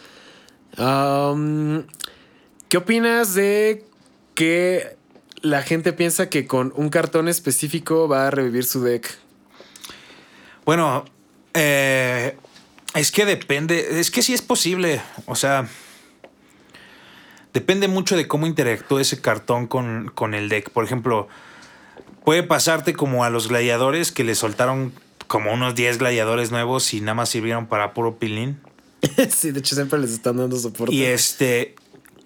¿Qué 0.77 2.77
opinas 2.77 3.35
de 3.35 3.85
que 4.35 4.97
la 5.43 5.63
gente 5.63 5.93
piensa 5.93 6.29
que 6.29 6.47
con 6.47 6.73
un 6.77 6.89
cartón 6.89 7.29
específico 7.29 8.09
va 8.09 8.29
a 8.29 8.31
revivir 8.31 8.65
su 8.65 8.83
deck? 8.83 9.09
Bueno, 10.65 11.05
eh, 11.55 12.37
es 12.95 13.13
que 13.13 13.25
depende, 13.25 14.01
es 14.01 14.11
que 14.11 14.23
sí 14.23 14.35
es 14.35 14.43
posible, 14.43 15.01
o 15.27 15.35
sea, 15.35 15.69
depende 17.53 17.89
mucho 17.89 18.17
de 18.17 18.27
cómo 18.27 18.47
interactúe 18.47 18.99
ese 18.99 19.21
cartón 19.21 19.67
con, 19.67 20.11
con 20.15 20.35
el 20.35 20.49
deck. 20.49 20.71
Por 20.71 20.85
ejemplo, 20.85 21.29
puede 22.25 22.43
pasarte 22.43 22.95
como 22.95 23.25
a 23.25 23.31
los 23.31 23.49
gladiadores 23.49 24.13
que 24.13 24.25
le 24.25 24.35
soltaron 24.35 24.93
como 25.27 25.53
unos 25.53 25.77
10 25.77 25.99
gladiadores 25.99 26.51
nuevos 26.51 26.93
y 26.93 27.01
nada 27.01 27.15
más 27.15 27.29
sirvieron 27.29 27.67
para 27.67 27.95
puro 27.95 28.19
pilín. 28.19 28.61
sí, 29.31 29.53
de 29.53 29.61
hecho 29.61 29.75
siempre 29.75 29.99
les 29.99 30.11
están 30.11 30.37
dando 30.37 30.59
soporte. 30.59 30.95
Y 30.95 31.05
este. 31.05 31.77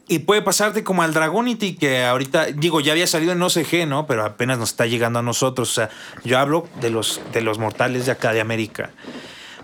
Y 0.06 0.20
puede 0.20 0.42
pasarte 0.42 0.84
como 0.84 1.02
al 1.02 1.14
Dragonity, 1.14 1.76
que 1.76 2.04
ahorita, 2.04 2.46
digo, 2.46 2.80
ya 2.80 2.92
había 2.92 3.06
salido 3.06 3.32
en 3.32 3.40
OCG, 3.40 3.86
¿no? 3.86 4.06
Pero 4.06 4.26
apenas 4.26 4.58
nos 4.58 4.70
está 4.70 4.84
llegando 4.84 5.18
a 5.18 5.22
nosotros. 5.22 5.70
O 5.70 5.74
sea, 5.74 5.88
yo 6.24 6.38
hablo 6.38 6.68
de 6.82 6.90
los, 6.90 7.22
de 7.32 7.40
los 7.40 7.58
mortales 7.58 8.04
de 8.04 8.12
acá 8.12 8.34
de 8.34 8.42
América. 8.42 8.90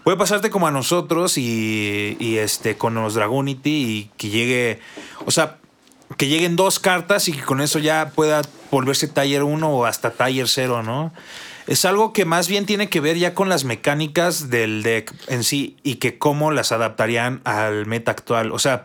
Puede 0.04 0.16
pasarte 0.16 0.50
como 0.50 0.66
a 0.66 0.70
nosotros 0.70 1.36
y, 1.36 2.16
y 2.18 2.38
este, 2.38 2.76
con 2.76 2.94
los 2.94 3.14
Dragonity 3.14 3.70
y 3.70 4.10
que 4.16 4.28
llegue. 4.28 4.80
O 5.26 5.30
sea, 5.30 5.58
que 6.16 6.28
lleguen 6.28 6.56
dos 6.56 6.78
cartas 6.78 7.28
y 7.28 7.32
que 7.32 7.42
con 7.42 7.60
eso 7.60 7.78
ya 7.78 8.12
pueda 8.14 8.42
volverse 8.70 9.08
Taller 9.08 9.42
1 9.42 9.70
o 9.70 9.84
hasta 9.84 10.10
Taller 10.10 10.48
0, 10.48 10.82
¿no? 10.82 11.12
Es 11.66 11.84
algo 11.84 12.12
que 12.12 12.24
más 12.24 12.48
bien 12.48 12.66
tiene 12.66 12.88
que 12.88 13.00
ver 13.00 13.16
ya 13.16 13.34
con 13.34 13.48
las 13.48 13.64
mecánicas 13.64 14.50
del 14.50 14.82
deck 14.82 15.14
en 15.28 15.44
sí 15.44 15.76
y 15.82 15.96
que 15.96 16.18
cómo 16.18 16.50
las 16.50 16.72
adaptarían 16.72 17.40
al 17.44 17.86
meta 17.86 18.10
actual. 18.10 18.50
O 18.50 18.58
sea, 18.58 18.84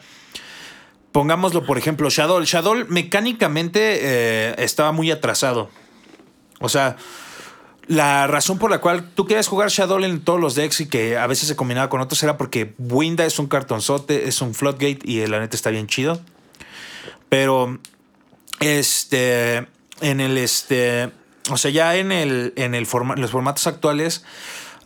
pongámoslo 1.11 1.65
por 1.65 1.77
ejemplo, 1.77 2.09
Shadow. 2.09 2.43
Shadow 2.43 2.85
mecánicamente 2.89 3.99
eh, 4.01 4.55
estaba 4.59 4.91
muy 4.91 5.09
atrasado. 5.09 5.69
O 6.59 6.69
sea, 6.69 6.97
la 7.87 8.27
razón 8.27 8.57
por 8.57 8.71
la 8.71 8.79
cual 8.79 9.09
tú 9.13 9.25
querías 9.25 9.47
jugar 9.47 9.69
Shadow 9.69 10.03
en 10.03 10.19
todos 10.21 10.39
los 10.39 10.55
decks 10.55 10.81
y 10.81 10.87
que 10.87 11.17
a 11.17 11.27
veces 11.27 11.47
se 11.47 11.55
combinaba 11.55 11.89
con 11.89 12.01
otros 12.01 12.21
era 12.23 12.37
porque 12.37 12.73
Winda 12.79 13.25
es 13.25 13.37
un 13.37 13.47
cartonzote, 13.47 14.27
es 14.27 14.41
un 14.41 14.55
floodgate 14.55 14.99
y 15.03 15.25
la 15.27 15.39
neta 15.39 15.55
está 15.55 15.69
bien 15.69 15.87
chido. 15.87 16.19
Pero, 17.29 17.79
este, 18.59 19.67
en 20.01 20.19
el, 20.19 20.37
este, 20.37 21.11
o 21.51 21.57
sea, 21.57 21.71
ya 21.71 21.95
en 21.95 22.11
el, 22.11 22.53
en 22.55 22.75
el 22.75 22.85
forma, 22.85 23.15
los 23.15 23.31
formatos 23.31 23.67
actuales, 23.67 24.23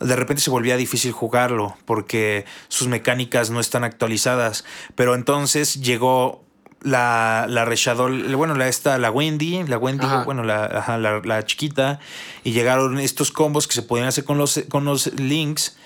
de 0.00 0.16
repente 0.16 0.42
se 0.42 0.50
volvía 0.50 0.76
difícil 0.76 1.12
jugarlo 1.12 1.76
porque 1.84 2.44
sus 2.68 2.88
mecánicas 2.88 3.50
no 3.50 3.60
están 3.60 3.84
actualizadas. 3.84 4.64
Pero 4.94 5.14
entonces 5.14 5.80
llegó 5.80 6.44
la, 6.82 7.46
la 7.48 7.64
Reshadol, 7.64 8.34
bueno, 8.36 8.54
la 8.54 8.68
esta, 8.68 8.98
la 8.98 9.10
Wendy, 9.10 9.62
la 9.64 9.78
Wendy, 9.78 10.04
Ajá. 10.06 10.24
bueno, 10.24 10.42
la, 10.44 10.64
ajá, 10.64 10.98
la, 10.98 11.20
la 11.24 11.44
chiquita, 11.44 12.00
y 12.44 12.52
llegaron 12.52 12.98
estos 12.98 13.30
combos 13.30 13.66
que 13.66 13.74
se 13.74 13.82
podían 13.82 14.08
hacer 14.08 14.24
con 14.24 14.38
los, 14.38 14.60
con 14.68 14.84
los 14.84 15.12
links. 15.18 15.76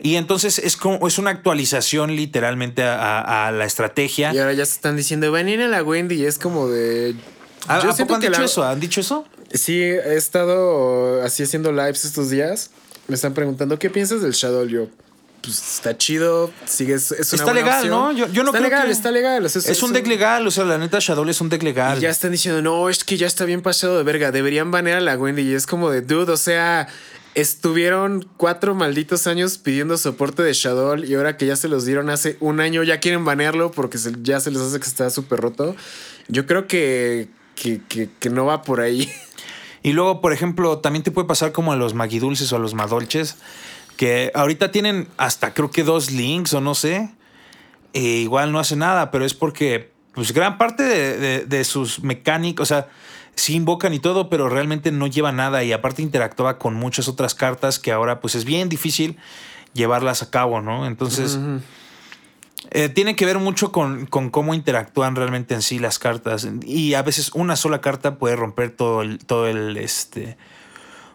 Y 0.00 0.14
entonces 0.14 0.58
es 0.60 0.76
como 0.76 1.08
es 1.08 1.18
una 1.18 1.30
actualización 1.30 2.14
literalmente 2.14 2.82
a, 2.84 3.20
a- 3.20 3.48
a 3.48 3.52
la 3.52 3.64
estrategia. 3.64 4.32
Y 4.32 4.38
ahora 4.38 4.52
ya 4.52 4.64
se 4.64 4.72
están 4.74 4.96
diciendo, 4.96 5.30
van 5.32 5.46
a 5.46 5.50
ir 5.50 5.60
a 5.60 5.66
la 5.68 5.82
Wendy 5.82 6.14
y 6.14 6.24
es 6.24 6.38
como 6.38 6.68
de... 6.68 7.16
¿A, 7.66 7.82
Yo 7.82 7.90
¿a 7.90 7.96
poco 7.96 8.14
han 8.14 8.20
dicho 8.20 8.32
la- 8.38 8.44
eso? 8.44 8.64
¿Han 8.64 8.78
dicho 8.80 9.00
eso? 9.00 9.26
Sí, 9.52 9.80
he 9.82 10.14
estado 10.14 11.22
así 11.22 11.42
haciendo 11.42 11.72
lives 11.72 12.04
estos 12.04 12.30
días. 12.30 12.70
Me 13.08 13.14
están 13.16 13.34
preguntando, 13.34 13.78
¿qué 13.78 13.90
piensas 13.90 14.22
del 14.22 14.32
Shadow? 14.32 14.66
Yo, 14.66 14.86
pues 15.42 15.76
está 15.76 15.96
chido, 15.96 16.50
sigue, 16.66 16.94
es, 16.94 17.10
una 17.10 17.20
Está 17.20 17.44
buena 17.44 17.60
legal, 17.60 17.78
opción. 17.78 17.90
¿no? 17.90 18.12
Yo, 18.12 18.26
yo 18.32 18.42
no 18.42 18.50
está 18.50 18.58
creo 18.58 18.70
legal, 18.70 18.86
que- 18.86 18.92
está 18.92 19.10
legal. 19.10 19.44
o 19.44 19.48
sea, 19.48 19.72
Es, 19.72 19.82
un 19.82 19.92
deck 19.92 20.06
legal, 20.06 20.46
o 20.46 20.50
sea, 20.50 20.64
la 20.64 20.78
neta 20.78 20.98
Shadow 21.00 21.28
es 21.28 21.40
un 21.40 21.48
deck 21.48 21.62
legal. 21.62 21.98
Y 21.98 22.02
ya 22.02 22.10
están 22.10 22.32
diciendo, 22.32 22.60
no, 22.62 22.88
es 22.88 23.04
que 23.04 23.16
ya 23.16 23.26
está 23.26 23.44
bien 23.44 23.62
pasado 23.62 23.96
de 23.96 24.02
verga, 24.04 24.30
deberían 24.32 24.70
banear 24.70 24.98
a 24.98 25.00
la 25.00 25.16
Wendy. 25.16 25.42
Y 25.42 25.54
es 25.54 25.66
como 25.66 25.90
de, 25.90 26.00
dude, 26.02 26.32
o 26.32 26.36
sea, 26.36 26.88
estuvieron 27.34 28.28
cuatro 28.36 28.74
malditos 28.74 29.26
años 29.26 29.58
pidiendo 29.58 29.96
soporte 29.96 30.42
de 30.42 30.52
Shadow 30.52 30.96
y 30.98 31.14
ahora 31.14 31.36
que 31.36 31.46
ya 31.46 31.56
se 31.56 31.68
los 31.68 31.84
dieron 31.84 32.10
hace 32.10 32.36
un 32.40 32.60
año, 32.60 32.82
ya 32.82 33.00
quieren 33.00 33.24
banearlo 33.24 33.70
porque 33.70 33.96
se- 33.98 34.12
ya 34.22 34.40
se 34.40 34.50
les 34.50 34.60
hace 34.60 34.80
que 34.80 34.86
está 34.86 35.08
súper 35.10 35.40
roto. 35.40 35.76
Yo 36.28 36.46
creo 36.46 36.66
que, 36.66 37.28
que, 37.54 37.80
que, 37.88 38.08
que 38.18 38.30
no 38.30 38.44
va 38.44 38.62
por 38.62 38.80
ahí. 38.80 39.10
Y 39.82 39.92
luego, 39.92 40.20
por 40.20 40.32
ejemplo, 40.32 40.78
también 40.78 41.04
te 41.04 41.12
puede 41.12 41.28
pasar 41.28 41.52
como 41.52 41.72
a 41.72 41.76
los 41.76 41.94
maguidulces 41.94 42.52
o 42.52 42.56
a 42.56 42.58
los 42.58 42.74
madolches, 42.74 43.36
que 43.98 44.32
ahorita 44.34 44.70
tienen 44.70 45.08
hasta 45.18 45.52
creo 45.52 45.70
que 45.70 45.82
dos 45.84 46.10
links 46.10 46.54
o 46.54 46.62
no 46.62 46.74
sé. 46.74 47.10
E 47.92 48.00
igual 48.00 48.52
no 48.52 48.58
hace 48.60 48.76
nada, 48.76 49.10
pero 49.10 49.24
es 49.26 49.34
porque 49.34 49.90
pues 50.14 50.32
gran 50.32 50.56
parte 50.56 50.82
de, 50.82 51.18
de- 51.18 51.44
de 51.44 51.64
sus 51.64 52.02
mecánicos, 52.02 52.62
o 52.70 52.74
sea, 52.74 52.88
sí 53.34 53.54
invocan 53.54 53.92
y 53.94 53.98
todo, 53.98 54.28
pero 54.30 54.48
realmente 54.48 54.90
no 54.92 55.06
lleva 55.06 55.32
nada 55.32 55.62
y 55.64 55.72
aparte 55.72 56.02
interactúa 56.02 56.58
con 56.58 56.74
muchas 56.74 57.08
otras 57.08 57.34
cartas 57.34 57.78
que 57.78 57.92
ahora 57.92 58.20
pues 58.20 58.34
es 58.34 58.44
bien 58.44 58.68
difícil 58.68 59.16
llevarlas 59.74 60.22
a 60.22 60.30
cabo, 60.30 60.60
¿no? 60.62 60.86
Entonces... 60.86 61.38
Eh, 62.72 62.88
tiene 62.90 63.14
que 63.16 63.24
ver 63.24 63.38
mucho 63.38 63.70
con, 63.72 64.06
con 64.06 64.30
cómo 64.30 64.52
interactúan 64.52 65.14
realmente 65.16 65.54
en 65.54 65.62
sí 65.62 65.78
las 65.78 65.98
cartas. 65.98 66.46
Y 66.64 66.94
a 66.94 67.02
veces 67.02 67.30
una 67.32 67.54
sola 67.56 67.80
carta 67.80 68.16
puede 68.16 68.36
romper 68.36 68.70
todo 68.70 69.00
el, 69.02 69.18
todo 69.24 69.46
el, 69.46 69.76
este, 69.76 70.36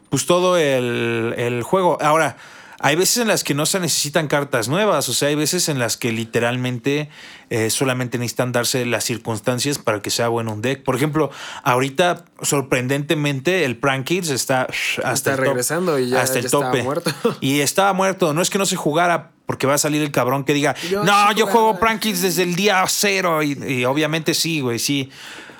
pues 0.10 0.26
todo 0.26 0.58
el, 0.58 1.36
el 1.38 1.62
juego. 1.62 1.98
Ahora, 2.02 2.38
hay 2.80 2.96
veces 2.96 3.18
en 3.18 3.28
las 3.28 3.44
que 3.44 3.54
no 3.54 3.66
se 3.66 3.80
necesitan 3.80 4.28
cartas 4.28 4.68
nuevas, 4.68 5.08
o 5.10 5.14
sea, 5.14 5.30
hay 5.30 5.36
veces 5.36 5.70
en 5.70 5.80
las 5.80 5.96
que 5.98 6.12
literalmente 6.12 7.10
eh, 7.50 7.70
solamente 7.70 8.18
necesitan 8.18 8.52
darse 8.52 8.86
las 8.86 9.04
circunstancias 9.04 9.78
para 9.80 10.02
que 10.02 10.10
sea 10.10 10.28
bueno 10.28 10.54
un 10.54 10.62
deck. 10.62 10.84
Por 10.84 10.96
ejemplo, 10.96 11.30
ahorita, 11.64 12.26
sorprendentemente, 12.42 13.66
el 13.66 13.78
Prank 13.78 14.06
Kids 14.06 14.30
está 14.30 14.64
hasta 14.64 15.14
Está 15.14 15.32
el 15.32 15.38
top- 15.38 15.46
regresando 15.46 16.00
y 16.00 16.10
ya- 16.10 16.22
hasta 16.22 16.38
el 16.40 16.44
ya 16.44 16.46
estaba 16.48 16.66
tope. 16.72 16.84
muerto. 16.84 17.12
Y 17.42 17.62
estaba 17.62 17.94
muerto. 17.94 18.34
No 18.34 18.42
es 18.42 18.50
que 18.50 18.58
no 18.58 18.66
se 18.66 18.76
jugara 18.76 19.32
porque 19.46 19.68
va 19.68 19.76
a 19.76 19.78
salir 19.78 20.02
el 20.02 20.12
cabrón 20.12 20.44
que 20.44 20.54
diga, 20.54 20.76
Yo 20.90 21.04
no, 21.04 21.32
yo 21.34 21.46
jugaba". 21.46 21.52
juego 21.52 21.80
Prank 21.80 22.02
Kids 22.02 22.22
desde 22.22 22.44
el 22.44 22.56
día 22.56 22.84
cero. 22.88 23.44
Y, 23.44 23.52
y 23.68 23.86
obviamente 23.86 24.34
sí, 24.34 24.62
güey, 24.62 24.80
sí. 24.80 25.10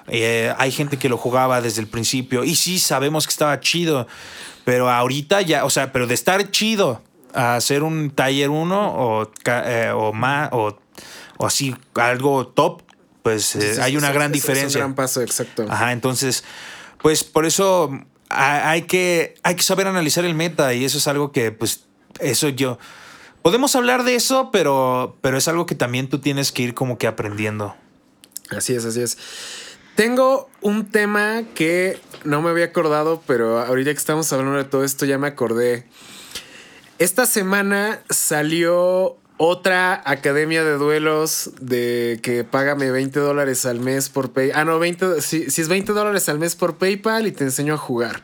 Eh, 0.08 0.54
hay 0.58 0.72
gente 0.72 0.98
que 0.98 1.08
lo 1.10 1.18
jugaba 1.18 1.62
desde 1.62 1.82
el 1.82 1.88
principio. 1.88 2.44
Y 2.44 2.56
sí, 2.56 2.80
sabemos 2.80 3.26
que 3.28 3.32
estaba 3.32 3.60
chido. 3.60 4.08
Pero 4.66 4.90
ahorita 4.90 5.42
ya, 5.42 5.66
o 5.66 5.70
sea, 5.70 5.92
pero 5.92 6.08
de 6.08 6.14
estar 6.14 6.50
chido 6.52 7.02
a 7.34 7.56
hacer 7.56 7.84
un 7.84 8.12
taller 8.12 8.50
1 8.50 8.94
o, 8.96 9.32
eh, 9.46 9.92
o 9.94 10.14
más, 10.14 10.50
o, 10.52 10.78
o 11.38 11.46
así, 11.46 11.76
algo 11.96 12.48
top, 12.48 12.82
pues 13.24 13.56
eh, 13.56 13.78
hay 13.82 13.98
una 13.98 14.12
gran 14.12 14.32
es- 14.32 14.38
es 14.38 14.44
diferencia. 14.44 14.80
un 14.80 14.84
gran 14.88 14.96
paso, 14.96 15.22
exacto. 15.22 15.66
Ajá, 15.70 15.92
entonces, 15.92 16.44
pues 17.02 17.24
por 17.24 17.46
eso 17.46 17.90
ha- 18.30 18.70
hay 18.70 18.84
que, 18.84 19.36
hay 19.44 19.56
que 19.56 19.64
saber 19.64 19.88
analizar 19.88 20.24
el 20.26 20.36
meta 20.36 20.74
y 20.74 20.86
eso 20.86 20.98
es 20.98 21.08
algo 21.08 21.32
que, 21.32 21.52
pues, 21.52 21.86
eso 22.20 22.50
yo... 22.50 22.78
Podemos 23.42 23.76
hablar 23.76 24.04
de 24.06 24.16
eso, 24.16 24.52
pero, 24.54 25.18
pero 25.22 25.38
es 25.38 25.50
algo 25.50 25.66
que 25.66 25.76
también 25.76 26.08
tú 26.08 26.20
tienes 26.20 26.54
que 26.54 26.62
ir 26.64 26.74
como 26.74 26.98
que 26.98 27.08
aprendiendo. 27.08 27.76
Así 28.50 28.74
es, 28.74 28.86
así 28.86 29.02
es. 29.02 29.18
Tengo 29.96 30.50
un 30.62 30.90
tema 30.90 31.44
que 31.54 32.00
no 32.24 32.42
me 32.42 32.50
había 32.50 32.66
acordado, 32.66 33.22
pero 33.28 33.60
ahorita 33.60 33.92
que 33.92 33.98
estamos 33.98 34.32
hablando 34.34 34.58
de 34.58 34.64
todo 34.64 34.84
esto 34.84 35.06
ya 35.06 35.18
me 35.18 35.28
acordé. 35.28 35.86
Esta 37.00 37.26
semana 37.26 38.02
salió 38.10 39.18
otra 39.38 40.02
academia 40.06 40.64
de 40.64 40.78
duelos 40.78 41.52
de 41.60 42.20
que 42.24 42.44
págame 42.44 42.92
20 42.92 43.20
dólares 43.20 43.66
al 43.66 43.80
mes 43.80 44.10
por 44.10 44.32
PayPal. 44.32 44.60
Ah, 44.60 44.66
no, 44.66 44.80
20, 44.80 45.22
si, 45.22 45.50
si 45.50 45.62
es 45.62 45.68
20 45.68 45.92
dólares 45.94 46.30
al 46.30 46.40
mes 46.40 46.56
por 46.56 46.78
PayPal 46.78 47.28
y 47.28 47.32
te 47.32 47.44
enseño 47.44 47.76
a 47.76 47.78
jugar. 47.78 48.24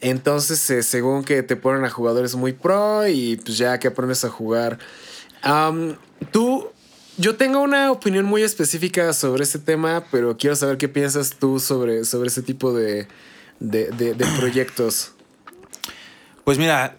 Entonces, 0.00 0.68
eh, 0.70 0.82
según 0.82 1.24
que 1.24 1.42
te 1.42 1.56
ponen 1.56 1.84
a 1.84 1.90
jugadores 1.90 2.34
muy 2.34 2.52
pro 2.52 3.08
y 3.08 3.36
pues 3.36 3.56
ya 3.56 3.78
que 3.78 3.88
aprendes 3.88 4.24
a 4.24 4.28
jugar. 4.28 4.78
Tú, 6.30 6.70
yo 7.16 7.36
tengo 7.36 7.60
una 7.60 7.90
opinión 7.92 8.24
muy 8.24 8.42
específica 8.42 9.12
sobre 9.12 9.44
este 9.44 9.58
tema, 9.58 10.04
pero 10.10 10.36
quiero 10.36 10.56
saber 10.56 10.78
qué 10.78 10.88
piensas 10.88 11.36
tú 11.38 11.60
sobre, 11.60 12.04
sobre 12.04 12.28
ese 12.28 12.42
tipo 12.42 12.72
de, 12.72 13.06
de, 13.60 13.90
de- 13.90 14.14
de 14.14 14.26
proyectos. 14.38 15.12
Pues 16.44 16.58
mira, 16.58 16.98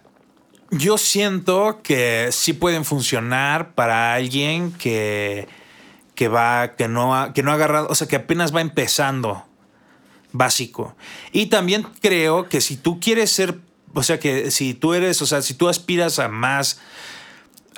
yo 0.70 0.98
siento 0.98 1.80
que 1.82 2.28
sí 2.32 2.52
pueden 2.52 2.84
funcionar 2.84 3.74
para 3.74 4.14
alguien 4.14 4.72
que, 4.72 5.46
que 6.14 6.28
va, 6.28 6.74
que 6.76 6.88
no 6.88 7.14
ha, 7.16 7.32
que 7.32 7.42
no 7.42 7.50
ha 7.52 7.54
agarrado, 7.54 7.86
o 7.88 7.94
sea, 7.94 8.08
que 8.08 8.16
apenas 8.16 8.54
va 8.54 8.60
empezando 8.60 9.44
básico. 10.32 10.96
Y 11.32 11.46
también 11.46 11.86
creo 12.00 12.48
que 12.48 12.60
si 12.60 12.76
tú 12.76 12.98
quieres 13.00 13.30
ser, 13.30 13.58
o 13.94 14.02
sea, 14.02 14.18
que 14.18 14.50
si 14.50 14.74
tú 14.74 14.94
eres, 14.94 15.22
o 15.22 15.26
sea, 15.26 15.40
si 15.42 15.54
tú 15.54 15.68
aspiras 15.68 16.18
a 16.18 16.28
más, 16.28 16.80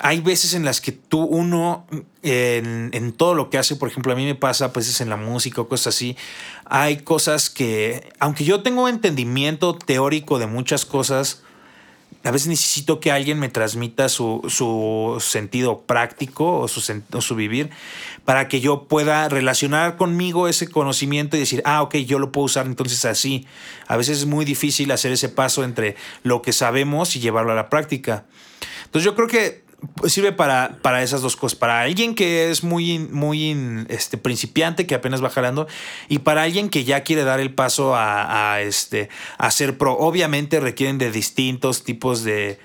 hay 0.01 0.21
veces 0.21 0.55
en 0.55 0.65
las 0.65 0.81
que 0.81 0.93
tú, 0.93 1.23
uno, 1.23 1.87
en, 2.23 3.13
todo 3.13 3.35
lo 3.35 3.51
que 3.51 3.59
hace, 3.59 3.77
por 3.77 3.89
ejemplo, 3.89 4.13
a 4.13 4.17
mí 4.17 4.25
me 4.25 4.35
pasa 4.35 4.67
a 4.67 4.69
veces 4.69 5.01
en 5.01 5.09
la 5.09 5.17
música 5.17 5.61
o 5.61 5.69
cosas 5.69 5.95
así, 5.95 6.17
hay 6.65 6.99
cosas 6.99 7.51
que, 7.51 8.09
aunque 8.19 8.45
yo 8.45 8.63
tengo 8.63 8.89
entendimiento 8.89 9.75
teórico 9.75 10.39
de 10.39 10.47
muchas 10.47 10.85
cosas, 10.85 11.43
a 12.25 12.31
veces 12.31 12.49
necesito 12.49 13.01
que 13.01 13.13
alguien 13.13 13.39
me 13.39 13.49
transmita 13.49 14.09
su, 14.09 14.43
su 14.49 15.19
sentido 15.21 15.83
práctico 15.83 16.59
o 16.59 16.69
su, 16.69 17.03
o 17.13 17.21
su 17.21 17.35
vivir 17.37 17.71
para 18.25 18.49
que 18.49 18.61
yo 18.61 18.85
pueda 18.85 19.29
relacionar 19.29 19.97
conmigo 19.97 20.49
ese 20.49 20.69
conocimiento 20.69 21.37
y 21.37 21.41
decir, 21.41 21.63
ah, 21.65 21.83
ok, 21.83 21.97
yo 21.97 22.19
lo 22.19 22.33
puedo 22.33 22.47
usar 22.47 22.67
entonces 22.67 23.05
así. 23.05 23.47
A 23.87 23.97
veces 23.97 24.19
es 24.19 24.27
muy 24.27 24.45
difícil 24.45 24.91
hacer 24.91 25.13
ese 25.13 25.29
paso 25.29 25.65
entre 25.65 25.97
lo 26.25 26.43
que 26.43 26.53
sabemos 26.53 27.15
y 27.15 27.21
llevarlo 27.21 27.53
a 27.53 27.55
la 27.55 27.71
práctica. 27.71 28.25
Entonces 28.85 29.05
yo 29.05 29.15
creo 29.15 29.29
que 29.29 29.68
sirve 30.07 30.33
para, 30.33 30.79
para 30.83 31.03
esas 31.03 31.23
dos 31.23 31.37
cosas. 31.37 31.59
Para 31.59 31.81
alguien 31.83 32.15
que 32.15 32.51
es 32.51 32.65
muy, 32.65 32.99
muy 32.99 33.87
este, 33.89 34.19
principiante, 34.19 34.87
que 34.87 34.95
apenas 34.95 35.23
va 35.23 35.31
jalando, 35.31 35.67
y 36.09 36.21
para 36.21 36.43
alguien 36.43 36.69
que 36.69 36.85
ya 36.85 37.03
quiere 37.03 37.25
dar 37.25 37.41
el 37.41 37.55
paso 37.55 37.95
a, 37.95 38.55
a, 38.55 38.61
este, 38.63 39.09
a 39.39 39.51
ser 39.51 39.79
pro. 39.79 39.97
Obviamente 39.99 40.61
requieren 40.61 40.99
de 40.99 41.11
distintos 41.11 41.85
tipos 41.85 42.25
de, 42.25 42.59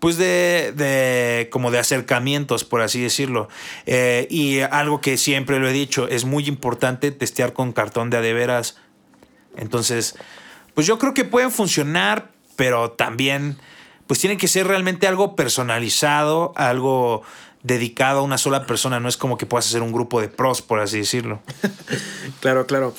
pues 0.00 0.16
de, 0.16 0.72
de 0.74 1.48
como 1.50 1.70
de 1.70 1.78
acercamientos, 1.78 2.64
por 2.64 2.80
así 2.80 3.00
decirlo. 3.00 3.48
Eh, 3.86 4.26
y 4.30 4.60
algo 4.60 5.00
que 5.00 5.16
siempre 5.16 5.60
lo 5.60 5.68
he 5.68 5.72
dicho, 5.72 6.08
es 6.08 6.24
muy 6.24 6.46
importante 6.46 7.10
testear 7.12 7.52
con 7.52 7.72
cartón 7.72 8.10
de 8.10 8.16
adeveras. 8.16 8.78
Entonces, 9.56 10.16
pues 10.74 10.86
yo 10.86 10.98
creo 10.98 11.14
que 11.14 11.24
pueden 11.24 11.50
funcionar, 11.50 12.30
pero 12.56 12.92
también, 12.92 13.58
pues 14.10 14.18
tiene 14.18 14.36
que 14.36 14.48
ser 14.48 14.66
realmente 14.66 15.06
algo 15.06 15.36
personalizado, 15.36 16.52
algo 16.56 17.22
dedicado 17.62 18.18
a 18.18 18.22
una 18.24 18.38
sola 18.38 18.66
persona. 18.66 18.98
No 18.98 19.08
es 19.08 19.16
como 19.16 19.38
que 19.38 19.46
puedas 19.46 19.68
hacer 19.68 19.82
un 19.82 19.92
grupo 19.92 20.20
de 20.20 20.26
pros, 20.26 20.62
por 20.62 20.80
así 20.80 20.98
decirlo. 20.98 21.40
Claro, 22.40 22.66
claro. 22.66 22.92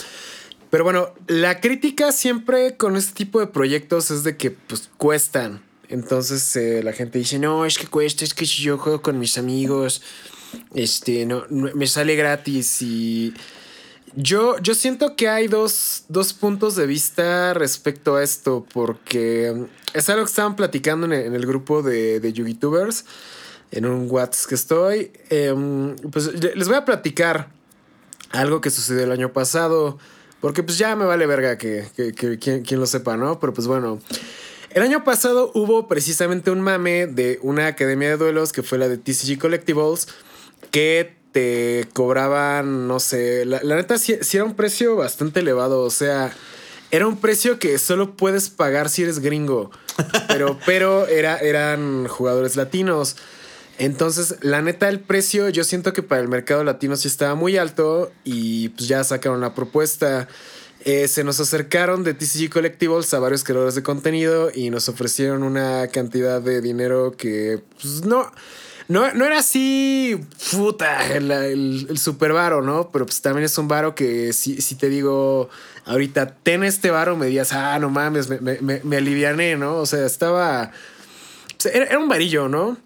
Pero 0.69 0.85
bueno, 0.85 1.09
la 1.27 1.59
crítica 1.59 2.13
siempre 2.13 2.77
con 2.77 2.95
este 2.95 3.11
tipo 3.13 3.41
de 3.41 3.47
proyectos 3.47 4.09
es 4.09 4.23
de 4.23 4.37
que 4.37 4.51
pues 4.51 4.89
cuestan. 4.95 5.61
Entonces 5.89 6.55
eh, 6.55 6.81
la 6.81 6.93
gente 6.93 7.19
dice, 7.19 7.39
no, 7.39 7.65
es 7.65 7.77
que 7.77 7.87
cuesta, 7.87 8.23
es 8.23 8.33
que 8.33 8.45
si 8.45 8.61
yo 8.61 8.77
juego 8.77 9.01
con 9.01 9.19
mis 9.19 9.37
amigos, 9.37 10.01
este, 10.73 11.25
no, 11.25 11.43
no- 11.49 11.75
me 11.75 11.87
sale 11.87 12.15
gratis 12.15 12.81
y... 12.81 13.33
Yo, 14.15 14.57
yo 14.59 14.75
siento 14.75 15.15
que 15.15 15.29
hay 15.29 15.47
dos, 15.47 16.03
dos 16.09 16.33
puntos 16.33 16.75
de 16.75 16.85
vista 16.85 17.53
respecto 17.53 18.15
a 18.17 18.23
esto, 18.23 18.65
porque 18.73 19.53
mm, 19.55 19.63
es 19.97 20.09
algo 20.09 20.23
que 20.25 20.29
estaban 20.29 20.55
platicando 20.55 21.05
en 21.13 21.33
el, 21.33 21.45
grupo 21.45 21.81
de, 21.81 22.19
de 22.19 22.33
YouTubers, 22.33 23.05
en 23.71 23.85
un 23.85 24.07
WhatsApp 24.11 24.49
que 24.49 24.55
estoy. 24.55 25.11
Em, 25.29 25.95
pues 26.11 26.33
le- 26.41 26.55
les 26.55 26.67
voy 26.67 26.75
a 26.77 26.83
platicar 26.85 27.49
algo 28.31 28.59
que 28.59 28.69
sucedió 28.69 29.03
el 29.03 29.11
año 29.13 29.31
pasado, 29.31 29.97
porque 30.41 30.61
pues 30.63 30.77
ya 30.77 30.95
me 30.95 31.05
vale 31.05 31.25
verga 31.25 31.57
que, 31.57 31.85
que, 31.95 32.13
que 32.13 32.37
quien, 32.37 32.63
quien 32.63 32.79
lo 32.81 32.85
sepa, 32.87 33.15
¿no? 33.15 33.39
Pero 33.39 33.53
pues 33.53 33.67
bueno, 33.67 33.99
el 34.71 34.81
año 34.83 35.03
pasado 35.05 35.51
hubo 35.53 35.87
precisamente 35.87 36.51
un 36.51 36.59
mame 36.61 37.07
de 37.07 37.39
una 37.43 37.67
academia 37.67 38.09
de 38.09 38.17
duelos 38.17 38.51
que 38.51 38.61
fue 38.63 38.77
la 38.77 38.89
de 38.89 38.97
TCG 38.97 39.37
Collectibles, 39.39 40.07
que 40.71 41.15
te 41.31 41.87
cobraban, 41.93 42.87
no 42.87 42.99
sé, 42.99 43.45
la, 43.45 43.61
la 43.63 43.75
neta 43.75 43.97
sí, 43.97 44.17
sí 44.21 44.37
era 44.37 44.45
un 44.45 44.55
precio 44.55 44.95
bastante 44.95 45.39
elevado, 45.39 45.81
o 45.83 45.89
sea, 45.89 46.33
era 46.91 47.07
un 47.07 47.17
precio 47.17 47.57
que 47.57 47.79
solo 47.79 48.15
puedes 48.17 48.49
pagar 48.49 48.89
si 48.89 49.03
eres 49.03 49.19
gringo, 49.19 49.71
pero, 50.27 50.59
pero 50.65 51.07
era, 51.07 51.37
eran 51.37 52.07
jugadores 52.07 52.57
latinos. 52.57 53.15
Entonces, 53.77 54.35
la 54.41 54.61
neta, 54.61 54.89
el 54.89 54.99
precio, 54.99 55.49
yo 55.49 55.63
siento 55.63 55.93
que 55.93 56.03
para 56.03 56.21
el 56.21 56.27
mercado 56.27 56.63
latino 56.63 56.97
sí 56.97 57.07
estaba 57.07 57.33
muy 57.33 57.57
alto 57.57 58.11
y 58.25 58.69
pues 58.69 58.87
ya 58.89 59.03
sacaron 59.03 59.39
la 59.39 59.55
propuesta. 59.55 60.27
Eh, 60.83 61.07
se 61.07 61.23
nos 61.23 61.39
acercaron 61.39 62.03
de 62.03 62.13
TCG 62.13 62.49
Collectibles 62.49 63.13
a 63.13 63.19
varios 63.19 63.43
creadores 63.43 63.75
de 63.75 63.83
contenido 63.83 64.51
y 64.53 64.69
nos 64.69 64.89
ofrecieron 64.89 65.43
una 65.43 65.87
cantidad 65.87 66.41
de 66.41 66.59
dinero 66.59 67.15
que 67.15 67.61
pues, 67.79 68.03
no, 68.03 68.31
no, 68.87 69.13
no 69.13 69.25
era 69.25 69.39
así, 69.39 70.19
puta, 70.51 71.13
el, 71.15 71.31
el, 71.31 71.97
super 71.97 72.33
varo, 72.33 72.61
¿no? 72.61 72.89
Pero 72.91 73.05
pues 73.05 73.21
también 73.21 73.45
es 73.45 73.57
un 73.57 73.67
varo 73.67 73.95
que 73.95 74.33
si, 74.33 74.61
si 74.61 74.75
te 74.75 74.89
digo 74.89 75.49
ahorita, 75.85 76.35
ten 76.35 76.63
este 76.63 76.91
varo, 76.91 77.15
me 77.15 77.27
dirías, 77.27 77.53
ah, 77.53 77.79
no 77.79 77.89
mames, 77.89 78.29
me, 78.29 78.59
me, 78.61 78.81
me 78.83 78.97
aliviané, 78.97 79.55
¿no? 79.55 79.77
O 79.77 79.85
sea, 79.85 80.05
estaba... 80.05 80.71
Pues, 81.61 81.73
era, 81.73 81.85
era 81.85 81.99
un 81.99 82.07
varillo, 82.07 82.47
¿no? 82.47 82.77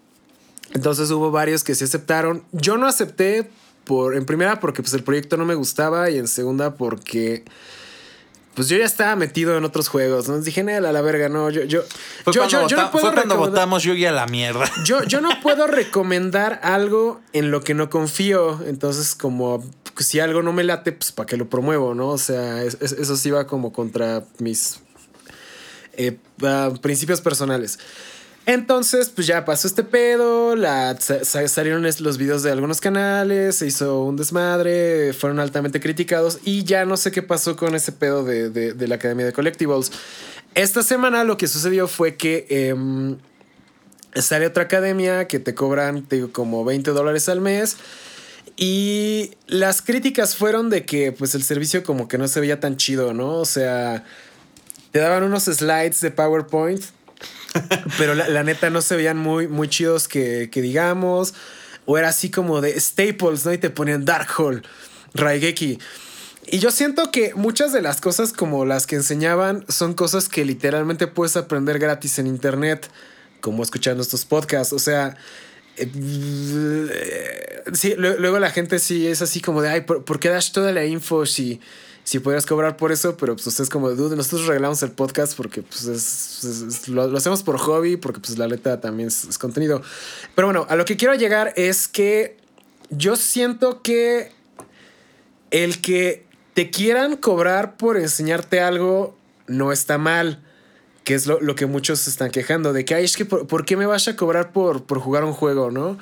Entonces 0.74 1.10
hubo 1.10 1.30
varios 1.30 1.64
que 1.64 1.74
se 1.74 1.84
aceptaron. 1.84 2.44
Yo 2.52 2.76
no 2.76 2.86
acepté 2.86 3.48
por, 3.84 4.16
en 4.16 4.26
primera 4.26 4.60
porque 4.60 4.82
pues 4.82 4.92
el 4.94 5.04
proyecto 5.04 5.36
no 5.36 5.44
me 5.44 5.54
gustaba 5.54 6.10
y 6.10 6.18
en 6.18 6.28
segunda 6.28 6.74
porque 6.74 7.44
pues 8.56 8.68
yo 8.68 8.76
ya 8.76 8.84
estaba 8.84 9.14
metido 9.14 9.56
en 9.56 9.64
otros 9.64 9.86
juegos, 9.88 10.28
¿no? 10.28 10.40
Dije, 10.40 10.62
a 10.62 10.80
la 10.80 11.00
verga, 11.02 11.28
no, 11.28 11.50
yo, 11.50 11.62
yo, 11.64 11.82
Fue 12.24 12.32
yo, 12.32 12.40
cuando, 12.40 12.62
yo, 12.62 12.66
yo 12.68 12.76
no 12.78 12.90
puedo 12.90 13.06
fue 13.06 13.14
cuando 13.14 13.34
recomendar- 13.36 13.50
votamos 13.50 13.82
Yugi 13.84 14.06
a 14.06 14.12
la 14.12 14.26
mierda. 14.26 14.64
yo, 14.84 15.04
yo 15.04 15.20
no 15.20 15.28
puedo 15.42 15.66
recomendar 15.68 16.58
algo 16.64 17.20
en 17.32 17.50
lo 17.52 17.60
que 17.62 17.74
no 17.74 17.88
confío. 17.90 18.58
Entonces, 18.66 19.14
como 19.14 19.62
pues, 19.94 20.06
si 20.08 20.18
algo 20.20 20.42
no 20.42 20.52
me 20.52 20.64
late, 20.64 20.90
pues 20.92 21.12
para 21.12 21.26
qué 21.26 21.36
lo 21.36 21.48
promuevo, 21.48 21.94
¿no? 21.94 22.08
O 22.08 22.18
sea, 22.18 22.62
es- 22.64 22.78
es- 22.80 22.92
eso 22.92 23.16
sí 23.16 23.30
va 23.30 23.46
como 23.46 23.72
contra 23.72 24.24
mis 24.38 24.80
eh, 25.98 26.18
ah, 26.42 26.72
principios 26.82 27.20
personales. 27.20 27.78
Entonces, 28.46 29.08
pues 29.08 29.26
ya 29.26 29.44
pasó 29.44 29.66
este 29.66 29.82
pedo, 29.82 30.54
salieron 31.00 31.82
los 31.82 32.16
videos 32.16 32.44
de 32.44 32.52
algunos 32.52 32.80
canales, 32.80 33.56
se 33.56 33.66
hizo 33.66 34.04
un 34.04 34.16
desmadre, 34.16 35.12
fueron 35.12 35.40
altamente 35.40 35.80
criticados 35.80 36.38
y 36.44 36.62
ya 36.62 36.84
no 36.84 36.96
sé 36.96 37.10
qué 37.10 37.22
pasó 37.22 37.56
con 37.56 37.74
ese 37.74 37.90
pedo 37.90 38.24
de, 38.24 38.50
de- 38.50 38.86
la 38.86 38.94
Academia 38.94 39.26
de 39.26 39.32
Collectibles. 39.32 39.90
Esta 40.54 40.84
semana 40.84 41.24
lo 41.24 41.36
que 41.36 41.48
sucedió 41.48 41.88
fue 41.88 42.14
que 42.16 42.46
em, 42.48 43.18
sale 44.14 44.46
otra 44.46 44.62
academia 44.62 45.26
que 45.26 45.40
te 45.40 45.52
cobran 45.54 46.06
digo, 46.08 46.30
como 46.32 46.64
20 46.64 46.92
dólares 46.92 47.28
al 47.28 47.40
mes. 47.40 47.76
Y 48.56 49.32
las 49.48 49.82
críticas 49.82 50.36
fueron 50.36 50.70
de 50.70 50.86
que 50.86 51.10
pues 51.10 51.34
el 51.34 51.42
servicio 51.42 51.82
como 51.82 52.06
que 52.06 52.16
no 52.16 52.28
se 52.28 52.38
veía 52.40 52.60
tan 52.60 52.76
chido, 52.76 53.12
¿no? 53.12 53.34
O 53.38 53.44
sea, 53.44 54.04
te 54.92 55.00
daban 55.00 55.24
unos 55.24 55.44
slides 55.44 56.00
de 56.00 56.10
PowerPoint, 56.12 56.82
pero 57.98 58.14
la, 58.14 58.28
la 58.28 58.42
neta 58.42 58.70
no 58.70 58.82
se 58.82 58.96
veían 58.96 59.18
muy, 59.18 59.48
muy 59.48 59.68
chidos 59.68 60.08
que, 60.08 60.48
que 60.50 60.60
digamos. 60.62 61.34
O 61.84 61.96
era 61.98 62.08
así 62.08 62.30
como 62.30 62.60
de 62.60 62.78
staples, 62.80 63.44
¿no? 63.46 63.52
Y 63.52 63.58
te 63.58 63.70
ponían 63.70 64.04
Darkhold, 64.04 64.64
Raigeki. 65.14 65.78
Y 66.48 66.58
yo 66.58 66.70
siento 66.70 67.10
que 67.10 67.32
muchas 67.34 67.72
de 67.72 67.80
las 67.82 68.00
cosas 68.00 68.32
como 68.32 68.64
las 68.64 68.86
que 68.86 68.96
enseñaban 68.96 69.64
son 69.68 69.94
cosas 69.94 70.28
que 70.28 70.44
literalmente 70.44 71.06
puedes 71.06 71.36
aprender 71.36 71.78
gratis 71.78 72.18
en 72.18 72.26
internet, 72.26 72.88
como 73.40 73.62
escuchando 73.62 74.02
estos 74.02 74.24
podcasts. 74.24 74.72
O 74.72 74.78
sea, 74.80 75.16
eh, 75.76 77.62
sí, 77.72 77.94
lue- 77.96 78.16
luego 78.18 78.38
la 78.38 78.50
gente 78.50 78.78
sí 78.78 79.06
es 79.06 79.22
así 79.22 79.40
como 79.40 79.62
de, 79.62 79.68
ay, 79.70 79.80
¿por, 79.82 80.04
por 80.04 80.18
qué 80.20 80.28
das 80.28 80.52
toda 80.52 80.72
la 80.72 80.84
info 80.84 81.26
si, 81.26 81.60
si 82.06 82.20
podrías 82.20 82.46
cobrar 82.46 82.76
por 82.76 82.92
eso? 82.92 83.16
Pero 83.16 83.34
pues 83.34 83.44
ustedes 83.48 83.68
como, 83.68 83.90
dude, 83.90 84.14
nosotros 84.14 84.46
regalamos 84.46 84.80
el 84.84 84.92
podcast 84.92 85.36
porque 85.36 85.62
pues 85.62 85.86
es, 85.86 86.44
es- 86.44 86.62
es- 86.62 86.88
lo, 86.88 87.02
hacemos 87.16 87.42
por 87.42 87.58
hobby, 87.58 87.96
porque 87.96 88.20
pues 88.20 88.38
la 88.38 88.46
letra 88.46 88.80
también 88.80 89.08
es, 89.08 89.36
contenido. 89.38 89.82
Pero 90.36 90.46
bueno, 90.46 90.66
a 90.68 90.76
lo 90.76 90.84
que 90.84 90.96
quiero 90.96 91.14
llegar 91.16 91.52
es 91.56 91.88
que 91.88 92.36
yo 92.90 93.16
siento 93.16 93.82
que 93.82 94.30
el 95.50 95.80
que 95.80 96.24
te 96.54 96.70
quieran 96.70 97.16
cobrar 97.16 97.76
por 97.76 97.96
enseñarte 97.96 98.60
algo 98.60 99.16
no 99.48 99.72
está 99.72 99.98
mal. 99.98 100.42
Que 101.04 101.14
es 101.14 101.26
lo, 101.26 101.40
lo 101.40 101.54
que 101.54 101.66
muchos 101.66 102.08
están 102.08 102.30
quejando. 102.30 102.72
De 102.72 102.84
que, 102.84 102.94
ay, 102.94 103.04
es 103.04 103.16
que 103.16 103.24
por, 103.24 103.46
¿por 103.46 103.64
qué 103.64 103.76
me 103.76 103.86
vas 103.86 104.08
a 104.08 104.16
cobrar 104.16 104.52
por, 104.52 104.84
por 104.84 104.98
jugar 104.98 105.22
un 105.24 105.32
juego, 105.32 105.70
no? 105.70 105.98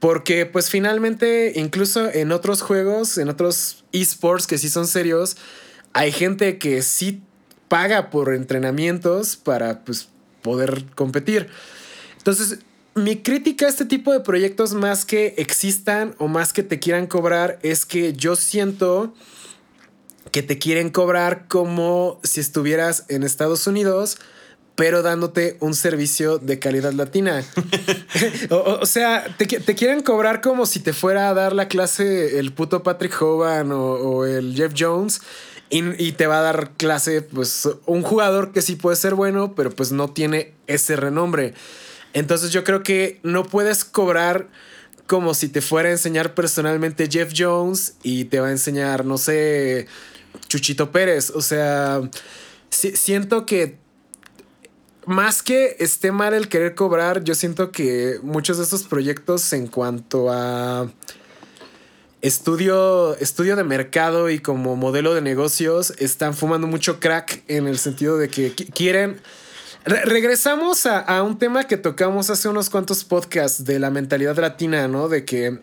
Porque 0.00 0.46
pues 0.46 0.70
finalmente, 0.70 1.52
incluso 1.56 2.10
en 2.10 2.32
otros 2.32 2.62
juegos, 2.62 3.18
en 3.18 3.28
otros 3.28 3.84
esports 3.92 4.46
que 4.46 4.58
sí 4.58 4.68
son 4.68 4.86
serios, 4.86 5.36
hay 5.92 6.10
gente 6.10 6.58
que 6.58 6.82
sí 6.82 7.22
paga 7.68 8.10
por 8.10 8.34
entrenamientos 8.34 9.36
para 9.36 9.84
pues 9.84 10.08
poder 10.42 10.86
competir. 10.94 11.48
Entonces, 12.16 12.58
mi 12.94 13.22
crítica 13.22 13.66
a 13.66 13.68
este 13.68 13.84
tipo 13.84 14.12
de 14.12 14.20
proyectos, 14.20 14.74
más 14.74 15.04
que 15.04 15.34
existan 15.36 16.14
o 16.18 16.28
más 16.28 16.52
que 16.52 16.62
te 16.62 16.78
quieran 16.80 17.06
cobrar, 17.06 17.58
es 17.62 17.86
que 17.86 18.12
yo 18.12 18.36
siento 18.36 19.14
que 20.32 20.42
te 20.42 20.58
quieren 20.58 20.90
cobrar 20.90 21.46
como 21.48 22.20
si 22.22 22.40
estuvieras 22.40 23.04
en 23.08 23.22
Estados 23.22 23.66
Unidos, 23.66 24.18
pero 24.80 25.02
dándote 25.02 25.58
un 25.60 25.74
servicio 25.74 26.38
de 26.38 26.58
calidad 26.58 26.94
latina. 26.94 27.44
o, 28.48 28.86
sea, 28.86 29.26
te, 29.36 29.44
te 29.44 29.74
quieren 29.74 30.00
cobrar 30.02 30.40
como 30.40 30.64
si 30.64 30.80
te 30.80 30.94
fuera 30.94 31.28
a 31.28 31.34
dar 31.34 31.52
la 31.52 31.68
clase 31.68 32.38
el 32.38 32.54
puto 32.54 32.82
Patrick 32.82 33.20
Hogan 33.20 33.72
o, 33.72 33.82
o 33.92 34.24
el 34.24 34.54
Jeff 34.56 34.72
Jones. 34.74 35.20
Y, 35.68 36.02
y 36.02 36.12
te 36.12 36.26
va 36.26 36.38
a 36.38 36.42
dar 36.42 36.70
clase, 36.78 37.20
pues, 37.20 37.68
un 37.84 38.00
jugador 38.00 38.52
que 38.52 38.62
sí 38.62 38.74
puede 38.74 38.96
ser 38.96 39.14
bueno, 39.14 39.54
pero 39.54 39.68
pues 39.68 39.92
no 39.92 40.12
tiene 40.14 40.54
ese 40.66 40.96
renombre. 40.96 41.52
Entonces 42.14 42.50
yo 42.50 42.64
creo 42.64 42.82
que 42.82 43.20
no 43.22 43.44
puedes 43.44 43.84
cobrar 43.84 44.48
como 45.06 45.34
si 45.34 45.50
te 45.50 45.60
fuera 45.60 45.90
a 45.90 45.92
enseñar 45.92 46.34
personalmente 46.34 47.06
Jeff 47.06 47.34
Jones 47.36 47.96
y 48.02 48.24
te 48.24 48.40
va 48.40 48.48
a 48.48 48.52
enseñar, 48.52 49.04
no 49.04 49.18
sé, 49.18 49.88
Chuchito 50.48 50.90
Pérez. 50.90 51.28
O 51.34 51.42
sea, 51.42 52.00
si- 52.70 52.96
siento 52.96 53.44
que 53.44 53.76
más 55.10 55.42
que 55.42 55.76
esté 55.80 56.12
mal 56.12 56.34
el 56.34 56.48
querer 56.48 56.74
cobrar, 56.74 57.24
yo 57.24 57.34
siento 57.34 57.72
que 57.72 58.18
muchos 58.22 58.58
de 58.58 58.64
estos 58.64 58.84
proyectos 58.84 59.52
en 59.52 59.66
cuanto 59.66 60.30
a 60.30 60.88
estudio, 62.22 63.16
estudio 63.16 63.56
de 63.56 63.64
mercado 63.64 64.30
y 64.30 64.38
como 64.38 64.76
modelo 64.76 65.14
de 65.14 65.20
negocios 65.20 65.92
están 65.98 66.34
fumando 66.34 66.66
mucho 66.66 67.00
crack 67.00 67.42
en 67.48 67.66
el 67.66 67.78
sentido 67.78 68.18
de 68.18 68.28
que 68.28 68.54
qui- 68.54 68.72
quieren... 68.72 69.20
Re- 69.84 70.04
regresamos 70.04 70.84
a, 70.86 70.98
a 71.00 71.22
un 71.22 71.38
tema 71.38 71.64
que 71.64 71.78
tocamos 71.78 72.28
hace 72.28 72.48
unos 72.48 72.68
cuantos 72.68 73.02
podcasts 73.02 73.64
de 73.64 73.78
la 73.78 73.90
mentalidad 73.90 74.38
latina, 74.38 74.86
¿no? 74.88 75.08
De 75.08 75.24
que 75.24 75.58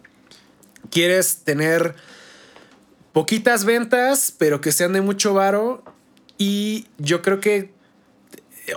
quieres 0.89 1.37
tener 1.43 1.93
poquitas 3.13 3.63
ventas, 3.63 4.33
pero 4.35 4.59
que 4.59 4.71
sean 4.71 4.93
de 4.93 5.01
mucho 5.01 5.35
varo. 5.35 5.83
Y 6.39 6.87
yo 6.97 7.21
creo 7.21 7.39
que, 7.39 7.71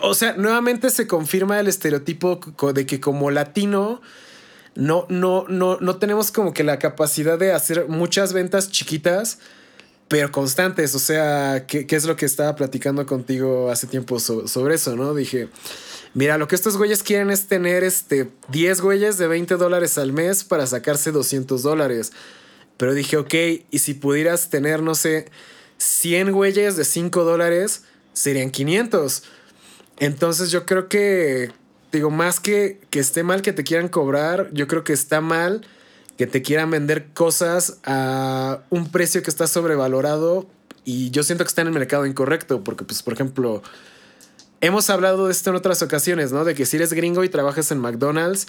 o 0.03 0.15
sea, 0.15 0.35
nuevamente 0.35 0.91
se 0.91 1.07
confirma 1.07 1.59
el 1.61 1.69
estereotipo 1.69 2.41
de 2.75 2.87
que 2.87 3.01
como 3.01 3.31
latino 3.31 4.01
no, 4.75 5.07
no, 5.09 5.45
no, 5.49 5.79
no 5.81 5.97
tenemos 5.97 6.31
como 6.31 6.53
que 6.55 6.63
la 6.65 6.79
capacidad 6.79 7.39
de 7.39 7.53
hacer 7.53 7.89
muchas 7.89 8.33
ventas 8.33 8.71
chiquitas, 8.71 9.39
pero 10.09 10.31
constantes. 10.33 10.95
O 10.95 10.99
sea, 10.99 11.67
¿qué, 11.67 11.87
qué 11.87 11.97
es 11.97 12.05
lo 12.05 12.17
que 12.17 12.27
estaba 12.27 12.55
platicando 12.57 13.05
contigo 13.07 13.71
hace 13.71 13.87
tiempo 13.87 14.21
so- 14.21 14.47
sobre 14.47 14.77
eso, 14.77 14.95
no? 14.97 15.13
Dije, 15.15 15.49
mira, 16.15 16.39
lo 16.39 16.47
que 16.49 16.55
estos 16.55 16.77
güeyes 16.77 17.03
quieren 17.03 17.31
es 17.31 17.47
tener 17.49 17.83
este 17.85 18.31
10 18.49 18.81
güeyes 18.81 19.19
de 19.19 19.27
20 19.27 19.57
dólares 19.57 19.99
al 19.99 20.13
mes 20.13 20.45
para 20.45 20.67
sacarse 20.67 21.11
200 21.11 21.63
dólares. 21.63 22.13
Pero 22.77 22.95
dije, 22.95 23.17
ok, 23.19 23.35
y 23.71 23.79
si 23.81 23.95
pudieras 23.95 24.51
tener, 24.51 24.83
no 24.83 24.95
sé, 24.95 25.29
100 25.79 26.33
güeyes 26.33 26.77
de 26.77 26.85
5 26.85 27.25
dólares, 27.25 27.83
serían 28.13 28.51
500. 28.51 29.23
Entonces 30.01 30.51
yo 30.51 30.67
creo 30.67 30.89
que, 30.89 31.53
digo, 31.93 32.11
más 32.11 32.41
que 32.41 32.81
que 32.91 32.99
esté 32.99 33.23
mal 33.23 33.43
que 33.43 33.53
te 33.53 33.63
quieran 33.63 33.89
cobrar, 33.89 34.49
yo 34.53 34.67
creo 34.67 34.83
que 34.83 34.93
está 34.93 35.21
mal 35.21 35.65
que 36.17 36.27
te 36.27 36.43
quieran 36.43 36.71
vender 36.71 37.07
cosas 37.15 37.79
a 37.85 38.61
un 38.69 38.91
precio 38.91 39.23
que 39.23 39.31
está 39.31 39.47
sobrevalorado 39.47 40.47
y 40.85 41.11
yo 41.11 41.23
siento 41.23 41.45
que 41.45 41.49
está 41.49 41.63
en 41.63 41.69
el 41.69 41.73
mercado 41.73 42.05
incorrecto, 42.05 42.63
porque 42.65 42.85
pues, 42.85 43.03
por 43.03 43.15
ejemplo, 43.15 43.63
hemos 44.61 44.91
hablado 44.91 45.27
de 45.27 45.33
esto 45.33 45.51
en 45.51 45.57
otras 45.57 45.83
ocasiones, 45.83 46.33
¿no? 46.33 46.45
De 46.45 46.55
que 46.55 46.67
si 46.67 46.77
eres 46.77 46.93
gringo 46.93 47.25
y 47.25 47.29
trabajas 47.29 47.71
en 47.71 47.79
McDonald's, 47.79 48.49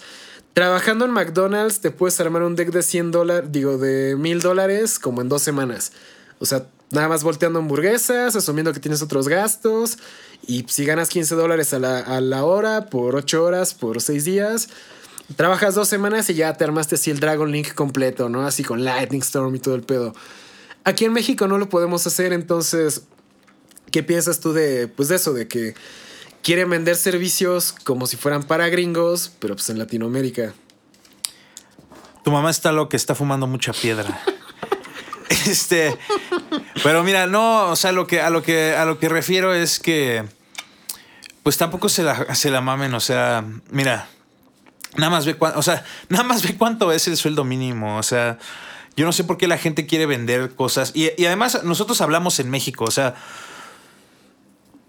trabajando 0.52 1.04
en 1.04 1.12
McDonald's 1.12 1.80
te 1.80 1.90
puedes 1.90 2.20
armar 2.20 2.42
un 2.42 2.56
deck 2.56 2.72
de 2.72 2.82
100 2.82 3.10
dólares, 3.10 3.52
digo, 3.52 3.78
de 3.78 4.16
mil 4.16 4.40
dólares 4.40 4.98
como 4.98 5.22
en 5.22 5.28
dos 5.28 5.42
semanas. 5.42 5.92
O 6.40 6.46
sea, 6.46 6.66
nada 6.92 7.08
más 7.08 7.24
volteando 7.24 7.58
hamburguesas, 7.58 8.36
asumiendo 8.36 8.72
que 8.72 8.80
tienes 8.80 9.02
otros 9.02 9.28
gastos. 9.28 9.98
Y 10.46 10.64
si 10.68 10.84
ganas 10.84 11.08
15 11.08 11.34
dólares 11.34 11.74
a 11.74 11.78
la, 11.78 11.98
a 11.98 12.20
la 12.20 12.44
hora, 12.44 12.86
por 12.86 13.16
8 13.16 13.42
horas, 13.42 13.74
por 13.74 14.00
6 14.00 14.24
días, 14.24 14.68
Trabajas 15.36 15.74
dos 15.74 15.88
semanas 15.88 16.28
y 16.30 16.34
ya 16.34 16.52
te 16.54 16.64
armaste 16.64 16.96
así 16.96 17.10
el 17.10 17.20
Dragon 17.20 17.50
Link 17.50 17.74
completo, 17.74 18.28
¿no? 18.28 18.46
Así 18.46 18.64
con 18.64 18.84
Lightning 18.84 19.22
Storm 19.22 19.54
y 19.54 19.58
todo 19.58 19.74
el 19.74 19.82
pedo. 19.82 20.14
Aquí 20.84 21.04
en 21.04 21.12
México 21.12 21.46
no 21.46 21.58
lo 21.58 21.68
podemos 21.68 22.06
hacer, 22.06 22.32
entonces, 22.32 23.04
¿qué 23.90 24.02
piensas 24.02 24.40
tú 24.40 24.52
de, 24.52 24.88
pues 24.88 25.08
de 25.08 25.16
eso, 25.16 25.32
de 25.32 25.48
que 25.48 25.74
quieren 26.42 26.68
vender 26.68 26.96
servicios 26.96 27.72
como 27.84 28.06
si 28.06 28.16
fueran 28.16 28.42
para 28.42 28.68
gringos, 28.68 29.32
pero 29.38 29.54
pues 29.54 29.70
en 29.70 29.78
Latinoamérica? 29.78 30.54
Tu 32.24 32.30
mamá 32.30 32.50
está 32.50 32.72
loca, 32.72 32.96
está 32.96 33.14
fumando 33.14 33.46
mucha 33.46 33.72
piedra. 33.72 34.22
este, 35.46 35.96
pero 36.82 37.02
mira, 37.04 37.26
no, 37.26 37.70
o 37.70 37.76
sea, 37.76 37.92
lo 37.92 38.06
que, 38.06 38.20
a, 38.20 38.30
lo 38.30 38.42
que, 38.42 38.74
a 38.74 38.84
lo 38.84 38.98
que 38.98 39.08
refiero 39.08 39.54
es 39.54 39.78
que, 39.78 40.24
pues 41.42 41.58
tampoco 41.58 41.88
se 41.88 42.02
la, 42.02 42.34
se 42.34 42.50
la 42.50 42.60
mamen, 42.60 42.94
o 42.94 43.00
sea, 43.00 43.44
mira, 43.70 44.08
nada 44.96 45.10
más 45.10 45.26
ve 45.26 45.34
cuánto, 45.34 45.58
o 45.58 45.62
sea, 45.62 45.84
nada 46.08 46.24
más 46.24 46.42
ve 46.42 46.56
cuánto 46.56 46.92
es 46.92 47.08
el 47.08 47.16
sueldo 47.16 47.44
mínimo, 47.44 47.98
o 47.98 48.02
sea, 48.02 48.38
yo 48.96 49.06
no 49.06 49.12
sé 49.12 49.24
por 49.24 49.38
qué 49.38 49.46
la 49.46 49.58
gente 49.58 49.86
quiere 49.86 50.06
vender 50.06 50.54
cosas. 50.54 50.92
Y, 50.94 51.10
y 51.16 51.26
además 51.26 51.64
nosotros 51.64 52.00
hablamos 52.00 52.38
en 52.40 52.50
México, 52.50 52.84
o 52.84 52.90
sea, 52.90 53.14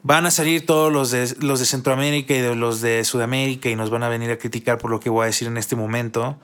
van 0.04 0.26
a 0.26 0.32
salir 0.32 0.66
todos 0.66 0.91
los 0.91 1.12
de, 1.12 1.34
los 1.39 1.62
de 1.62 1.66
Centroamérica 1.66 2.34
y 2.34 2.41
de 2.41 2.56
los 2.56 2.82
de 2.82 3.06
Sudamérica 3.06 3.70
y 3.70 3.76
nos 3.76 3.89
van 3.89 4.04
a 4.04 4.10
venir 4.10 4.30
a 4.32 4.38
criticar 4.38 4.78
por 4.78 4.91
lo 4.91 4.99
que 4.99 5.10
voy 5.10 5.24
a 5.24 5.28
decir 5.28 5.47
en 5.47 5.58
este 5.58 5.78
momento. 5.78 6.38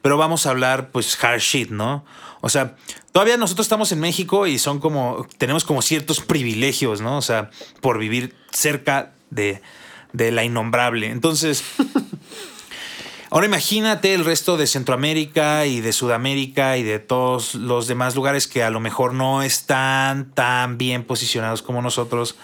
Pero 0.00 0.16
vamos 0.16 0.46
a 0.46 0.50
hablar, 0.50 0.90
pues, 0.90 1.22
hard 1.22 1.40
shit, 1.40 1.70
¿no? 1.70 2.04
O 2.40 2.48
sea, 2.48 2.74
todavía 3.12 3.36
nosotros 3.36 3.66
estamos 3.66 3.92
en 3.92 4.00
México 4.00 4.46
y 4.46 4.58
son 4.58 4.80
como, 4.80 5.26
tenemos 5.36 5.64
como 5.64 5.82
ciertos 5.82 6.20
privilegios, 6.20 7.02
¿no? 7.02 7.18
O 7.18 7.22
sea, 7.22 7.50
por 7.82 7.98
vivir 7.98 8.34
cerca 8.50 9.12
de, 9.28 9.60
de 10.14 10.32
la 10.32 10.42
innombrable. 10.42 11.10
Entonces, 11.10 11.62
ahora 13.30 13.44
imagínate 13.44 14.14
el 14.14 14.24
resto 14.24 14.56
de 14.56 14.66
Centroamérica 14.66 15.66
y 15.66 15.82
de 15.82 15.92
Sudamérica 15.92 16.78
y 16.78 16.82
de 16.82 16.98
todos 16.98 17.56
los 17.56 17.88
demás 17.88 18.16
lugares 18.16 18.48
que 18.48 18.62
a 18.62 18.70
lo 18.70 18.80
mejor 18.80 19.12
no 19.12 19.42
están 19.42 20.30
tan 20.32 20.78
bien 20.78 21.04
posicionados 21.04 21.60
como 21.60 21.82
nosotros 21.82 22.36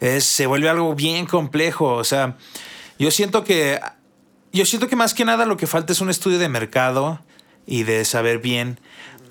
es, 0.00 0.24
se 0.24 0.46
vuelve 0.46 0.68
algo 0.68 0.94
bien 0.94 1.26
complejo. 1.26 1.94
O 1.94 2.04
sea, 2.04 2.36
yo 2.98 3.10
siento 3.10 3.44
que. 3.44 3.80
Yo 4.52 4.64
siento 4.64 4.88
que 4.88 4.96
más 4.96 5.12
que 5.12 5.24
nada 5.24 5.44
lo 5.44 5.56
que 5.56 5.66
falta 5.66 5.92
es 5.92 6.00
un 6.00 6.08
estudio 6.08 6.38
de 6.38 6.48
mercado 6.48 7.20
y 7.66 7.82
de 7.82 8.04
saber 8.06 8.38
bien 8.38 8.80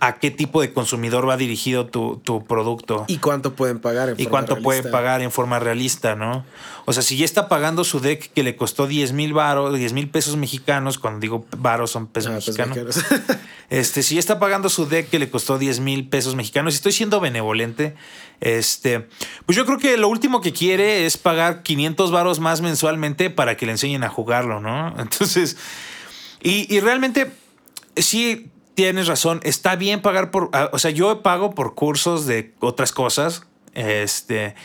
a 0.08 0.20
qué 0.20 0.30
tipo 0.30 0.62
de 0.62 0.72
consumidor 0.72 1.28
va 1.28 1.36
dirigido 1.38 1.88
tu, 1.88 2.18
tu 2.24 2.45
producto. 2.45 3.06
¿Y 3.08 3.18
cuánto 3.18 3.56
pueden 3.56 3.80
pagar 3.80 4.10
en 4.10 4.16
Y 4.20 4.28
cuánto 4.28 4.58
pueden 4.62 4.91
pagar 4.91 5.22
en 5.22 5.32
forma 5.32 5.58
realista, 5.60 6.16
¿no? 6.16 6.45
O 6.86 6.93
sea, 6.93 7.01
si 7.01 7.18
ya 7.18 7.26
está 7.26 7.47
pagando 7.47 7.84
su 7.84 7.99
deck 7.99 8.32
que 8.34 8.43
le 8.43 8.56
costó 8.56 8.86
10 8.86 9.14
mil 9.14 9.34
baros, 9.34 9.76
10 9.76 9.93
mil 9.93 10.08
pesos 10.10 10.38
mexicanos, 10.38 10.99
cuando 10.99 11.20
digo 11.22 11.45
varos 11.58 11.89
son 11.89 12.06
pesos 12.06 12.32
Ah, 12.32 12.36
mexicanos. 12.36 12.78
mexicanos. 12.78 13.39
Este, 13.72 14.03
si 14.03 14.14
ya 14.14 14.20
está 14.20 14.38
pagando 14.38 14.70
su 14.70 14.86
deck 14.86 15.10
que 15.10 15.18
le 15.18 15.32
costó 15.32 15.58
10 15.58 15.80
mil 15.80 16.08
pesos 16.08 16.36
mexicanos, 16.36 16.76
estoy 16.76 16.91
siendo 16.91 17.20
benevolente, 17.20 17.95
este, 18.39 19.08
pues 19.47 19.56
yo 19.56 19.66
creo 19.66 19.80
que 19.80 19.97
lo 19.97 20.08
último 20.08 20.39
que 20.39 20.53
quiere 20.53 21.08
es 21.08 21.18
pagar 21.18 21.64
500 21.64 22.12
varos 22.12 22.39
más 22.39 22.62
mensualmente 22.62 23.32
para 23.32 23.58
que 23.58 23.66
le 23.66 23.72
enseñen 23.72 24.03
a 24.03 24.10
jugarlo, 24.10 24.60
¿no? 24.62 24.93
Entonces, 24.99 25.58
y, 26.43 26.72
y 26.74 26.80
realmente, 26.80 27.32
sí, 27.97 28.51
tienes 28.76 29.08
razón, 29.08 29.40
está 29.44 29.76
bien 29.76 30.02
pagar 30.02 30.32
por, 30.32 30.50
ah, 30.54 30.70
o 30.72 30.80
sea, 30.80 30.92
yo 30.92 31.24
pago 31.24 31.56
por 31.56 31.76
cursos 31.76 32.26
de 32.26 32.54
otras 32.60 32.92
cosas, 32.92 33.48
este, 33.74 34.56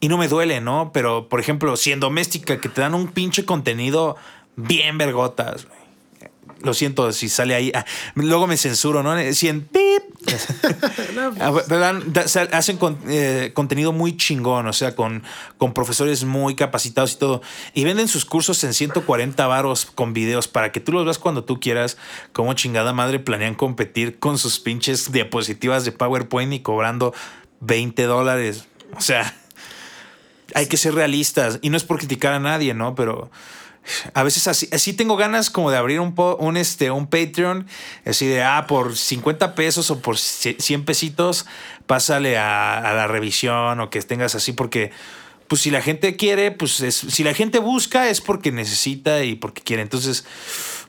y 0.00 0.08
no 0.08 0.18
me 0.18 0.28
duele, 0.28 0.60
¿no? 0.60 0.90
Pero, 0.92 1.28
por 1.28 1.40
ejemplo, 1.40 1.76
si 1.76 1.90
en 1.92 2.00
doméstica 2.00 2.60
que 2.60 2.68
te 2.68 2.82
dan 2.82 2.94
un 2.94 3.08
pinche 3.08 3.44
contenido 3.44 4.16
bien 4.56 4.98
vergotas. 4.98 5.66
Lo 6.60 6.74
siento 6.74 7.12
si 7.12 7.28
sale 7.28 7.54
ahí. 7.54 7.72
ah, 7.74 7.84
luego 8.14 8.46
me 8.46 8.56
censuro, 8.56 9.02
¿no? 9.02 9.16
Si 9.32 9.48
en 9.48 9.62
pip. 9.62 10.02
Ah, 11.40 11.52
sea, 12.26 12.42
hacen 12.52 12.78
eh, 13.08 13.52
contenido 13.54 13.92
muy 13.92 14.16
chingón, 14.16 14.66
o 14.66 14.72
sea, 14.72 14.94
con, 14.94 15.22
con 15.58 15.72
profesores 15.72 16.24
muy 16.24 16.54
capacitados 16.54 17.14
y 17.14 17.18
todo. 17.18 17.42
Y 17.72 17.84
venden 17.84 18.08
sus 18.08 18.24
cursos 18.24 18.62
en 18.64 18.74
140 18.74 19.46
varos 19.46 19.86
con 19.86 20.12
videos 20.12 20.48
para 20.48 20.72
que 20.72 20.80
tú 20.80 20.92
los 20.92 21.04
veas 21.04 21.18
cuando 21.18 21.44
tú 21.44 21.60
quieras. 21.60 21.96
Como 22.32 22.54
chingada 22.54 22.92
madre 22.92 23.18
planean 23.18 23.54
competir 23.54 24.18
con 24.18 24.38
sus 24.38 24.60
pinches 24.60 25.12
diapositivas 25.12 25.84
de 25.84 25.92
PowerPoint 25.92 26.52
y 26.52 26.60
cobrando 26.60 27.14
20 27.60 28.02
dólares. 28.04 28.66
O 28.96 29.00
sea, 29.00 29.34
hay 30.54 30.66
que 30.66 30.76
ser 30.76 30.94
realistas. 30.94 31.58
Y 31.62 31.70
no 31.70 31.76
es 31.76 31.84
por 31.84 31.98
criticar 31.98 32.32
a 32.32 32.40
nadie, 32.40 32.74
¿no? 32.74 32.94
Pero 32.94 33.30
a 34.14 34.22
veces 34.22 34.48
así, 34.48 34.68
así 34.72 34.92
tengo 34.92 35.16
ganas 35.16 35.50
como 35.50 35.70
de 35.70 35.76
abrir 35.76 36.00
un, 36.00 36.14
po- 36.14 36.36
un, 36.36 36.56
este, 36.56 36.90
un 36.90 37.06
Patreon, 37.06 37.66
así 38.06 38.26
de, 38.26 38.42
ah, 38.42 38.66
por 38.66 38.96
50 38.96 39.54
pesos 39.54 39.90
o 39.90 40.00
por 40.00 40.16
100 40.18 40.84
pesitos, 40.84 41.46
pásale 41.86 42.38
a, 42.38 42.78
a 42.78 42.94
la 42.94 43.06
revisión 43.06 43.80
o 43.80 43.90
que 43.90 44.00
tengas 44.02 44.34
así, 44.34 44.52
porque 44.52 44.90
pues 45.48 45.60
si 45.60 45.70
la 45.70 45.82
gente 45.82 46.16
quiere, 46.16 46.50
pues 46.50 46.80
es- 46.80 46.94
si 46.96 47.22
la 47.24 47.34
gente 47.34 47.58
busca 47.58 48.08
es 48.08 48.20
porque 48.20 48.50
necesita 48.52 49.22
y 49.24 49.34
porque 49.34 49.60
quiere. 49.62 49.82
Entonces, 49.82 50.24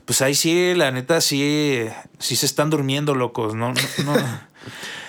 pues 0.06 0.22
ahí 0.22 0.34
sí, 0.34 0.72
la 0.74 0.90
neta, 0.90 1.20
sí, 1.20 1.84
sí 2.18 2.36
se 2.36 2.46
están 2.46 2.70
durmiendo 2.70 3.14
locos, 3.14 3.54
¿no? 3.54 3.72
no, 4.04 4.14
no. 4.16 4.46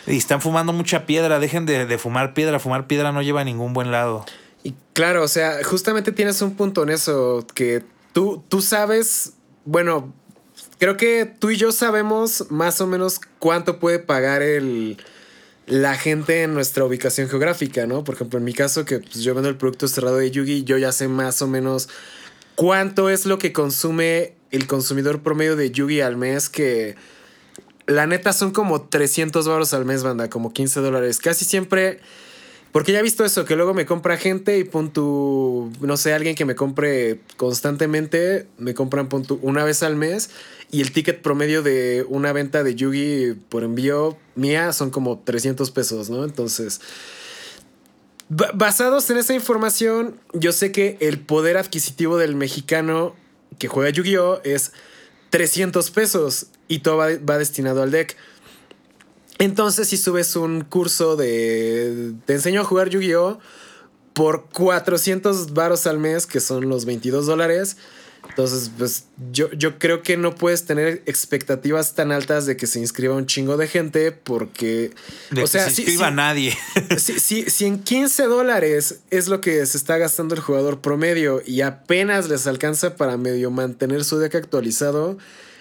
Y 0.06 0.16
están 0.18 0.40
fumando 0.40 0.72
mucha 0.72 1.06
piedra, 1.06 1.38
dejen 1.40 1.66
de, 1.66 1.86
de 1.86 1.98
fumar 1.98 2.34
piedra, 2.34 2.60
fumar 2.60 2.88
piedra 2.88 3.12
no 3.12 3.22
lleva 3.22 3.42
a 3.42 3.44
ningún 3.44 3.74
buen 3.74 3.92
lado. 3.92 4.26
Claro, 4.98 5.22
o 5.22 5.28
sea, 5.28 5.64
justamente 5.64 6.12
tienes 6.12 6.42
un 6.42 6.56
punto 6.56 6.82
en 6.82 6.90
eso, 6.90 7.46
que 7.54 7.84
tú, 8.14 8.44
tú 8.50 8.64
sabes, 8.64 9.34
bueno, 9.64 10.12
creo 10.80 10.98
que 10.98 11.32
tú 11.38 11.52
y 11.52 11.56
yo 11.56 11.72
sabemos 11.72 12.48
más 12.50 12.82
o 12.82 12.88
menos 12.88 13.22
cuánto 13.38 13.80
puede 13.80 14.00
pagar 14.00 14.42
el, 14.42 14.98
la 15.68 15.94
gente 15.94 16.42
en 16.42 16.56
nuestra 16.56 16.84
ubicación 16.84 17.30
geográfica, 17.30 17.86
¿no? 17.86 18.04
Por 18.04 18.16
ejemplo, 18.16 18.40
en 18.40 18.46
mi 18.46 18.54
caso, 18.54 18.86
que 18.86 18.98
pues, 18.98 19.20
yo 19.20 19.36
vendo 19.36 19.50
el 19.50 19.58
producto 19.58 19.88
cerrado 19.88 20.18
de 20.18 20.32
Yugi, 20.32 20.64
yo 20.64 20.80
ya 20.80 20.92
sé 20.92 21.08
más 21.08 21.44
o 21.44 21.48
menos 21.48 21.90
cuánto 22.56 23.12
es 23.12 23.28
lo 23.28 23.38
que 23.38 23.54
consume 23.54 24.34
el 24.50 24.66
consumidor 24.66 25.22
promedio 25.22 25.56
de 25.56 25.70
Yugi 25.70 26.02
al 26.02 26.18
mes, 26.18 26.50
que 26.50 26.96
la 27.86 28.08
neta 28.08 28.34
son 28.34 28.50
como 28.50 28.88
300 28.88 29.48
baros 29.48 29.76
al 29.76 29.86
mes, 29.86 30.02
banda, 30.02 30.28
como 30.28 30.54
15 30.54 30.80
dólares. 30.80 31.20
Casi 31.20 31.46
siempre... 31.46 32.00
Porque 32.72 32.92
ya 32.92 33.00
he 33.00 33.04
visto 33.04 33.26
eso, 33.26 33.46
que 33.46 33.56
luego 33.56 33.74
me 33.74 33.86
compra 33.86 34.18
gente 34.18 34.58
y 34.60 34.64
pon 34.64 34.92
no 34.96 35.98
sé, 35.98 36.14
alguien 36.14 36.36
que 36.36 36.46
me 36.46 36.56
compre 36.56 37.22
constantemente, 37.38 38.48
me 38.58 38.74
compran 38.74 39.10
pon 39.10 39.26
una 39.42 39.64
vez 39.64 39.84
al 39.84 39.96
mes 39.96 40.30
y 40.70 40.82
el 40.82 40.92
ticket 40.92 41.22
promedio 41.22 41.64
de 41.64 42.06
una 42.10 42.34
venta 42.34 42.64
de 42.64 42.76
Yugi 42.76 43.34
por 43.50 43.64
envío 43.64 44.18
mía 44.36 44.74
son 44.74 44.90
como 44.92 45.20
300 45.20 45.72
pesos, 45.72 46.10
¿no? 46.10 46.24
Entonces, 46.24 46.82
ba- 48.30 48.52
basados 48.54 49.10
en 49.10 49.18
esa 49.18 49.34
información, 49.34 50.20
yo 50.34 50.52
sé 50.52 50.72
que 50.72 50.98
el 51.00 51.20
poder 51.20 51.58
adquisitivo 51.58 52.18
del 52.18 52.36
mexicano 52.36 53.16
que 53.60 53.68
juega 53.68 53.90
Yu-Gi-Oh 53.90 54.42
es 54.44 54.72
300 55.30 55.90
pesos 55.92 56.48
y 56.68 56.80
todo 56.80 56.98
va 56.98 57.38
destinado 57.38 57.82
al 57.82 57.92
deck. 57.92 58.16
Entonces, 59.40 59.88
si 59.88 59.98
subes 59.98 60.36
un 60.36 60.62
curso 60.62 61.16
de. 61.16 62.14
Te 62.26 62.34
enseño 62.34 62.62
a 62.62 62.64
jugar 62.64 62.90
Yu-Gi-Oh! 62.90 63.40
por 64.14 64.48
400 64.50 65.54
varos 65.54 65.86
al 65.86 66.00
mes, 66.00 66.26
que 66.26 66.40
son 66.40 66.68
los 66.70 66.86
22 66.86 67.28
dólares. 67.28 67.78
Entonces, 68.30 68.72
pues 68.78 69.06
yo, 69.32 69.50
yo 69.52 69.78
creo 69.80 70.02
que 70.02 70.18
no 70.18 70.34
puedes 70.36 70.66
tener 70.66 71.04
expectativas 71.06 71.94
tan 71.94 72.12
altas 72.12 72.46
de 72.48 72.58
que 72.58 72.66
se 72.68 72.80
inscriba 72.80 73.14
un 73.16 73.28
chingo 73.28 73.58
de 73.58 73.68
gente, 73.68 74.12
porque. 74.12 74.92
De 75.30 75.42
o 75.42 75.44
que 75.44 75.48
sea, 75.48 75.70
se 75.70 75.82
inscriba 75.84 76.10
sí- 76.10 76.16
nadie. 76.16 76.58
si, 76.98 77.20
si- 77.20 77.44
si 77.50 77.66
en 77.66 77.80
15 77.84 78.24
dólares 78.24 79.02
es 79.12 79.28
lo 79.28 79.40
que 79.40 79.64
se 79.68 79.78
está 79.78 79.98
gastando 80.00 80.34
el 80.34 80.42
jugador 80.42 80.82
promedio 80.82 81.42
y 81.46 81.62
apenas 81.62 82.28
les 82.28 82.48
alcanza 82.48 82.96
para 82.96 83.18
medio 83.18 83.52
mantener 83.52 84.04
su 84.04 84.18
deck 84.18 84.34
actualizado, 84.36 85.18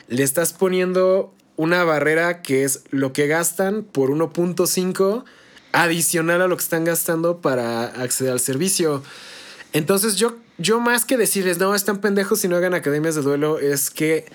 le 0.08 0.22
estás 0.22 0.52
poniendo 0.54 1.34
una 1.56 1.84
barrera 1.84 2.42
que 2.42 2.64
es 2.64 2.82
lo 2.90 3.12
que 3.12 3.26
gastan 3.26 3.82
por 3.82 4.10
1.5 4.10 5.24
adicional 5.72 6.42
a 6.42 6.46
lo 6.48 6.56
que 6.56 6.62
están 6.62 6.84
gastando 6.84 7.40
para 7.40 7.84
acceder 7.86 8.32
al 8.32 8.40
servicio. 8.40 9.02
Entonces 9.72 10.16
yo, 10.16 10.36
yo 10.58 10.80
más 10.80 11.04
que 11.04 11.16
decirles, 11.16 11.58
no, 11.58 11.74
están 11.74 12.00
pendejos 12.00 12.40
si 12.40 12.48
no 12.48 12.56
hagan 12.56 12.74
academias 12.74 13.14
de 13.14 13.22
duelo, 13.22 13.58
es 13.58 13.90
que 13.90 14.26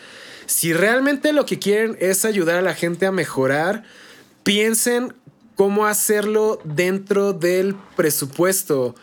si 0.46 0.74
realmente 0.74 1.34
lo 1.34 1.46
que 1.46 1.60
quieren 1.60 1.98
es 2.00 2.26
ayudar 2.26 2.58
a 2.58 2.62
la 2.62 2.74
gente 2.76 3.06
a 3.06 3.12
mejorar, 3.12 3.84
piensen 4.44 5.14
cómo 5.56 5.86
hacerlo 5.86 6.60
dentro 6.64 7.34
del 7.34 7.76
presupuesto. 7.96 8.96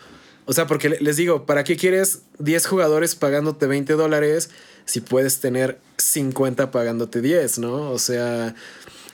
O 0.46 0.52
sea, 0.52 0.66
porque 0.66 0.88
le- 0.88 1.00
les 1.00 1.16
digo, 1.16 1.46
¿para 1.46 1.64
qué 1.64 1.76
quieres 1.76 2.22
10 2.38 2.66
jugadores 2.66 3.14
pagándote 3.14 3.66
20 3.66 3.92
dólares 3.94 4.50
si 4.88 5.00
puedes 5.02 5.38
tener 5.40 5.78
50 5.98 6.70
pagándote 6.70 7.20
10, 7.20 7.58
¿no? 7.58 7.90
O 7.90 7.98
sea, 7.98 8.54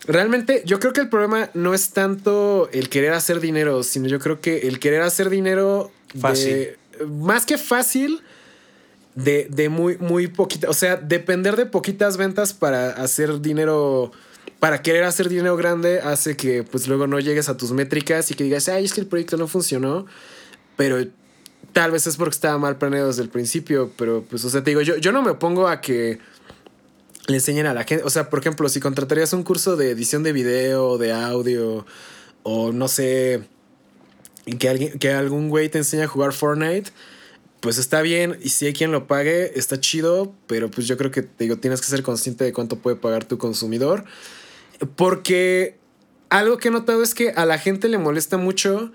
realmente 0.07 0.63
yo 0.65 0.79
creo 0.79 0.93
que 0.93 1.01
el 1.01 1.09
problema 1.09 1.51
no 1.55 1.75
es 1.75 1.91
tanto 1.91 2.69
el 2.73 2.89
querer 2.89 3.13
hacer 3.13 3.41
dinero, 3.41 3.83
sino 3.83 4.07
yo 4.07 4.21
creo 4.21 4.41
que 4.41 4.69
el 4.69 4.79
querer 4.79 5.03
hacer 5.03 5.31
dinero 5.31 5.91
de- 6.15 6.21
Fácil. 6.21 6.69
más 7.09 7.45
que 7.45 7.59
fácil, 7.59 8.21
de, 9.17 9.49
de 9.51 9.69
muy, 9.69 9.97
muy 9.99 10.29
poquita, 10.29 10.71
o 10.71 10.75
sea, 10.75 10.97
depender 10.97 11.57
de 11.57 11.67
poquitas 11.67 12.17
ventas 12.17 12.53
para 12.53 12.91
hacer 12.91 13.41
dinero, 13.41 14.13
para 14.61 14.81
querer 14.83 15.03
hacer 15.05 15.29
dinero 15.29 15.57
grande 15.57 16.01
hace 16.01 16.37
que 16.37 16.63
pues 16.63 16.87
luego 16.87 17.07
no 17.09 17.19
llegues 17.19 17.49
a 17.49 17.57
tus 17.57 17.73
métricas 17.73 18.31
y 18.31 18.35
que 18.35 18.45
digas, 18.45 18.69
ay, 18.69 18.85
es 18.85 18.93
que 18.93 19.01
el 19.01 19.07
proyecto 19.09 19.37
no 19.37 19.47
funcionó, 19.49 20.07
pero 20.77 21.05
tal 21.75 21.91
vez 21.91 22.07
es 22.07 22.17
porque 22.17 22.35
estaba 22.35 22.57
mal 22.57 22.79
planeado 22.79 23.09
desde 23.09 23.23
el 23.23 23.29
principio, 23.29 23.93
pero 23.99 24.25
pues, 24.31 24.45
o 24.45 24.49
sea, 24.49 24.65
te 24.65 24.71
digo, 24.71 24.81
yo, 24.81 24.97
yo 24.97 25.13
no 25.13 25.21
me 25.21 25.33
opongo 25.33 25.69
a 25.69 25.83
que 25.83 26.19
le 27.27 27.35
enseñen 27.35 27.67
a 27.67 27.75
la 27.75 27.85
gente, 27.85 28.05
o 28.05 28.11
sea, 28.11 28.31
por 28.31 28.39
ejemplo, 28.39 28.69
si 28.69 28.81
contratarías 28.81 29.33
un 29.33 29.43
curso 29.43 29.77
de 29.77 29.91
edición 29.91 30.23
de 30.23 30.33
video, 30.33 30.97
de 30.99 31.13
audio, 31.13 31.85
o 32.45 32.73
no 32.73 32.89
sé, 32.89 33.43
que, 34.59 34.69
alguien, 34.69 34.99
que 34.99 35.13
algún 35.13 35.51
güey 35.51 35.69
te 35.69 35.79
enseñe 35.79 36.03
a 36.03 36.07
jugar 36.07 36.33
Fortnite, 36.33 36.91
pues 37.61 37.79
está 37.79 38.03
bien, 38.03 38.39
y 38.43 38.51
si 38.51 38.67
hay 38.67 38.73
quien 38.73 38.93
lo 38.93 39.07
pague, 39.07 39.59
está 39.59 39.81
chido, 39.81 40.33
pero 40.47 40.71
pues 40.71 40.87
yo 40.87 40.97
creo 40.97 41.11
que 41.11 41.23
te 41.23 41.45
digo, 41.45 41.57
tienes 41.57 41.81
que 41.81 41.89
ser 41.89 42.03
consciente 42.03 42.45
de 42.45 42.53
cuánto 42.53 42.79
puede 42.79 42.97
pagar 42.97 43.25
tu 43.25 43.37
consumidor, 43.37 44.05
porque 44.97 45.79
algo 46.29 46.59
que 46.59 46.69
he 46.69 46.71
notado 46.71 47.03
es 47.03 47.15
que 47.15 47.31
a 47.31 47.45
la 47.47 47.59
gente 47.59 47.89
le 47.89 47.99
molesta 47.99 48.37
mucho 48.37 48.93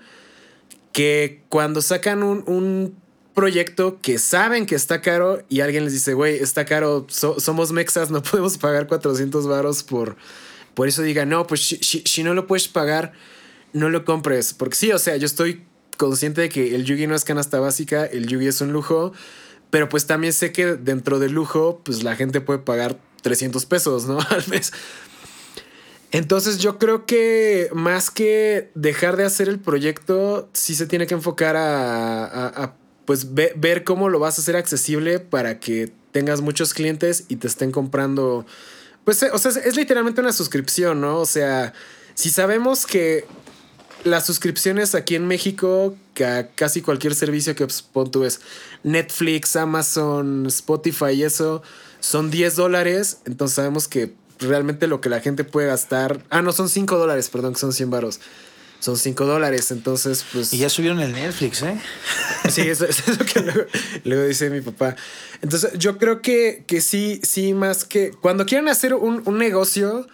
que 0.92 1.42
cuando 1.48 1.82
sacan 1.82 2.22
un, 2.22 2.42
un 2.46 2.96
proyecto 3.34 4.00
que 4.02 4.18
saben 4.18 4.66
que 4.66 4.74
está 4.74 5.00
caro 5.00 5.42
y 5.48 5.60
alguien 5.60 5.84
les 5.84 5.92
dice, 5.92 6.14
güey, 6.14 6.36
está 6.36 6.64
caro, 6.64 7.06
somos 7.08 7.72
mexas, 7.72 8.10
no 8.10 8.22
podemos 8.30 8.58
pagar 8.58 8.86
400 8.86 9.46
varos 9.46 9.82
por... 9.82 10.16
Por 10.74 10.86
eso 10.86 11.02
diga, 11.02 11.24
no, 11.26 11.46
pues 11.46 11.66
si, 11.66 11.78
si, 12.04 12.22
no 12.22 12.32
lo 12.32 12.46
puedes 12.46 12.68
pagar, 12.68 13.12
no 13.72 13.90
lo 13.90 14.04
compres. 14.04 14.54
Porque 14.54 14.76
sí, 14.76 14.92
o 14.92 14.98
sea, 14.98 15.16
yo 15.16 15.26
estoy 15.26 15.64
consciente 15.96 16.42
de 16.42 16.48
que 16.48 16.74
el 16.74 16.84
Yugi 16.84 17.08
no 17.08 17.14
es 17.14 17.24
canasta 17.24 17.58
básica, 17.58 18.06
el 18.06 18.28
Yugi 18.28 18.46
es 18.46 18.60
un 18.60 18.72
lujo, 18.72 19.12
pero 19.70 19.88
pues 19.88 20.06
también 20.06 20.32
sé 20.32 20.52
que 20.52 20.76
dentro 20.76 21.18
del 21.18 21.32
lujo, 21.32 21.80
pues 21.84 22.04
la 22.04 22.14
gente 22.14 22.40
puede 22.40 22.60
pagar 22.60 22.98
300 23.22 23.66
pesos, 23.66 24.06
¿no? 24.06 24.18
Al 24.30 24.46
mes. 24.48 24.72
Entonces 26.12 26.58
yo 26.58 26.78
creo 26.78 27.06
que 27.06 27.70
más 27.72 28.10
que 28.10 28.70
dejar 28.74 29.16
de 29.16 29.24
hacer 29.24 29.48
el 29.48 29.60
proyecto, 29.60 30.48
sí 30.52 30.74
se 30.74 30.86
tiene 30.86 31.06
que 31.06 31.14
enfocar 31.14 31.56
a, 31.56 32.74
pues 33.04 33.28
ver 33.34 33.84
cómo 33.84 34.08
lo 34.08 34.18
vas 34.18 34.38
a 34.38 34.42
hacer 34.42 34.56
accesible 34.56 35.20
para 35.20 35.60
que 35.60 35.92
tengas 36.12 36.40
muchos 36.40 36.74
clientes 36.74 37.24
y 37.28 37.36
te 37.36 37.46
estén 37.46 37.70
comprando. 37.70 38.44
Pues, 39.04 39.24
o 39.32 39.38
sea, 39.38 39.52
es 39.52 39.76
literalmente 39.76 40.20
una 40.20 40.32
suscripción, 40.32 41.00
¿no? 41.00 41.18
O 41.18 41.26
sea, 41.26 41.72
si 42.14 42.30
sabemos 42.30 42.86
que 42.86 43.24
las 44.04 44.26
suscripciones 44.26 44.94
aquí 44.94 45.14
en 45.14 45.26
México, 45.26 45.96
que 46.14 46.24
a 46.24 46.48
casi 46.48 46.82
cualquier 46.82 47.14
servicio 47.14 47.54
que 47.54 47.64
pues, 47.64 47.82
pon 47.82 48.10
tú 48.10 48.24
es 48.24 48.40
Netflix, 48.82 49.56
Amazon, 49.56 50.46
Spotify 50.46 51.12
y 51.12 51.22
eso, 51.22 51.62
son 52.00 52.30
10 52.30 52.56
dólares, 52.56 53.18
entonces 53.26 53.54
sabemos 53.54 53.88
que 53.88 54.14
realmente 54.40 54.86
lo 54.86 55.00
que 55.00 55.08
la 55.08 55.20
gente 55.20 55.44
puede 55.44 55.68
gastar. 55.68 56.24
Ah, 56.30 56.42
no, 56.42 56.52
son 56.52 56.68
5 56.68 56.98
dólares, 56.98 57.28
perdón, 57.28 57.54
que 57.54 57.60
son 57.60 57.72
100 57.72 57.90
varos. 57.90 58.20
Son 58.80 58.96
5 58.96 59.26
dólares, 59.26 59.70
entonces 59.72 60.24
pues... 60.32 60.52
Y 60.54 60.58
ya 60.58 60.70
subieron 60.70 61.00
el 61.00 61.12
Netflix, 61.12 61.62
¿eh? 61.62 61.78
Sí, 62.50 62.62
eso, 62.62 62.86
es 62.86 63.06
lo 63.06 63.24
que 63.24 63.68
luego, 64.04 64.24
dice 64.24 64.48
mi 64.48 64.62
papá. 64.62 64.96
Entonces 65.42 65.72
yo 65.78 65.98
creo 65.98 66.22
que, 66.22 66.64
que 66.66 66.80
sí, 66.80 67.20
sí, 67.22 67.52
más 67.52 67.84
que... 67.84 68.10
Cuando 68.10 68.46
quieran 68.46 68.68
hacer 68.68 68.94
un, 68.94 69.22
un 69.26 69.38
negocio 69.38 70.06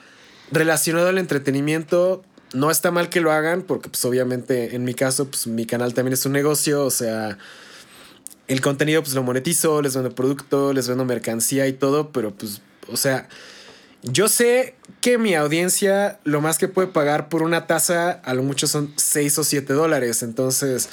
relacionado 0.50 1.08
al 1.08 1.18
entretenimiento, 1.18 2.24
no 2.52 2.70
está 2.70 2.90
mal 2.90 3.08
que 3.08 3.20
lo 3.20 3.30
hagan, 3.30 3.62
porque 3.62 3.88
pues 3.88 4.04
obviamente 4.04 4.74
en 4.74 4.84
mi 4.84 4.94
caso, 4.94 5.28
pues 5.28 5.46
mi 5.46 5.66
canal 5.66 5.94
también 5.94 6.14
es 6.14 6.26
un 6.26 6.32
negocio, 6.32 6.84
o 6.84 6.90
sea, 6.90 7.38
el 8.48 8.60
contenido 8.60 9.02
pues 9.02 9.14
lo 9.14 9.22
monetizo, 9.22 9.82
les 9.82 9.94
vendo 9.94 10.14
producto, 10.14 10.72
les 10.72 10.88
vendo 10.88 11.04
mercancía 11.04 11.66
y 11.66 11.72
todo, 11.72 12.10
pero 12.12 12.32
pues, 12.32 12.62
o 12.88 12.96
sea, 12.96 13.28
yo 14.10 14.28
sé 14.28 14.74
que 15.00 15.18
mi 15.18 15.34
audiencia 15.34 16.18
lo 16.24 16.40
más 16.40 16.58
que 16.58 16.68
puede 16.68 16.88
pagar 16.88 17.28
por 17.28 17.42
una 17.42 17.66
taza 17.66 18.10
a 18.10 18.34
lo 18.34 18.42
mucho 18.42 18.66
son 18.66 18.92
6 18.96 19.38
o 19.38 19.44
7 19.44 19.72
dólares. 19.72 20.22
Entonces, 20.22 20.88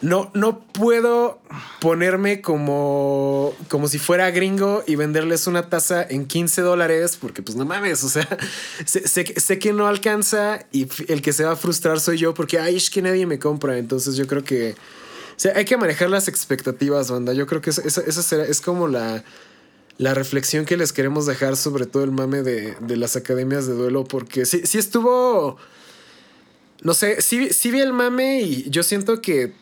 no, 0.00 0.30
no 0.34 0.60
puedo 0.60 1.40
ponerme 1.80 2.40
como, 2.40 3.54
como 3.68 3.88
si 3.88 3.98
fuera 3.98 4.30
gringo 4.30 4.82
y 4.86 4.96
venderles 4.96 5.46
una 5.46 5.68
taza 5.68 6.02
en 6.02 6.26
15 6.26 6.62
dólares 6.62 7.16
porque 7.20 7.42
pues 7.42 7.56
no 7.56 7.64
mames, 7.64 8.02
o 8.04 8.08
sea, 8.08 8.26
sé, 8.84 9.06
sé, 9.06 9.58
que 9.58 9.72
no 9.72 9.86
alcanza 9.86 10.66
y 10.72 10.88
el 11.08 11.22
que 11.22 11.32
se 11.32 11.44
va 11.44 11.52
a 11.52 11.56
frustrar 11.56 12.00
soy 12.00 12.18
yo 12.18 12.34
porque, 12.34 12.58
ay, 12.58 12.76
es 12.76 12.90
que 12.90 13.00
nadie 13.00 13.26
me 13.26 13.38
compra. 13.38 13.78
Entonces 13.78 14.16
yo 14.16 14.26
creo 14.26 14.42
que... 14.44 14.74
hay 15.54 15.64
que 15.64 15.76
manejar 15.76 16.10
las 16.10 16.26
expectativas, 16.26 17.10
banda. 17.10 17.32
Yo 17.32 17.46
creo 17.46 17.60
que 17.60 17.70
esa, 17.70 17.82
esa 17.82 18.44
es 18.44 18.60
como 18.60 18.88
la 18.88 19.22
la 19.98 20.14
reflexión 20.14 20.64
que 20.64 20.76
les 20.76 20.92
queremos 20.92 21.26
dejar 21.26 21.56
sobre 21.56 21.86
todo 21.86 22.04
el 22.04 22.12
mame 22.12 22.42
de, 22.42 22.96
las 22.96 23.16
academias 23.16 23.66
de 23.66 23.74
duelo, 23.74 24.04
porque 24.04 24.46
sí, 24.46 24.62
sí 24.64 24.78
estuvo, 24.78 25.56
no 26.82 26.94
sé, 26.94 27.20
sí, 27.20 27.50
sí 27.50 27.70
vi 27.70 27.80
el 27.80 27.92
mame 27.92 28.40
y 28.42 28.70
yo 28.70 28.82
siento 28.82 29.20
que 29.20 29.52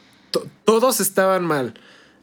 todos 0.64 1.00
estaban 1.00 1.44
mal. 1.44 1.74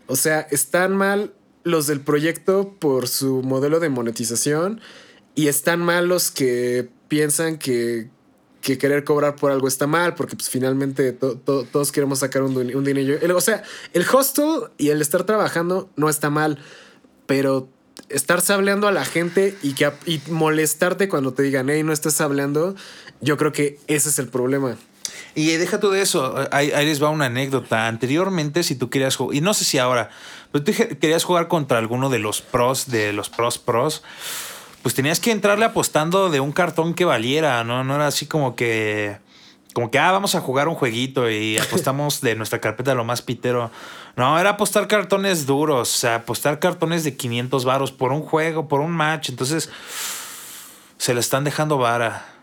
O 0.07 0.15
sea, 0.15 0.41
están 0.51 0.95
mal 0.95 1.33
los 1.63 1.87
del 1.87 1.99
proyecto 1.99 2.75
por 2.79 3.07
su 3.07 3.43
modelo 3.43 3.79
de 3.79 3.89
monetización 3.89 4.79
y 5.35 5.49
están 5.49 5.81
mal 5.81 6.07
los 6.07 6.31
que 6.31 6.89
piensan 7.09 7.57
que, 7.57 8.09
que 8.61 8.77
querer 8.77 9.03
cobrar 9.03 9.35
por 9.35 9.51
algo 9.51 9.67
está 9.67 9.85
mal, 9.85 10.15
porque 10.15 10.35
pues 10.35 10.49
finalmente 10.49 11.11
todos 11.11 11.91
queremos 11.91 12.19
sacar 12.19 12.41
un, 12.41 12.55
un 12.55 12.83
dinero. 12.83 13.35
o 13.35 13.41
sea, 13.41 13.63
el 13.93 14.05
hostel 14.11 14.69
y 14.77 14.89
el 14.89 15.01
estar 15.01 15.25
trabajando 15.25 15.89
no 15.95 16.09
está 16.09 16.29
mal, 16.29 16.57
pero 17.25 17.69
estar 18.09 18.41
sableando 18.41 18.87
a 18.87 18.91
la 18.91 19.05
gente 19.05 19.57
y, 19.61 19.73
que, 19.73 19.91
y 20.05 20.21
molestarte 20.29 21.09
cuando 21.09 21.33
te 21.33 21.43
digan, 21.43 21.69
hey, 21.69 21.83
no 21.83 21.93
estás 21.93 22.21
hablando, 22.21 22.75
yo 23.21 23.37
creo 23.37 23.51
que 23.51 23.79
ese 23.87 24.09
es 24.09 24.19
el 24.19 24.29
problema. 24.29 24.77
Y 25.35 25.51
deja 25.51 25.79
tú 25.79 25.91
de 25.91 26.01
eso, 26.01 26.35
ahí, 26.51 26.71
les 26.71 27.01
va 27.01 27.09
una 27.09 27.25
anécdota. 27.25 27.87
Anteriormente, 27.87 28.63
si 28.63 28.75
tú 28.75 28.89
querías 28.89 29.15
jugar, 29.15 29.35
y 29.35 29.41
no 29.41 29.53
sé 29.53 29.65
si 29.65 29.77
ahora, 29.77 30.09
pero 30.51 30.63
tú 30.63 30.71
querías 30.99 31.23
jugar 31.23 31.47
contra 31.47 31.77
alguno 31.77 32.09
de 32.09 32.19
los 32.19 32.41
pros, 32.41 32.89
de 32.89 33.13
los 33.13 33.29
pros 33.29 33.57
pros, 33.57 34.03
pues 34.81 34.95
tenías 34.95 35.19
que 35.19 35.31
entrarle 35.31 35.65
apostando 35.65 36.29
de 36.29 36.39
un 36.39 36.51
cartón 36.51 36.93
que 36.93 37.05
valiera, 37.05 37.63
¿no? 37.63 37.83
No 37.83 37.95
era 37.95 38.07
así 38.07 38.25
como 38.25 38.55
que 38.55 39.17
como 39.77 39.91
que, 39.91 39.99
ah, 39.99 40.11
vamos 40.11 40.33
a 40.33 40.41
jugar 40.41 40.67
un 40.67 40.73
jueguito 40.73 41.29
y 41.29 41.59
apostamos 41.59 42.19
de 42.21 42.33
nuestra 42.33 42.59
carpeta 42.59 42.95
lo 42.95 43.03
más 43.03 43.21
pitero. 43.21 43.69
No, 44.17 44.39
era 44.39 44.49
apostar 44.51 44.87
cartones 44.87 45.45
duros, 45.45 45.93
o 45.93 45.97
sea, 45.97 46.15
apostar 46.15 46.59
cartones 46.59 47.03
de 47.03 47.15
500 47.15 47.63
varos 47.65 47.91
por 47.91 48.11
un 48.11 48.21
juego, 48.21 48.67
por 48.67 48.81
un 48.81 48.91
match. 48.91 49.29
Entonces, 49.29 49.69
se 50.97 51.13
le 51.13 51.19
están 51.19 51.43
dejando 51.43 51.77
vara. 51.77 52.25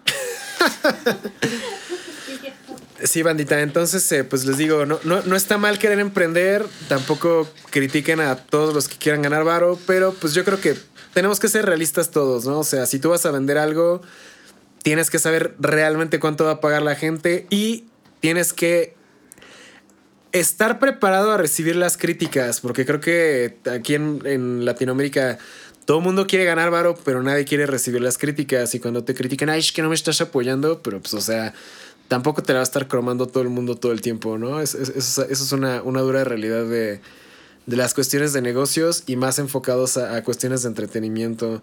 Sí, 3.03 3.23
bandita. 3.23 3.61
Entonces, 3.61 4.11
eh, 4.13 4.25
pues 4.25 4.47
les 4.47 4.57
digo, 4.57 4.87
no, 4.87 4.99
no, 5.05 5.21
no, 5.23 5.37
está 5.37 5.59
mal 5.59 5.79
querer 5.79 5.99
emprender. 5.99 6.65
Tampoco 6.89 7.47
critiquen 7.69 8.21
a 8.21 8.37
todos 8.37 8.73
los 8.73 8.89
que 8.89 8.97
quieran 8.97 9.21
ganar 9.21 9.45
varo. 9.45 9.79
Pero 9.87 10.15
pues 10.15 10.33
yo 10.33 10.43
creo 10.43 10.59
que 10.59 10.75
tenemos 11.13 11.39
que 11.39 11.49
ser 11.49 11.67
realistas 11.67 12.11
todos, 12.11 12.47
¿no? 12.47 12.61
O 12.61 12.65
sea, 12.65 12.87
si 12.87 12.99
tú 12.99 13.11
vas 13.11 13.27
a 13.27 13.31
vender 13.31 13.59
algo, 13.59 14.01
tienes 14.83 15.11
que 15.11 15.19
saber 15.19 15.55
realmente 15.59 16.19
cuánto 16.19 16.45
va 16.45 16.53
a 16.53 16.61
pagar 16.61 16.83
la 16.83 16.95
gente 16.95 17.47
y 17.51 17.85
tienes 18.21 18.55
que 18.55 18.97
estar 20.35 20.81
preparado 20.81 21.31
a 21.31 21.37
recibir 21.37 21.77
las 21.77 21.97
críticas, 21.97 22.61
porque 22.61 22.85
creo 22.85 23.01
que 23.01 23.57
aquí 23.73 23.95
en, 23.95 24.65
Latinoamérica 24.65 25.39
todo 25.85 25.99
el 25.99 26.05
mundo 26.05 26.27
quiere 26.27 26.45
ganar 26.45 26.71
varo, 26.71 26.97
pero 27.05 27.23
nadie 27.23 27.45
quiere 27.45 27.67
recibir 27.67 28.03
las 28.03 28.19
críticas 28.19 28.75
y 28.75 28.81
cuando 28.81 29.05
te 29.05 29.15
critican, 29.15 29.49
ay, 29.49 29.61
es 29.61 29.71
que 29.71 29.81
no 29.81 29.89
me 29.89 29.95
estás 29.95 30.21
apoyando, 30.21 30.83
pero 30.83 31.01
pues 31.01 31.15
o 31.15 31.21
sea, 31.21 31.55
tampoco 32.09 32.43
te 32.43 32.53
la 32.53 32.59
va 32.59 32.63
a 32.63 32.65
estar 32.65 32.89
cromando 32.89 33.27
todo 33.27 33.45
el 33.45 33.49
mundo 33.49 33.77
todo 33.77 33.93
el 33.93 34.01
tiempo, 34.01 34.37
¿no? 34.37 34.61
eso 34.61 34.83
es 34.83 35.53
una, 35.53 35.79
dura 35.79 36.25
realidad 36.25 36.65
de, 36.65 37.01
las 37.67 37.95
cuestiones 37.95 38.33
de 38.33 38.43
negocios 38.43 39.05
y 39.07 39.15
más 39.15 39.39
enfocados 39.39 39.97
a 39.97 40.23
cuestiones 40.25 40.63
de 40.63 40.69
entretenimiento. 40.69 41.63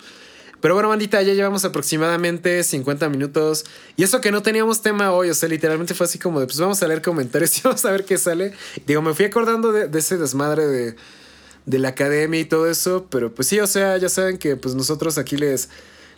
Pero 0.61 0.75
bueno, 0.75 0.89
bandita, 0.89 1.21
ya 1.23 1.33
llevamos 1.33 1.65
aproximadamente 1.65 2.63
50 2.63 3.09
minutos. 3.09 3.65
Y 3.97 4.03
eso 4.03 4.21
que 4.21 4.31
no 4.31 4.43
teníamos 4.43 4.81
tema 4.81 5.11
hoy, 5.11 5.31
o 5.31 5.33
sea, 5.33 5.49
literalmente 5.49 5.95
fue 5.95 6.05
así 6.05 6.19
como 6.19 6.39
de, 6.39 6.45
pues 6.45 6.59
vamos 6.59 6.81
a 6.83 6.87
leer 6.87 7.01
comentarios 7.01 7.57
y 7.59 7.61
vamos 7.63 7.83
a 7.83 7.91
ver 7.91 8.05
qué 8.05 8.17
sale. 8.17 8.53
Digo, 8.85 9.01
me 9.01 9.13
fui 9.13 9.25
acordando 9.25 9.71
de, 9.71 9.89
ese 9.97 10.17
desmadre 10.17 10.67
de, 10.67 10.95
de, 11.65 11.79
la 11.79 11.89
academia 11.89 12.39
y 12.39 12.45
todo 12.45 12.69
eso, 12.69 13.07
pero 13.09 13.33
pues 13.33 13.47
sí, 13.47 13.59
o 13.59 13.67
sea, 13.67 13.97
ya 13.97 14.07
saben 14.07 14.37
que 14.37 14.55
pues 14.55 14.75
nosotros 14.75 15.17
aquí 15.17 15.35
les, 15.35 15.69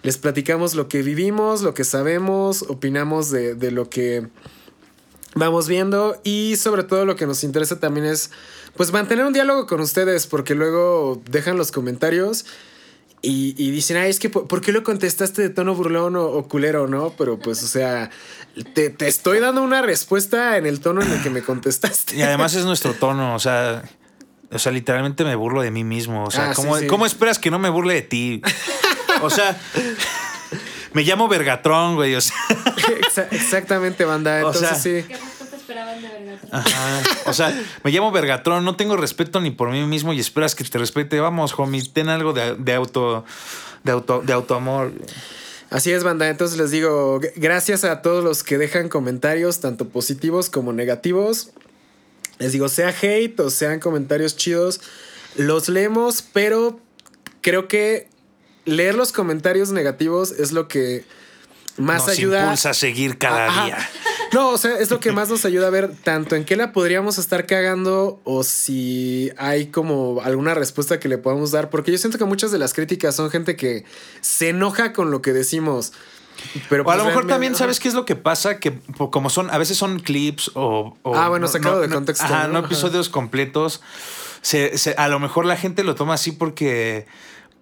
les 0.02 0.18
platicamos 0.18 0.76
lo 0.76 0.90
que 0.90 1.02
vivimos, 1.02 1.62
lo 1.62 1.74
que 1.74 1.86
sabemos, 1.86 2.64
opinamos 2.64 3.32
de, 3.32 3.56
de 3.56 3.72
lo 3.72 3.90
que 3.90 4.28
vamos 5.36 5.68
viendo 5.70 6.20
y 6.24 6.58
sobre 6.58 6.84
todo 6.84 7.06
lo 7.06 7.16
que 7.16 7.26
nos 7.26 7.44
interesa 7.44 7.80
también 7.80 8.06
es 8.06 8.30
pues 8.76 8.92
mantener 8.92 9.26
un 9.26 9.34
diálogo 9.34 9.66
con 9.66 9.80
ustedes 9.82 10.28
porque 10.28 10.54
luego 10.54 11.22
dejan 11.30 11.58
los 11.58 11.72
comentarios 11.72 12.46
y, 13.26 13.72
dicen, 13.72 13.96
ay, 13.98 14.10
es 14.10 14.20
que, 14.20 14.30
¿por, 14.30 14.60
qué 14.62 14.74
lo 14.74 14.84
contestaste 14.84 15.42
de 15.42 15.50
tono 15.50 15.74
burlón 15.74 16.16
o, 16.18 16.44
culero, 16.48 16.88
no? 16.88 17.14
Pero 17.18 17.40
pues, 17.40 17.64
o 17.64 17.68
sea, 17.68 18.10
te, 18.74 18.90
te, 18.90 19.08
estoy 19.08 19.40
dando 19.40 19.62
una 19.64 19.82
respuesta 19.82 20.58
en 20.58 20.66
el 20.66 20.82
tono 20.82 21.02
en 21.02 21.10
el 21.10 21.24
que 21.24 21.30
me 21.30 21.42
contestaste. 21.42 22.18
Y 22.18 22.22
además 22.22 22.54
es 22.54 22.66
nuestro 22.66 22.94
tono, 22.94 23.34
o 23.34 23.40
sea, 23.40 23.84
O 24.52 24.60
sea, 24.60 24.72
literalmente 24.74 25.24
me 25.24 25.36
burlo 25.36 25.62
de 25.62 25.72
mí 25.72 25.84
mismo. 25.86 26.26
O 26.26 26.32
sea, 26.32 26.52
Ah, 26.52 26.54
¿cómo, 26.54 26.78
sí. 26.78 26.86
cómo 26.88 27.06
esperas 27.06 27.40
que 27.40 27.50
no 27.50 27.60
me 27.60 27.70
burle 27.70 27.94
de 27.96 28.02
ti? 28.04 28.42
O 29.22 29.30
sea, 29.30 29.58
me 30.94 31.04
llamo 31.04 31.28
Vergatrón, 31.28 31.96
güey. 31.96 32.16
O 32.16 32.22
sea, 32.22 32.36
Exa- 33.02 33.28
exactamente, 33.32 34.06
banda. 34.06 34.34
O 34.46 34.48
Entonces 34.54 34.70
sea- 34.70 35.02
sí. 35.02 35.06
¿Qué 35.66 35.74
respuesta 35.74 36.00
esperaban 36.00 36.02
de 36.02 36.38
ajá. 36.52 37.02
o 37.26 37.34
sea, 37.34 37.64
me 37.84 37.92
llamo 37.92 38.12
Vergatrón, 38.12 38.66
no 38.66 38.76
tengo 38.76 38.98
respeto 38.98 39.40
ni 39.40 39.52
por 39.52 39.70
mí 39.70 39.84
mismo 39.86 40.14
y 40.14 40.20
esperas 40.20 40.56
que 40.56 40.64
te 40.64 40.78
respete. 40.78 41.20
Vamos, 41.20 41.54
homie, 41.58 41.84
ten 41.84 42.10
algo 42.10 42.34
de, 42.34 42.56
de 42.56 42.74
auto, 42.74 43.26
de 43.84 43.92
auto, 43.92 44.22
de 44.22 44.34
autoamor. 44.34 44.92
Así 45.70 45.92
es, 45.92 46.04
banda. 46.04 46.30
Entonces 46.30 46.58
les 46.58 46.72
digo, 46.72 47.20
gracias 47.36 47.84
a 47.84 48.02
todos 48.02 48.24
los 48.24 48.44
que 48.44 48.58
dejan 48.58 48.90
comentarios, 48.90 49.60
tanto 49.60 49.90
positivos 49.90 50.50
como 50.50 50.74
negativos. 50.74 51.52
Les 52.40 52.52
digo, 52.52 52.70
sea 52.70 52.90
hate 52.90 53.40
o 53.40 53.50
sean 53.50 53.80
comentarios 53.80 54.36
chidos, 54.36 54.82
los 55.36 55.70
leemos, 55.70 56.22
pero 56.22 56.80
creo 57.42 57.68
que 57.68 58.08
leer 58.66 58.96
los 58.96 59.12
comentarios 59.12 59.72
negativos 59.72 60.32
es 60.32 60.52
lo 60.52 60.68
que 60.68 61.06
más 61.78 62.08
Nos 62.08 62.18
ayuda. 62.18 62.42
impulsa 62.44 62.70
a 62.72 62.74
seguir 62.74 63.18
cada 63.18 63.48
Ajá. 63.48 63.66
día. 63.66 63.90
No, 64.32 64.50
o 64.50 64.58
sea, 64.58 64.78
es 64.80 64.90
lo 64.90 65.00
que 65.00 65.12
más 65.12 65.30
nos 65.30 65.46
ayuda 65.46 65.68
a 65.68 65.70
ver 65.70 65.92
tanto 66.04 66.36
en 66.36 66.44
qué 66.44 66.56
la 66.56 66.72
podríamos 66.72 67.18
estar 67.20 67.46
cagando 67.46 68.20
o 68.24 68.44
si 68.44 69.32
hay 69.38 69.68
como 69.68 70.22
alguna 70.24 70.54
respuesta 70.56 71.00
que 71.00 71.08
le 71.08 71.18
podamos 71.20 71.52
dar. 71.52 71.70
Porque 71.70 71.92
yo 71.92 71.98
siento 72.00 72.18
que 72.18 72.26
muchas 72.26 72.52
de 72.52 72.58
las 72.58 72.74
críticas 72.74 73.16
son 73.16 73.30
gente 73.30 73.56
que 73.56 73.86
se 74.22 74.50
enoja 74.50 74.92
con 74.94 75.12
lo 75.12 75.22
que 75.22 75.34
decimos. 75.34 75.94
Pero 76.68 76.82
O 76.84 76.90
a 76.90 76.94
pues 76.94 76.98
lo 76.98 77.06
mejor 77.06 77.28
también, 77.28 77.56
¿sabes 77.56 77.80
qué 77.80 77.88
es 77.88 77.94
lo 77.94 78.06
que 78.06 78.16
pasa? 78.16 78.60
Que 78.60 78.80
como 79.12 79.30
son, 79.30 79.52
a 79.52 79.58
veces 79.60 79.78
son 79.78 80.00
clips 80.00 80.50
o... 80.56 80.98
o- 81.04 81.16
Ah, 81.16 81.30
bueno, 81.30 81.48
sacado 81.48 81.80
de 81.80 81.88
contexto, 81.90 82.26
Ajá, 82.26 82.48
¿no? 82.48 82.54
no 82.60 82.66
episodios 82.66 83.10
completos. 83.10 83.82
Se, 84.42 84.78
se- 84.80 84.96
a 84.98 85.08
lo 85.10 85.20
mejor 85.20 85.46
la 85.46 85.58
gente 85.58 85.84
lo 85.84 85.94
toma 85.96 86.16
así 86.16 86.32
porque... 86.32 87.06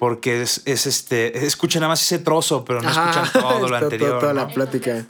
Porque 0.02 0.42
es, 0.42 0.64
es 0.66 0.88
este... 0.88 1.46
Escuchan 1.46 1.82
nada 1.82 1.90
más 1.92 2.02
ese 2.02 2.18
trozo, 2.18 2.66
pero 2.66 2.82
no 2.82 2.90
Ajá, 2.90 3.22
escuchan 3.22 3.42
todo 3.44 3.60
lo 3.60 3.68
todo- 3.68 3.76
anterior. 3.78 4.20
toda 4.20 4.34
la 4.34 4.42
¿no? 4.46 4.48
El 4.48 4.54
plática. 4.56 5.06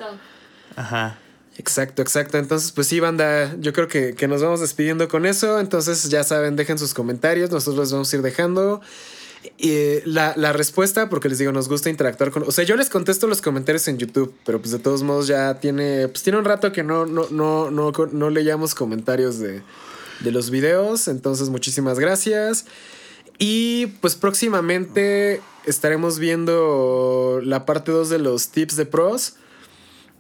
Ajá. 0.75 1.17
Exacto, 1.57 2.01
exacto. 2.01 2.37
Entonces, 2.37 2.73
pues 2.73 2.87
sí, 2.87 2.99
banda, 2.99 3.55
yo 3.57 3.71
creo 3.71 3.87
que, 3.87 4.15
que 4.15 4.27
nos 4.27 4.41
vamos 4.43 4.59
despidiendo 4.59 5.07
con 5.07 5.25
eso. 5.25 5.61
Entonces, 5.61 6.09
ya 6.09 6.25
saben, 6.25 6.57
dejen 6.57 6.77
sus 6.77 6.93
comentarios, 6.93 7.51
nosotros 7.51 7.77
los 7.77 7.91
vamos 7.93 8.11
a 8.11 8.15
ir 8.17 8.21
dejando. 8.21 8.81
Eh, 9.59 10.03
la, 10.05 10.33
la 10.35 10.51
respuesta, 10.51 11.07
porque 11.07 11.29
les 11.29 11.37
digo, 11.37 11.53
nos 11.53 11.69
gusta 11.69 11.89
interactuar 11.89 12.31
con. 12.31 12.43
O 12.43 12.51
sea, 12.51 12.65
yo 12.65 12.75
les 12.75 12.89
contesto 12.89 13.27
los 13.27 13.41
comentarios 13.41 13.87
en 13.87 13.97
YouTube, 13.97 14.33
pero 14.45 14.59
pues 14.59 14.71
de 14.73 14.79
todos 14.79 15.03
modos 15.03 15.27
ya 15.27 15.53
tiene. 15.61 16.09
Pues 16.09 16.21
tiene 16.21 16.37
un 16.37 16.43
rato 16.45 16.73
que 16.73 16.83
no, 16.83 17.05
no, 17.05 17.27
no, 17.31 17.71
no, 17.71 17.91
no 18.11 18.29
leíamos 18.29 18.75
comentarios 18.75 19.39
de, 19.39 19.61
de 20.19 20.31
los 20.31 20.49
videos. 20.49 21.07
Entonces, 21.07 21.47
muchísimas 21.49 21.97
gracias. 21.97 22.65
Y 23.43 23.87
pues 24.01 24.15
próximamente 24.15 25.41
estaremos 25.65 26.19
viendo 26.19 27.39
la 27.43 27.65
parte 27.65 27.91
2 27.91 28.07
de 28.11 28.19
los 28.19 28.49
tips 28.49 28.75
de 28.75 28.85
pros. 28.85 29.33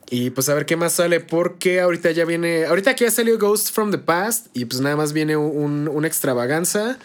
Y 0.09 0.31
pues 0.31 0.49
a 0.49 0.55
ver 0.55 0.65
qué 0.65 0.75
más 0.75 0.93
sale, 0.93 1.19
porque 1.19 1.81
ahorita 1.81 2.09
ya 2.09 2.25
viene. 2.25 2.65
Ahorita 2.65 2.95
que 2.95 3.05
ya 3.05 3.11
salió 3.11 3.37
Ghost 3.37 3.75
from 3.75 3.91
the 3.91 3.99
Past 3.99 4.47
y 4.55 4.65
pues 4.65 4.81
nada 4.81 4.95
más 4.95 5.13
viene 5.13 5.37
un, 5.37 5.87
una 5.87 6.07
extravaganza. 6.07 6.97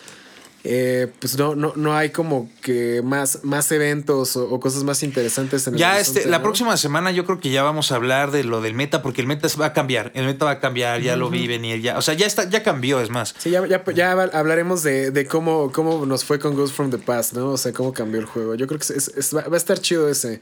Eh, 0.68 1.06
pues 1.20 1.38
no, 1.38 1.54
no, 1.54 1.72
no 1.76 1.94
hay 1.96 2.10
como 2.10 2.50
que 2.60 3.00
más, 3.04 3.44
más 3.44 3.70
eventos 3.70 4.36
o, 4.36 4.48
o 4.50 4.58
cosas 4.60 4.82
más 4.84 5.02
interesantes 5.02 5.66
en 5.66 5.74
el 5.74 5.80
Ya 5.80 6.00
este, 6.00 6.26
la 6.26 6.38
¿no? 6.38 6.42
próxima 6.42 6.76
semana 6.76 7.10
yo 7.12 7.24
creo 7.24 7.38
que 7.40 7.50
ya 7.50 7.62
vamos 7.62 7.92
a 7.92 7.96
hablar 7.96 8.30
de 8.32 8.42
lo 8.44 8.60
del 8.60 8.74
meta, 8.74 9.00
porque 9.02 9.20
el 9.20 9.26
meta 9.26 9.46
va 9.60 9.66
a 9.66 9.72
cambiar. 9.72 10.10
El 10.14 10.26
meta 10.26 10.44
va 10.44 10.50
a 10.52 10.60
cambiar, 10.60 11.00
ya 11.00 11.14
lo 11.16 11.30
vi 11.30 11.46
venir, 11.46 11.80
ya. 11.80 11.96
O 11.98 12.02
sea, 12.02 12.14
ya 12.14 12.26
está, 12.26 12.48
ya 12.48 12.62
cambió, 12.62 13.00
es 13.00 13.10
más. 13.10 13.34
Sí, 13.38 13.50
ya, 13.50 13.66
ya, 13.66 13.84
ya 13.94 14.10
hablaremos 14.12 14.82
de, 14.82 15.10
de 15.10 15.26
cómo, 15.26 15.70
cómo 15.72 16.04
nos 16.06 16.24
fue 16.24 16.38
con 16.38 16.54
Ghost 16.56 16.74
from 16.74 16.90
the 16.90 16.98
Past, 16.98 17.34
¿no? 17.34 17.50
O 17.50 17.56
sea, 17.56 17.72
cómo 17.72 17.92
cambió 17.92 18.20
el 18.20 18.26
juego. 18.26 18.54
Yo 18.56 18.66
creo 18.66 18.78
que 18.80 18.92
es- 18.92 19.08
es- 19.16 19.36
va, 19.36 19.42
va 19.42 19.54
a 19.54 19.58
estar 19.58 19.78
chido 19.78 20.08
ese. 20.08 20.40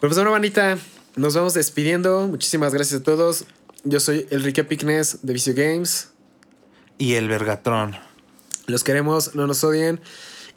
Pero 0.00 0.12
pues 0.14 0.16
bueno, 0.16 0.80
nos 1.16 1.34
vamos 1.34 1.54
despidiendo. 1.54 2.26
Muchísimas 2.28 2.72
gracias 2.74 3.00
a 3.00 3.02
todos. 3.04 3.44
Yo 3.84 4.00
soy 4.00 4.26
Enrique 4.30 4.64
Picnes 4.64 5.18
de 5.22 5.32
Vicio 5.32 5.54
Games. 5.54 6.08
Y 6.98 7.14
el 7.14 7.28
Vergatrón. 7.28 7.96
Los 8.66 8.84
queremos, 8.84 9.34
no 9.34 9.46
nos 9.46 9.62
odien. 9.64 10.00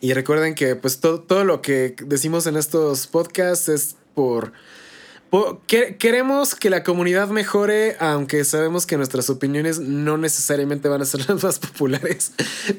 Y 0.01 0.13
recuerden 0.13 0.55
que 0.55 0.75
pues 0.75 0.99
todo, 0.99 1.19
todo 1.21 1.43
lo 1.45 1.61
que 1.61 1.95
decimos 2.05 2.45
en 2.47 2.57
estos 2.57 3.07
podcasts 3.07 3.69
es 3.69 3.95
por... 4.13 4.51
por- 5.29 5.61
que- 5.67 5.95
queremos 5.97 6.53
que 6.53 6.69
la 6.69 6.83
comunidad 6.83 7.29
mejore, 7.29 7.95
aunque 7.99 8.43
sabemos 8.43 8.85
que 8.85 8.97
nuestras 8.97 9.29
opiniones 9.29 9.79
no 9.79 10.17
necesariamente 10.17 10.87
van 10.89 11.01
a 11.01 11.05
ser 11.05 11.21
las 11.29 11.43
más 11.43 11.59
populares. 11.59 12.31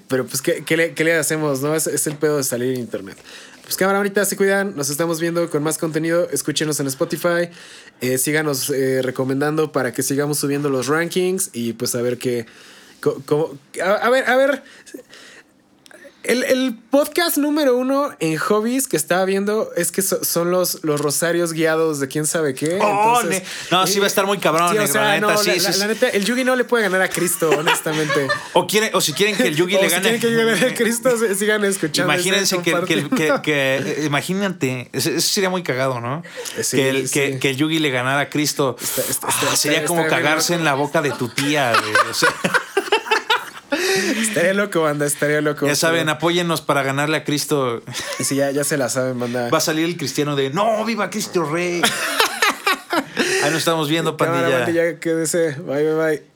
Pero 0.09 0.27
pues, 0.27 0.43
¿qué, 0.43 0.62
qué 0.64 0.77
le, 0.77 0.95
qué 0.95 1.05
le 1.05 1.14
hacemos? 1.16 1.62
no 1.62 1.74
es, 1.74 1.87
es 1.87 2.07
el 2.07 2.16
pedo 2.16 2.37
de 2.37 2.45
salir 2.45 2.74
en 2.74 2.81
internet. 2.81 3.16
Pues 3.64 3.77
cámara, 3.77 3.99
ahorita 3.99 4.24
se 4.24 4.37
cuidan, 4.37 4.77
nos 4.77 4.91
estamos 4.91 5.18
viendo 5.18 5.51
con 5.51 5.61
más 5.64 5.77
contenido. 5.79 6.29
Escúchenos 6.31 6.79
en 6.79 6.87
Spotify, 6.87 7.49
eh, 8.01 8.18
síganos 8.18 8.70
eh, 8.70 9.01
recomendando 9.03 9.72
para 9.72 9.93
que 9.93 10.05
sigamos 10.05 10.39
subiendo 10.39 10.68
los 10.70 10.87
rankings 10.87 11.51
y 11.53 11.72
pues 11.72 11.95
a 11.97 12.03
ver 12.03 12.18
qué... 12.18 12.47
co- 13.01 13.20
cómo- 13.26 13.59
a, 13.82 13.90
a 13.92 14.11
ver, 14.11 14.28
a 14.30 14.36
ver. 14.36 14.62
El, 16.22 16.42
el 16.42 16.74
podcast 16.90 17.36
número 17.36 17.76
uno 17.76 18.11
en 18.18 18.36
hobbies 18.36 18.88
que 18.88 18.97
estaba 18.97 19.24
viendo 19.24 19.70
es 19.76 19.92
que 19.92 20.03
so- 20.03 20.24
son 20.24 20.51
los, 20.51 20.82
los 20.82 21.01
rosarios 21.01 21.53
guiados 21.53 22.01
de 22.01 22.09
quién 22.09 22.26
sabe 22.26 22.53
qué. 22.53 22.80
Oh, 22.82 23.20
Entonces- 23.20 23.44
no, 23.70 23.86
sí 23.86 24.01
va 24.01 24.07
a 24.07 24.09
estar 24.09 24.26
muy 24.26 24.38
cabrón, 24.38 24.70
Sí, 24.72 24.76
o 24.76 24.80
negro, 24.80 24.92
sea, 24.92 25.03
la 25.05 25.14
neta, 25.14 25.26
no, 25.28 25.38
sí, 25.38 25.47
la, 25.47 25.55
sí, 25.55 25.61
la- 25.61 25.72
sí. 25.72 25.78
la 25.78 25.86
neta, 25.86 26.09
el 26.09 26.24
Yugi 26.24 26.42
no 26.42 26.57
le 26.57 26.64
puede 26.64 26.82
ganar 26.82 27.01
a 27.01 27.09
Cristo, 27.09 27.49
honestamente. 27.57 28.26
O, 28.55 28.66
quiere, 28.66 28.90
o 28.92 29.01
si 29.01 29.12
quieren 29.12 29.36
que 29.36 29.44
el 29.47 29.55
Yugi 29.55 29.74
le 29.74 29.82
si 29.84 29.88
gane. 29.90 30.03
quieren 30.03 30.20
que 30.20 30.26
le 30.30 30.44
gane 30.44 30.66
a 30.66 30.74
Cristo, 30.74 31.11
sigan 31.36 31.64
escuchando. 31.64 32.12
Imagínense 32.12 32.59
que, 32.59 32.72
que, 32.84 33.09
que- 33.09 33.40
que- 33.44 33.76
eh, 33.76 34.03
imagínate, 34.05 34.90
eso 34.92 35.20
sería 35.20 35.49
muy 35.49 35.62
cagado, 35.62 36.01
¿no? 36.01 36.24
Sí, 36.61 36.76
que, 36.76 36.88
el, 36.88 37.09
que, 37.09 37.51
el 37.51 37.57
Yugi 37.57 37.78
le 37.78 37.90
ganara 37.90 38.22
a 38.22 38.28
Cristo. 38.30 38.74
Está- 38.82 39.03
está- 39.09 39.28
Ah, 39.28 39.55
sería 39.57 39.84
como 39.84 40.05
cagarse 40.09 40.55
en 40.55 40.64
la 40.64 40.74
boca 40.74 41.03
de 41.03 41.12
tu 41.12 41.28
tía. 41.28 41.70
güey, 41.78 42.11
o 42.11 42.14
sea, 42.14 42.30
Estaría 44.20 44.55
loco, 44.55 44.82
banda, 44.82 45.07
estaría 45.07 45.40
loco. 45.40 45.66
ya 45.66 45.74
saben, 45.76 46.03
Pero- 46.03 46.12
apóyennos 46.12 46.61
para 46.61 46.82
ganarle 46.82 47.16
a 47.18 47.24
Cristo. 47.24 47.82
Sí, 48.20 48.36
ya, 48.36 48.51
ya 48.51 48.64
se 48.64 48.76
la 48.76 48.88
saben, 48.88 49.18
banda. 49.18 49.49
Va 49.51 49.59
a 49.59 49.61
salir 49.61 49.84
el 49.86 49.97
cristiano 49.97 50.36
de 50.36 50.51
no, 50.51 50.84
viva 50.84 51.11
Cristo 51.11 51.44
Rey. 51.44 51.82
Ahí 53.42 53.51
nos 53.51 53.59
estamos 53.59 53.88
viendo, 53.88 54.16
pandilla. 54.16 54.59
bandilla, 54.61 54.99
quédese. 54.99 55.53
Bye, 55.61 55.84
bye, 55.84 55.94
bye. 55.94 56.36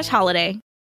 slash 0.01 0.09
holiday. 0.09 0.59